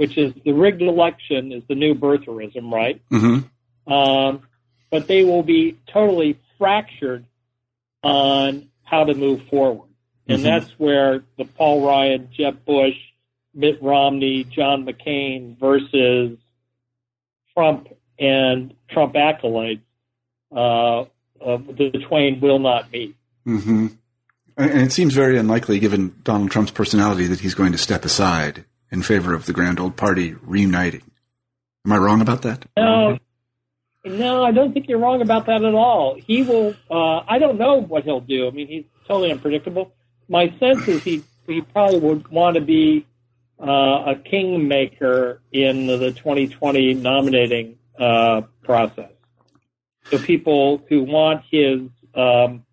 which 0.00 0.16
is 0.16 0.32
the 0.46 0.52
rigged 0.52 0.80
election 0.80 1.52
is 1.52 1.62
the 1.68 1.74
new 1.74 1.94
birtherism, 1.94 2.72
right? 2.72 3.02
Mm-hmm. 3.10 3.92
Um, 3.92 4.44
but 4.88 5.06
they 5.06 5.24
will 5.24 5.42
be 5.42 5.78
totally 5.92 6.40
fractured 6.56 7.26
on 8.02 8.70
how 8.82 9.04
to 9.04 9.12
move 9.12 9.42
forward. 9.50 9.90
And 10.26 10.38
mm-hmm. 10.38 10.46
that's 10.46 10.70
where 10.78 11.22
the 11.36 11.44
Paul 11.44 11.86
Ryan, 11.86 12.30
Jeb 12.32 12.64
Bush, 12.64 12.94
Mitt 13.52 13.82
Romney, 13.82 14.44
John 14.44 14.86
McCain 14.86 15.60
versus 15.60 16.38
Trump 17.52 17.88
and 18.18 18.72
Trump 18.88 19.16
acolytes, 19.16 19.82
uh, 20.52 21.04
the 21.40 22.04
twain 22.08 22.40
will 22.40 22.58
not 22.58 22.90
meet. 22.92 23.16
Mm-hmm. 23.46 23.86
And 24.56 24.80
it 24.80 24.92
seems 24.92 25.14
very 25.14 25.38
unlikely, 25.38 25.78
given 25.78 26.14
Donald 26.22 26.50
Trump's 26.50 26.70
personality, 26.70 27.26
that 27.26 27.40
he's 27.40 27.54
going 27.54 27.72
to 27.72 27.78
step 27.78 28.04
aside 28.04 28.64
in 28.90 29.02
favor 29.02 29.32
of 29.34 29.46
the 29.46 29.52
grand 29.52 29.80
old 29.80 29.96
party 29.96 30.34
reuniting. 30.42 31.02
Am 31.86 31.92
I 31.92 31.96
wrong 31.96 32.20
about 32.20 32.42
that? 32.42 32.66
No, 32.76 33.18
no, 34.04 34.44
I 34.44 34.52
don't 34.52 34.72
think 34.72 34.88
you're 34.88 34.98
wrong 34.98 35.22
about 35.22 35.46
that 35.46 35.62
at 35.64 35.74
all. 35.74 36.14
He 36.14 36.42
will. 36.42 36.74
Uh, 36.90 37.22
I 37.26 37.38
don't 37.38 37.58
know 37.58 37.80
what 37.80 38.04
he'll 38.04 38.20
do. 38.20 38.48
I 38.48 38.50
mean, 38.50 38.66
he's 38.66 38.84
totally 39.06 39.32
unpredictable. 39.32 39.92
my 40.28 40.54
sense 40.58 40.86
is 40.88 41.02
he 41.02 41.22
he 41.46 41.62
probably 41.62 41.98
would 41.98 42.28
want 42.28 42.54
to 42.54 42.60
be 42.60 43.06
uh, 43.60 44.12
a 44.12 44.14
kingmaker 44.16 45.40
in 45.52 45.86
the 45.86 46.12
2020 46.12 46.94
nominating 46.94 47.78
uh, 47.98 48.42
process. 48.62 49.10
So 50.10 50.18
people 50.18 50.82
who 50.88 51.02
want 51.02 51.44
his, 51.50 51.82
um, 52.14 52.64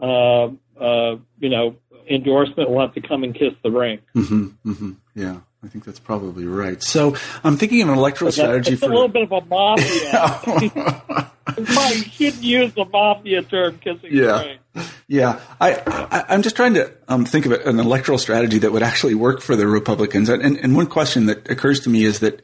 uh, 0.00 0.48
uh, 0.80 1.16
you 1.38 1.48
know, 1.48 1.76
endorsement 2.08 2.70
will 2.70 2.80
have 2.80 2.94
to 2.94 3.00
come 3.00 3.24
and 3.24 3.34
kiss 3.34 3.54
the 3.62 3.70
ring. 3.70 4.00
Mm-hmm, 4.14 4.70
mm-hmm. 4.70 4.92
Yeah, 5.14 5.40
I 5.62 5.68
think 5.68 5.84
that's 5.84 6.00
probably 6.00 6.44
right. 6.44 6.82
So 6.82 7.16
I'm 7.42 7.56
thinking 7.56 7.82
of 7.82 7.88
an 7.88 7.94
electoral 7.94 8.32
strategy 8.32 8.72
it's 8.72 8.80
for 8.80 8.90
a 8.90 8.94
little 8.94 9.08
bit 9.08 9.22
of 9.22 9.32
a 9.32 9.40
mafia. 9.46 10.40
you 11.58 12.04
shouldn't 12.10 12.42
use 12.42 12.74
the 12.74 12.84
mafia 12.84 13.42
term, 13.42 13.78
kissing 13.78 14.10
Yeah. 14.10 14.24
the 14.24 14.44
ring. 14.74 14.86
Yeah, 15.06 15.40
I, 15.60 15.74
I 15.86 16.24
I'm 16.30 16.42
just 16.42 16.56
trying 16.56 16.74
to 16.74 16.92
um, 17.08 17.24
think 17.24 17.46
of 17.46 17.52
an 17.52 17.78
electoral 17.78 18.18
strategy 18.18 18.58
that 18.58 18.72
would 18.72 18.82
actually 18.82 19.14
work 19.14 19.40
for 19.40 19.54
the 19.54 19.66
Republicans. 19.66 20.28
And, 20.28 20.42
and 20.42 20.56
and 20.58 20.74
one 20.74 20.86
question 20.86 21.26
that 21.26 21.48
occurs 21.50 21.80
to 21.80 21.90
me 21.90 22.04
is 22.04 22.20
that 22.20 22.42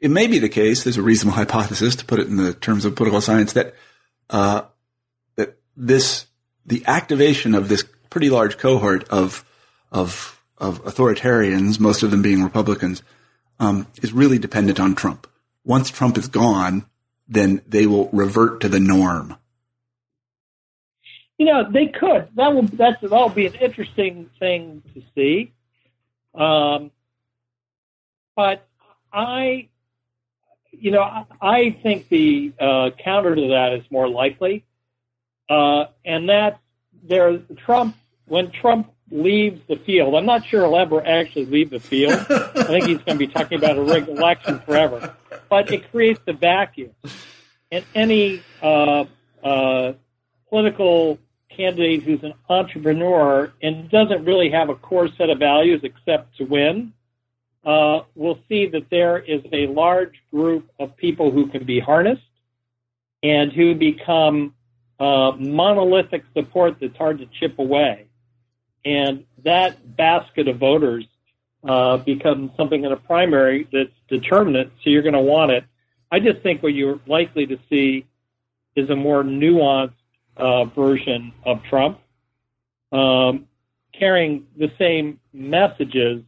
it 0.00 0.10
may 0.10 0.26
be 0.26 0.38
the 0.38 0.48
case. 0.48 0.84
There's 0.84 0.96
a 0.96 1.02
reasonable 1.02 1.36
hypothesis 1.36 1.96
to 1.96 2.04
put 2.04 2.20
it 2.20 2.28
in 2.28 2.36
the 2.36 2.54
terms 2.54 2.84
of 2.84 2.94
political 2.94 3.20
science 3.20 3.52
that 3.54 3.74
uh, 4.30 4.62
that 5.36 5.58
this 5.76 6.26
the 6.64 6.84
activation 6.86 7.54
of 7.54 7.68
this 7.68 7.84
pretty 8.10 8.30
large 8.30 8.58
cohort 8.58 9.08
of 9.08 9.44
of 9.90 10.42
of 10.58 10.84
authoritarians, 10.84 11.78
most 11.78 12.02
of 12.02 12.10
them 12.10 12.22
being 12.22 12.42
Republicans, 12.42 13.02
um, 13.60 13.86
is 14.02 14.12
really 14.12 14.38
dependent 14.38 14.80
on 14.80 14.94
Trump. 14.94 15.26
Once 15.64 15.90
Trump 15.90 16.16
is 16.18 16.28
gone, 16.28 16.86
then 17.28 17.62
they 17.66 17.86
will 17.86 18.08
revert 18.10 18.60
to 18.60 18.68
the 18.68 18.80
norm. 18.80 19.36
You 21.36 21.46
know, 21.46 21.70
they 21.70 21.86
could. 21.86 22.28
That 22.34 22.52
will 22.54 22.62
that's 22.62 23.00
that'll 23.00 23.28
be 23.28 23.46
an 23.46 23.54
interesting 23.54 24.28
thing 24.40 24.82
to 24.94 25.02
see. 25.14 25.52
Um, 26.34 26.90
but 28.34 28.66
I, 29.12 29.68
you 30.80 30.90
know, 30.90 31.02
I, 31.02 31.24
I 31.40 31.70
think 31.82 32.08
the 32.08 32.52
uh, 32.58 32.90
counter 33.02 33.34
to 33.34 33.48
that 33.48 33.72
is 33.74 33.84
more 33.90 34.08
likely, 34.08 34.64
uh, 35.48 35.86
and 36.04 36.28
that's 36.28 36.58
there. 37.02 37.38
Trump 37.64 37.96
when 38.26 38.50
Trump 38.50 38.92
leaves 39.10 39.60
the 39.68 39.76
field. 39.76 40.14
I'm 40.14 40.26
not 40.26 40.46
sure 40.46 40.62
he'll 40.62 40.76
ever 40.76 41.04
actually 41.06 41.46
leave 41.46 41.70
the 41.70 41.80
field. 41.80 42.12
I 42.30 42.64
think 42.64 42.86
he's 42.86 42.98
going 42.98 43.18
to 43.18 43.26
be 43.26 43.26
talking 43.26 43.58
about 43.58 43.78
a 43.78 43.82
rigged 43.82 44.08
election 44.08 44.60
forever. 44.60 45.14
But 45.48 45.72
it 45.72 45.90
creates 45.90 46.20
the 46.26 46.34
vacuum, 46.34 46.94
and 47.72 47.84
any 47.94 48.42
uh, 48.62 49.04
uh, 49.42 49.92
political 50.50 51.18
candidate 51.48 52.02
who's 52.02 52.22
an 52.22 52.34
entrepreneur 52.48 53.52
and 53.62 53.90
doesn't 53.90 54.24
really 54.24 54.50
have 54.50 54.68
a 54.68 54.74
core 54.74 55.08
set 55.16 55.30
of 55.30 55.38
values 55.38 55.80
except 55.82 56.36
to 56.36 56.44
win 56.44 56.92
uh, 57.68 58.02
will 58.14 58.38
see 58.48 58.64
that 58.66 58.88
there 58.88 59.18
is 59.18 59.42
a 59.52 59.66
large 59.66 60.14
group 60.30 60.70
of 60.80 60.96
people 60.96 61.30
who 61.30 61.48
can 61.48 61.64
be 61.64 61.78
harnessed 61.78 62.22
and 63.22 63.52
who 63.52 63.74
become 63.74 64.54
uh, 64.98 65.32
monolithic 65.38 66.24
support 66.34 66.78
that's 66.80 66.96
hard 66.96 67.18
to 67.18 67.26
chip 67.26 67.58
away. 67.58 68.06
And 68.86 69.24
that 69.44 69.96
basket 69.96 70.48
of 70.48 70.56
voters 70.56 71.04
uh, 71.62 71.98
becomes 71.98 72.52
something 72.56 72.84
in 72.84 72.90
a 72.90 72.96
primary 72.96 73.68
that's 73.70 73.92
determinant, 74.08 74.72
so 74.82 74.88
you're 74.88 75.02
going 75.02 75.12
to 75.12 75.20
want 75.20 75.50
it. 75.50 75.64
I 76.10 76.20
just 76.20 76.40
think 76.40 76.62
what 76.62 76.72
you're 76.72 77.00
likely 77.06 77.46
to 77.48 77.58
see 77.68 78.06
is 78.76 78.88
a 78.88 78.96
more 78.96 79.22
nuanced 79.22 79.92
uh, 80.38 80.64
version 80.64 81.34
of 81.44 81.62
Trump, 81.64 82.00
um, 82.92 83.46
carrying 83.92 84.46
the 84.56 84.72
same 84.78 85.20
messages, 85.34 86.22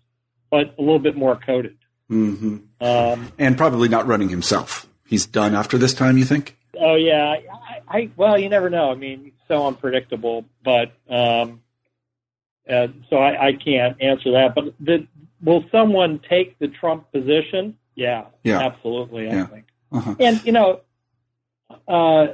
but 0.51 0.74
a 0.78 0.80
little 0.82 0.98
bit 0.98 1.16
more 1.16 1.36
coded. 1.36 1.76
hmm 2.09 2.59
Um, 2.80 3.32
And 3.38 3.57
probably 3.57 3.88
not 3.88 4.07
running 4.07 4.28
himself. 4.28 4.86
He's 5.07 5.26
done 5.26 5.55
after 5.55 5.78
this 5.78 5.94
time, 5.94 6.18
you 6.18 6.24
think? 6.24 6.57
oh 6.78 6.94
yeah, 6.94 7.28
I, 7.28 7.80
I 7.98 8.11
well, 8.16 8.38
you 8.38 8.48
never 8.48 8.70
know. 8.70 8.90
I 8.90 8.94
mean, 8.94 9.24
it's 9.26 9.36
so 9.48 9.66
unpredictable, 9.66 10.46
but 10.64 10.92
um, 11.09 11.61
uh, 12.68 12.86
so 13.11 13.16
I, 13.16 13.48
I 13.48 13.53
can't 13.55 14.01
answer 14.01 14.30
that. 14.32 14.55
But 14.55 14.74
the, 14.80 15.07
will 15.42 15.64
someone 15.72 16.20
take 16.28 16.59
the 16.59 16.68
Trump 16.68 17.11
position? 17.12 17.76
Yeah, 17.96 18.26
Yeah. 18.44 18.61
absolutely. 18.61 19.28
I 19.28 19.32
Yeah. 19.34 19.46
think. 19.46 19.64
Uh-huh. 19.92 20.14
And 20.20 20.44
you 20.44 20.53
know, 20.53 20.80
uh, 21.88 22.28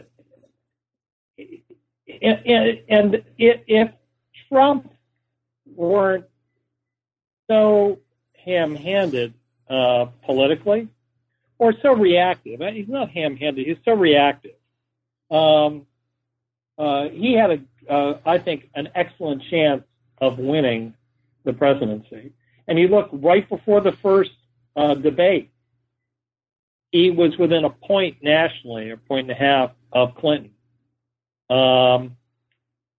and, 1.38 2.46
and, 2.46 2.80
and 2.88 3.14
if, 3.38 3.60
if 3.66 3.90
Trump 4.48 4.90
weren't 5.74 6.26
so 7.50 7.98
ham-handed 8.46 9.34
uh, 9.68 10.06
politically, 10.24 10.88
or 11.58 11.74
so 11.82 11.92
reactive, 11.92 12.60
uh, 12.60 12.70
he's 12.70 12.88
not 12.88 13.10
ham-handed. 13.10 13.66
He's 13.66 13.76
so 13.84 13.92
reactive. 13.92 14.56
Um, 15.30 15.86
uh, 16.78 17.08
he 17.08 17.34
had 17.34 17.50
a, 17.50 17.92
uh, 17.92 18.18
I 18.24 18.38
think, 18.38 18.70
an 18.74 18.90
excellent 18.94 19.42
chance 19.50 19.82
of 20.18 20.38
winning 20.38 20.94
the 21.44 21.52
presidency. 21.52 22.32
And 22.68 22.78
he 22.78 22.86
looked 22.86 23.10
right 23.12 23.48
before 23.48 23.80
the 23.80 23.92
first 23.92 24.32
uh, 24.74 24.94
debate, 24.94 25.50
he 26.92 27.10
was 27.10 27.36
within 27.38 27.64
a 27.64 27.70
point 27.70 28.18
nationally, 28.22 28.90
a 28.90 28.96
point 28.96 29.30
and 29.30 29.30
a 29.30 29.34
half 29.34 29.70
of 29.92 30.14
Clinton. 30.14 30.50
Um, 31.48 32.16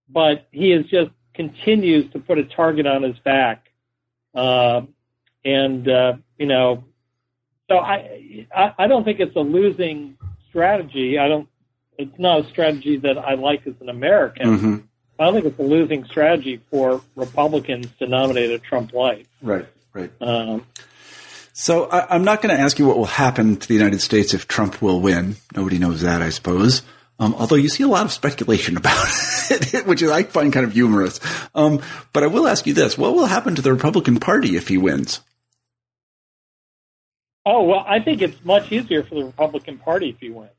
but 0.08 0.48
he 0.50 0.70
has 0.70 0.86
just 0.86 1.10
continues 1.34 2.10
to 2.12 2.18
put 2.18 2.38
a 2.38 2.44
target 2.44 2.86
on 2.86 3.02
his 3.02 3.18
back, 3.20 3.68
um, 4.34 4.88
and 5.44 5.88
uh, 5.88 6.14
you 6.38 6.46
know, 6.46 6.84
so 7.68 7.78
I, 7.78 8.46
I 8.54 8.72
I 8.78 8.86
don't 8.86 9.04
think 9.04 9.20
it's 9.20 9.36
a 9.36 9.40
losing 9.40 10.16
strategy. 10.48 11.18
I 11.18 11.28
don't. 11.28 11.48
It's 11.98 12.18
not 12.18 12.44
a 12.44 12.48
strategy 12.48 12.96
that 12.98 13.18
I 13.18 13.34
like 13.34 13.66
as 13.66 13.74
an 13.80 13.88
American. 13.88 14.58
hmm 14.58 14.76
I 15.20 15.24
don't 15.24 15.34
think 15.34 15.46
it's 15.46 15.58
a 15.58 15.62
losing 15.64 16.04
strategy 16.04 16.60
for 16.70 17.02
Republicans 17.16 17.88
to 17.98 18.06
nominate 18.06 18.52
a 18.52 18.58
Trump 18.60 18.92
light. 18.92 19.26
Right, 19.42 19.66
right. 19.92 20.12
Um, 20.20 20.64
So 21.52 21.88
I, 21.90 22.14
I'm 22.14 22.22
not 22.22 22.40
going 22.40 22.56
to 22.56 22.62
ask 22.62 22.78
you 22.78 22.86
what 22.86 22.96
will 22.96 23.06
happen 23.06 23.56
to 23.56 23.66
the 23.66 23.74
United 23.74 24.00
States 24.00 24.32
if 24.32 24.46
Trump 24.46 24.80
will 24.80 25.00
win. 25.00 25.34
Nobody 25.56 25.76
knows 25.76 26.02
that, 26.02 26.22
I 26.22 26.28
suppose. 26.30 26.82
Um, 27.18 27.34
although 27.34 27.56
you 27.56 27.68
see 27.68 27.82
a 27.82 27.88
lot 27.88 28.04
of 28.04 28.12
speculation 28.12 28.76
about 28.78 29.06
it, 29.50 29.86
which 29.86 30.02
I 30.02 30.22
find 30.24 30.52
kind 30.52 30.64
of 30.64 30.72
humorous. 30.72 31.20
Um, 31.54 31.80
but 32.12 32.22
I 32.22 32.28
will 32.28 32.46
ask 32.46 32.66
you 32.66 32.74
this: 32.74 32.96
What 32.96 33.14
will 33.14 33.26
happen 33.26 33.54
to 33.56 33.62
the 33.62 33.72
Republican 33.72 34.20
Party 34.20 34.56
if 34.56 34.68
he 34.68 34.78
wins? 34.78 35.20
Oh 37.44 37.64
well, 37.64 37.84
I 37.86 38.00
think 38.00 38.22
it's 38.22 38.44
much 38.44 38.70
easier 38.70 39.02
for 39.02 39.14
the 39.14 39.24
Republican 39.24 39.78
Party 39.78 40.10
if 40.10 40.20
he 40.20 40.30
wins. 40.30 40.50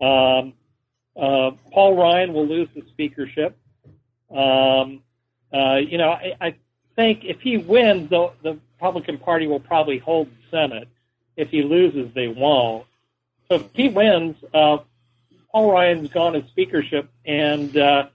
Um, 0.00 0.54
uh, 1.16 1.50
Paul 1.72 1.96
Ryan 1.96 2.32
will 2.32 2.46
lose 2.46 2.68
the 2.74 2.82
speakership. 2.88 3.56
Um, 4.30 5.02
uh, 5.52 5.76
you 5.76 5.98
know, 5.98 6.10
I, 6.10 6.34
I 6.40 6.54
think 6.96 7.24
if 7.24 7.40
he 7.40 7.58
wins, 7.58 8.08
the, 8.08 8.30
the 8.42 8.58
Republican 8.76 9.18
Party 9.18 9.46
will 9.46 9.60
probably 9.60 9.98
hold 9.98 10.28
the 10.28 10.50
Senate. 10.50 10.88
If 11.36 11.50
he 11.50 11.62
loses, 11.62 12.14
they 12.14 12.28
won't. 12.28 12.86
So 13.48 13.56
if 13.56 13.64
he 13.74 13.88
wins, 13.88 14.36
uh, 14.54 14.78
Paul 15.52 15.72
Ryan's 15.72 16.10
gone 16.10 16.36
as 16.36 16.44
speakership, 16.48 17.10
and 17.24 17.76
uh, 17.76 18.08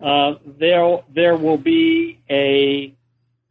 uh, 0.00 0.34
there 0.46 0.98
there 1.12 1.36
will 1.36 1.58
be 1.58 2.20
a 2.30 2.94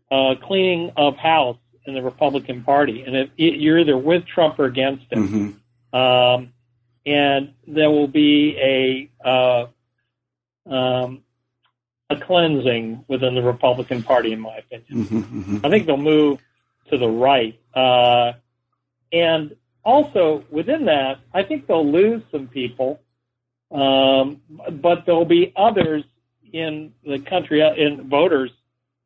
uh, 0.09 0.35
cleaning 0.41 0.91
of 0.97 1.17
house 1.17 1.57
in 1.85 1.93
the 1.93 2.01
Republican 2.01 2.63
Party, 2.63 3.03
and 3.03 3.15
if 3.15 3.29
you're 3.38 3.79
either 3.79 3.97
with 3.97 4.25
Trump 4.25 4.59
or 4.59 4.65
against 4.65 5.11
him, 5.11 5.27
hmm 5.27 5.97
um, 5.97 6.51
and 7.05 7.53
there 7.65 7.89
will 7.89 8.09
be 8.09 8.57
a 8.57 9.09
uh, 9.25 9.67
um, 10.69 11.23
a 12.09 12.17
cleansing 12.17 13.05
within 13.07 13.35
the 13.35 13.41
Republican 13.41 14.03
Party, 14.03 14.33
in 14.33 14.39
my 14.39 14.57
opinion. 14.57 15.05
hmm 15.05 15.19
hmm 15.21 15.65
I 15.65 15.69
think 15.69 15.85
they'll 15.85 15.97
move 15.97 16.39
to 16.89 16.97
the 16.97 17.07
right, 17.07 17.57
uh, 17.73 18.33
and 19.13 19.55
also 19.83 20.43
within 20.51 20.85
that, 20.85 21.19
I 21.33 21.43
think 21.43 21.67
they'll 21.67 21.89
lose 21.89 22.21
some 22.31 22.47
people, 22.47 22.99
um, 23.72 24.41
but 24.82 25.05
there'll 25.05 25.26
be 25.26 25.53
others 25.55 26.03
in 26.53 26.93
the 27.05 27.20
country, 27.20 27.61
uh, 27.61 27.74
in 27.74 28.09
voters 28.09 28.51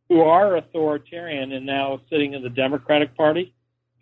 who 0.09 0.22
are 0.22 0.57
authoritarian 0.57 1.51
and 1.51 1.66
now 1.66 2.01
sitting 2.09 2.34
in 2.34 2.43
the 2.43 2.49
Democratic 2.49 3.16
Party, 3.16 3.53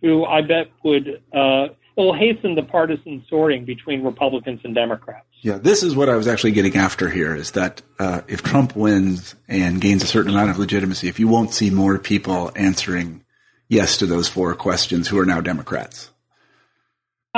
who 0.01 0.26
I 0.26 0.41
bet 0.41 0.72
would 0.84 1.22
uh, 1.34 1.68
will 1.95 2.14
hasten 2.14 2.55
the 2.55 2.64
partisan 2.64 3.24
sorting 3.30 3.66
between 3.66 4.03
Republicans 4.03 4.62
and 4.64 4.74
Democrats. 4.74 5.28
Yeah, 5.41 5.57
this 5.57 5.84
is 5.84 5.95
what 5.95 6.10
I 6.10 6.16
was 6.16 6.28
actually 6.28 6.51
getting 6.51 6.76
after 6.76 7.10
here: 7.10 7.36
is 7.36 7.51
that 7.51 7.82
uh, 7.99 8.22
if 8.28 8.41
Trump 8.41 8.76
wins 8.76 9.36
and 9.47 9.80
gains 9.80 10.03
a 10.03 10.07
certain 10.07 10.32
amount 10.32 10.49
of 10.49 10.57
legitimacy, 10.57 11.07
if 11.07 11.20
you 11.20 11.28
won't 11.28 11.53
see 11.53 11.70
more 11.70 11.97
people 11.99 12.51
answering 12.55 13.24
yes 13.68 13.97
to 13.97 14.05
those 14.05 14.28
four 14.28 14.55
questions 14.55 15.07
who 15.07 15.20
are 15.20 15.26
now 15.26 15.39
Democrats. 15.39 16.10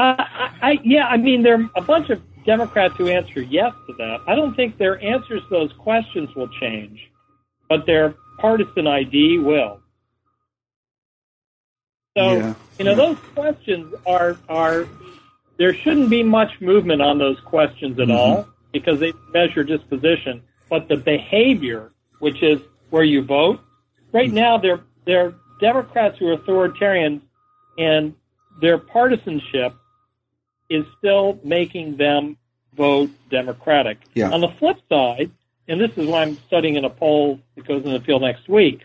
Uh, 0.01 0.15
I, 0.17 0.51
I, 0.63 0.79
yeah, 0.83 1.05
I 1.05 1.17
mean, 1.17 1.43
there 1.43 1.61
are 1.61 1.69
a 1.75 1.81
bunch 1.81 2.09
of 2.09 2.19
Democrats 2.43 2.95
who 2.97 3.07
answer 3.07 3.39
yes 3.39 3.71
to 3.85 3.93
that. 3.99 4.21
I 4.25 4.33
don't 4.33 4.55
think 4.55 4.79
their 4.79 4.99
answers 4.99 5.43
to 5.43 5.49
those 5.51 5.71
questions 5.73 6.33
will 6.35 6.47
change, 6.59 6.99
but 7.69 7.85
their 7.85 8.15
partisan 8.39 8.87
ID 8.87 9.37
will. 9.37 9.79
So, 12.17 12.31
Yeah. 12.31 12.53
you 12.79 12.85
know, 12.85 12.95
those 12.95 13.17
questions 13.35 13.93
are 14.07 14.37
are 14.49 14.87
there 15.57 15.71
shouldn't 15.75 16.09
be 16.09 16.23
much 16.23 16.59
movement 16.59 17.03
on 17.03 17.19
those 17.19 17.39
questions 17.41 17.99
at 17.99 18.07
mm-hmm. 18.07 18.17
all 18.17 18.47
because 18.73 18.99
they 18.99 19.13
measure 19.35 19.63
disposition, 19.63 20.41
but 20.67 20.87
the 20.87 20.97
behavior, 20.97 21.91
which 22.17 22.41
is 22.41 22.59
where 22.89 23.03
you 23.03 23.21
vote, 23.21 23.59
right 24.11 24.29
mm-hmm. 24.29 24.35
now 24.35 24.57
they're 24.57 24.81
they're 25.05 25.35
Democrats 25.59 26.17
who 26.17 26.27
are 26.29 26.37
authoritarians 26.37 27.21
and 27.77 28.15
their 28.61 28.79
partisanship 28.79 29.75
is 30.71 30.85
still 30.97 31.37
making 31.43 31.97
them 31.97 32.37
vote 32.73 33.09
Democratic. 33.29 33.97
Yeah. 34.13 34.31
On 34.31 34.39
the 34.39 34.47
flip 34.47 34.77
side, 34.87 35.29
and 35.67 35.79
this 35.79 35.91
is 35.97 36.07
why 36.07 36.21
I'm 36.21 36.37
studying 36.47 36.75
in 36.75 36.85
a 36.85 36.89
poll 36.89 37.39
that 37.55 37.67
goes 37.67 37.83
in 37.83 37.91
the 37.91 37.99
field 37.99 38.21
next 38.21 38.47
week, 38.47 38.81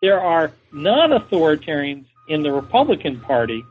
there 0.00 0.20
are 0.20 0.52
non-authoritarians 0.72 2.06
in 2.28 2.42
the 2.42 2.50
Republican 2.50 3.20
Party 3.20 3.62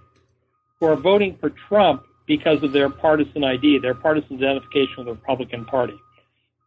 who 0.80 0.86
are 0.86 0.96
voting 0.96 1.36
for 1.38 1.50
Trump 1.50 2.06
because 2.28 2.62
of 2.64 2.72
their 2.72 2.90
partisan 2.90 3.44
ID, 3.44 3.80
their 3.80 3.96
partisan 3.96 4.38
identification 4.38 4.94
with 4.98 5.08
the 5.08 5.14
Republican 5.14 5.66
Party. 5.66 5.98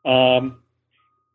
Um, 0.04 0.60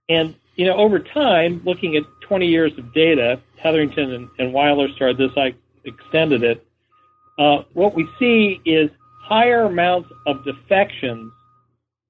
and, 0.09 0.35
you 0.55 0.65
know, 0.65 0.75
over 0.75 0.99
time, 0.99 1.61
looking 1.63 1.95
at 1.95 2.03
20 2.21 2.45
years 2.45 2.77
of 2.77 2.93
data, 2.93 3.39
Hetherington 3.57 4.13
and, 4.13 4.29
and 4.37 4.53
Weiler 4.53 4.89
started 4.89 5.17
this, 5.17 5.31
I 5.37 5.55
extended 5.85 6.43
it. 6.43 6.65
Uh, 7.37 7.63
what 7.73 7.95
we 7.95 8.07
see 8.19 8.59
is 8.65 8.91
higher 9.29 9.65
amounts 9.65 10.09
of 10.25 10.43
defections 10.43 11.31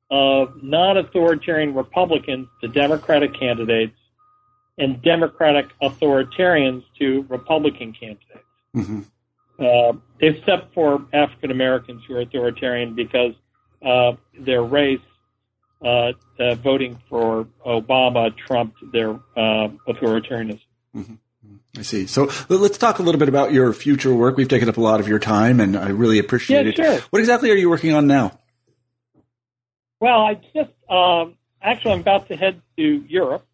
of 0.09 0.63
non-authoritarian 0.63 1.75
Republicans 1.75 2.47
to 2.61 2.67
Democratic 2.69 3.37
candidates 3.37 3.97
and 4.77 5.01
Democratic 5.01 5.67
authoritarians 5.81 6.83
to 6.97 7.25
Republican 7.27 7.91
candidates. 7.91 8.47
Mhm. 8.75 9.05
Uh, 9.59 9.93
except 10.21 10.73
for 10.73 11.05
African 11.11 11.51
Americans 11.51 12.01
who 12.07 12.15
are 12.15 12.21
authoritarian 12.21 12.95
because 12.95 13.33
uh, 13.85 14.13
their 14.39 14.63
race, 14.63 15.01
uh, 15.83 16.13
uh, 16.39 16.55
voting 16.55 16.97
for 17.09 17.45
Obama 17.65 18.35
trumped 18.35 18.77
their 18.93 19.11
uh, 19.35 19.67
authoritarianism. 19.87 20.61
I 21.77 21.83
see. 21.83 22.07
So 22.07 22.29
let's 22.49 22.77
talk 22.77 22.99
a 22.99 23.03
little 23.03 23.19
bit 23.19 23.29
about 23.29 23.51
your 23.53 23.73
future 23.73 24.13
work. 24.13 24.37
We've 24.37 24.47
taken 24.47 24.67
up 24.69 24.77
a 24.77 24.81
lot 24.81 24.99
of 24.99 25.07
your 25.07 25.19
time, 25.19 25.59
and 25.59 25.77
I 25.77 25.89
really 25.89 26.19
appreciate 26.19 26.65
Yeah, 26.65 26.69
it. 26.69 26.75
sure. 26.75 26.99
What 27.11 27.19
exactly 27.19 27.51
are 27.51 27.55
you 27.55 27.69
working 27.69 27.93
on 27.93 28.07
now? 28.07 28.39
Well, 29.99 30.21
I 30.21 30.35
just 30.53 30.71
um, 30.89 31.35
actually 31.61 31.93
I'm 31.93 31.99
about 31.99 32.27
to 32.29 32.35
head 32.35 32.61
to 32.77 33.05
Europe 33.07 33.45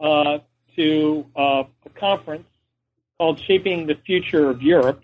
uh, 0.00 0.38
to 0.76 1.26
uh, 1.36 1.64
a 1.84 1.90
conference 1.94 2.46
called 3.18 3.40
"Shaping 3.40 3.86
the 3.86 3.94
Future 3.94 4.50
of 4.50 4.62
Europe," 4.62 5.02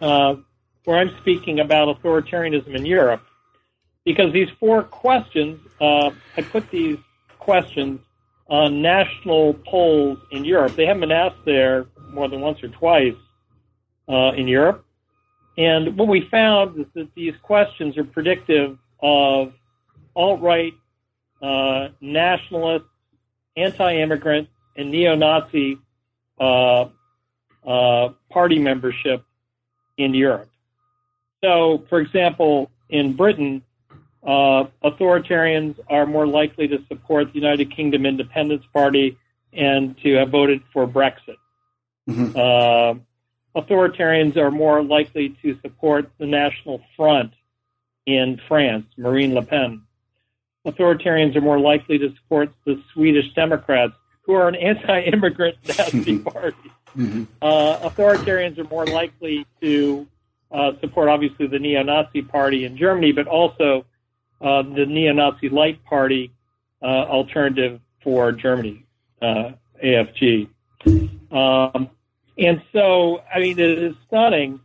uh, 0.00 0.36
where 0.84 0.98
I'm 0.98 1.16
speaking 1.18 1.60
about 1.60 1.96
authoritarianism 1.96 2.74
in 2.74 2.84
Europe. 2.86 3.22
Because 4.04 4.32
these 4.32 4.48
four 4.60 4.84
questions, 4.84 5.58
uh, 5.80 6.10
I 6.36 6.42
put 6.42 6.70
these 6.70 6.98
questions 7.40 8.00
on 8.48 8.80
national 8.80 9.54
polls 9.66 10.18
in 10.30 10.44
Europe. 10.44 10.76
They 10.76 10.86
haven't 10.86 11.00
been 11.00 11.12
asked 11.12 11.44
there 11.44 11.86
more 12.10 12.28
than 12.28 12.40
once 12.40 12.62
or 12.62 12.68
twice 12.68 13.14
uh, 14.08 14.32
in 14.36 14.46
Europe. 14.46 14.84
And 15.58 15.96
what 15.96 16.08
we 16.08 16.28
found 16.30 16.78
is 16.78 16.86
that 16.94 17.08
these 17.14 17.34
questions 17.42 17.96
are 17.96 18.04
predictive 18.04 18.78
of 19.00 19.52
alt-right, 20.14 20.74
uh, 21.42 21.88
nationalist, 22.00 22.84
anti-immigrant, 23.56 24.48
and 24.76 24.90
neo-Nazi 24.90 25.78
uh, 26.38 26.86
uh, 27.66 28.10
party 28.30 28.58
membership 28.58 29.24
in 29.96 30.14
Europe. 30.14 30.50
So, 31.42 31.84
for 31.88 32.00
example, 32.00 32.70
in 32.90 33.14
Britain, 33.14 33.62
uh, 34.26 34.64
authoritarians 34.84 35.78
are 35.88 36.04
more 36.06 36.26
likely 36.26 36.66
to 36.68 36.78
support 36.88 37.32
the 37.32 37.38
United 37.38 37.74
Kingdom 37.74 38.04
Independence 38.04 38.64
Party 38.72 39.16
and 39.52 39.96
to 40.02 40.14
have 40.14 40.30
voted 40.30 40.62
for 40.72 40.86
Brexit. 40.86 41.36
Mhm. 42.08 42.36
Uh, 42.36 42.98
authoritarians 43.60 44.36
are 44.36 44.50
more 44.50 44.82
likely 44.82 45.30
to 45.42 45.56
support 45.62 46.10
the 46.18 46.26
National 46.26 46.80
Front 46.96 47.32
in 48.06 48.40
France, 48.48 48.86
Marine 48.96 49.34
Le 49.34 49.42
Pen. 49.42 49.82
Authoritarians 50.66 51.36
are 51.36 51.40
more 51.40 51.58
likely 51.60 51.98
to 51.98 52.12
support 52.16 52.50
the 52.64 52.82
Swedish 52.92 53.32
Democrats, 53.34 53.94
who 54.22 54.34
are 54.34 54.48
an 54.48 54.56
anti-immigrant 54.56 55.56
Nazi 55.68 56.18
party. 56.18 56.70
Mhm. 56.96 57.26
Uh, 57.40 57.78
authoritarians 57.88 58.58
are 58.58 58.64
more 58.64 58.86
likely 58.86 59.46
to 59.60 60.06
uh, 60.50 60.72
support, 60.80 61.08
obviously, 61.08 61.46
the 61.48 61.58
neo-Nazi 61.58 62.22
party 62.22 62.64
in 62.64 62.76
Germany, 62.76 63.10
but 63.12 63.26
also 63.26 63.84
uh, 64.40 64.62
the 64.62 64.86
neo-Nazi 64.86 65.48
light 65.48 65.84
party 65.84 66.32
uh, 66.82 66.86
alternative 66.86 67.80
for 68.02 68.32
Germany, 68.32 68.84
uh, 69.22 69.52
AFG. 69.82 70.48
Um, 71.30 71.90
and 72.38 72.62
so, 72.72 73.22
I 73.34 73.40
mean, 73.40 73.58
it 73.58 73.78
is 73.78 73.94
stunning. 74.06 74.60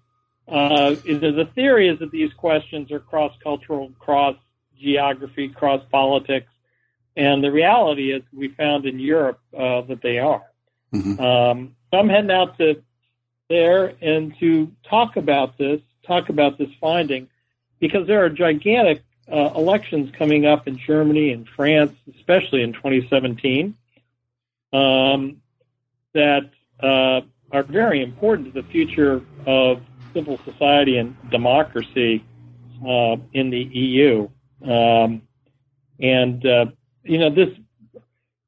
Uh, 0.47 0.95
is 1.05 1.21
the 1.21 1.47
theory 1.55 1.87
is 1.87 1.99
that 1.99 2.11
these 2.11 2.33
questions 2.33 2.91
are 2.91 2.99
cross-cultural, 2.99 3.91
cross-geography, 3.99 5.49
cross-politics, 5.49 6.47
and 7.15 7.43
the 7.43 7.51
reality 7.51 8.11
is 8.11 8.21
we 8.33 8.49
found 8.49 8.85
in 8.85 8.99
Europe 8.99 9.39
uh, 9.57 9.81
that 9.81 10.01
they 10.01 10.19
are. 10.19 10.43
Mhm. 10.93 11.19
Um, 11.19 11.75
so 11.89 11.99
I'm 11.99 12.09
heading 12.09 12.31
out 12.31 12.57
to 12.57 12.81
there 13.49 13.93
and 14.01 14.33
to 14.39 14.71
talk 14.89 15.17
about 15.17 15.57
this, 15.57 15.81
talk 16.05 16.29
about 16.29 16.57
this 16.57 16.69
finding, 16.79 17.27
because 17.79 18.07
there 18.07 18.23
are 18.23 18.29
gigantic 18.29 19.03
uh, 19.31 19.51
elections 19.55 20.11
coming 20.17 20.45
up 20.45 20.67
in 20.67 20.77
Germany 20.77 21.31
and 21.31 21.47
France, 21.47 21.95
especially 22.15 22.61
in 22.61 22.73
2017, 22.73 23.75
um, 24.73 25.41
that 26.13 26.49
uh, 26.81 27.21
are 27.51 27.63
very 27.63 28.01
important 28.01 28.53
to 28.53 28.61
the 28.61 28.67
future 28.67 29.21
of 29.45 29.81
civil 30.13 30.39
society 30.45 30.97
and 30.97 31.15
democracy 31.29 32.23
uh, 32.85 33.17
in 33.33 33.49
the 33.49 33.61
EU. 33.61 34.29
Um, 34.63 35.21
and 35.99 36.45
uh, 36.45 36.65
you 37.03 37.17
know 37.17 37.29
this 37.29 37.49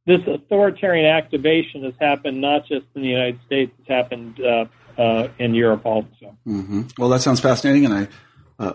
this 0.05 0.19
authoritarian 0.27 1.05
activation 1.05 1.83
has 1.83 1.93
happened 1.99 2.41
not 2.41 2.65
just 2.65 2.85
in 2.95 3.01
the 3.01 3.07
United 3.07 3.39
States; 3.45 3.71
it's 3.79 3.87
happened 3.87 4.39
uh, 4.41 4.65
uh, 4.97 5.27
in 5.39 5.53
Europe 5.53 5.85
also. 5.85 6.35
hmm 6.45 6.83
Well, 6.97 7.09
that 7.09 7.21
sounds 7.21 7.39
fascinating, 7.39 7.85
and 7.85 7.93
I 7.93 8.07
uh, 8.59 8.73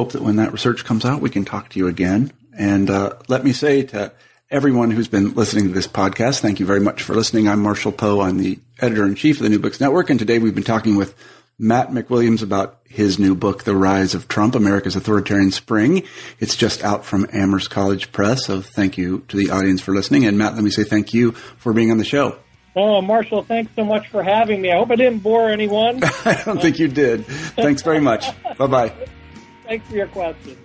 hope 0.00 0.12
that 0.12 0.22
when 0.22 0.36
that 0.36 0.50
research 0.50 0.82
comes 0.82 1.04
out, 1.04 1.20
we 1.20 1.28
can 1.28 1.44
talk 1.44 1.68
to 1.68 1.78
you 1.78 1.86
again. 1.86 2.32
And 2.56 2.88
uh, 2.88 3.16
let 3.28 3.44
me 3.44 3.52
say 3.52 3.82
to 3.82 4.10
everyone 4.50 4.90
who's 4.90 5.08
been 5.08 5.34
listening 5.34 5.68
to 5.68 5.74
this 5.74 5.86
podcast, 5.86 6.40
thank 6.40 6.58
you 6.58 6.64
very 6.64 6.80
much 6.80 7.02
for 7.02 7.14
listening. 7.14 7.46
I'm 7.46 7.60
Marshall 7.60 7.92
Poe. 7.92 8.22
I'm 8.22 8.38
the 8.38 8.58
editor 8.78 9.04
in 9.04 9.14
chief 9.14 9.36
of 9.36 9.42
the 9.42 9.50
New 9.50 9.58
Books 9.58 9.78
Network, 9.78 10.08
and 10.08 10.18
today 10.18 10.38
we've 10.38 10.54
been 10.54 10.64
talking 10.64 10.96
with 10.96 11.14
Matt 11.58 11.90
MacWilliams 11.90 12.42
about 12.42 12.78
his 12.88 13.18
new 13.18 13.34
book, 13.34 13.64
The 13.64 13.76
Rise 13.76 14.14
of 14.14 14.26
Trump, 14.26 14.54
America's 14.54 14.96
Authoritarian 14.96 15.50
Spring. 15.50 16.02
It's 16.38 16.56
just 16.56 16.82
out 16.82 17.04
from 17.04 17.26
Amherst 17.30 17.68
College 17.68 18.10
Press. 18.10 18.46
So 18.46 18.62
thank 18.62 18.96
you 18.96 19.26
to 19.28 19.36
the 19.36 19.50
audience 19.50 19.82
for 19.82 19.92
listening. 19.92 20.24
And 20.24 20.38
Matt, 20.38 20.54
let 20.54 20.64
me 20.64 20.70
say 20.70 20.82
thank 20.82 21.12
you 21.12 21.32
for 21.32 21.74
being 21.74 21.90
on 21.90 21.98
the 21.98 22.06
show. 22.06 22.38
Oh, 22.74 23.02
Marshall, 23.02 23.42
thanks 23.42 23.70
so 23.76 23.84
much 23.84 24.08
for 24.08 24.22
having 24.22 24.62
me. 24.62 24.72
I 24.72 24.78
hope 24.78 24.90
I 24.92 24.96
didn't 24.96 25.18
bore 25.18 25.50
anyone. 25.50 26.02
I 26.24 26.40
don't 26.42 26.62
think 26.62 26.78
you 26.78 26.88
did. 26.88 27.26
Thanks 27.26 27.82
very 27.82 28.00
much. 28.00 28.24
Bye 28.56 28.66
bye. 28.66 28.94
Thanks 29.70 29.86
for 29.88 29.94
your 29.94 30.08
question. 30.08 30.56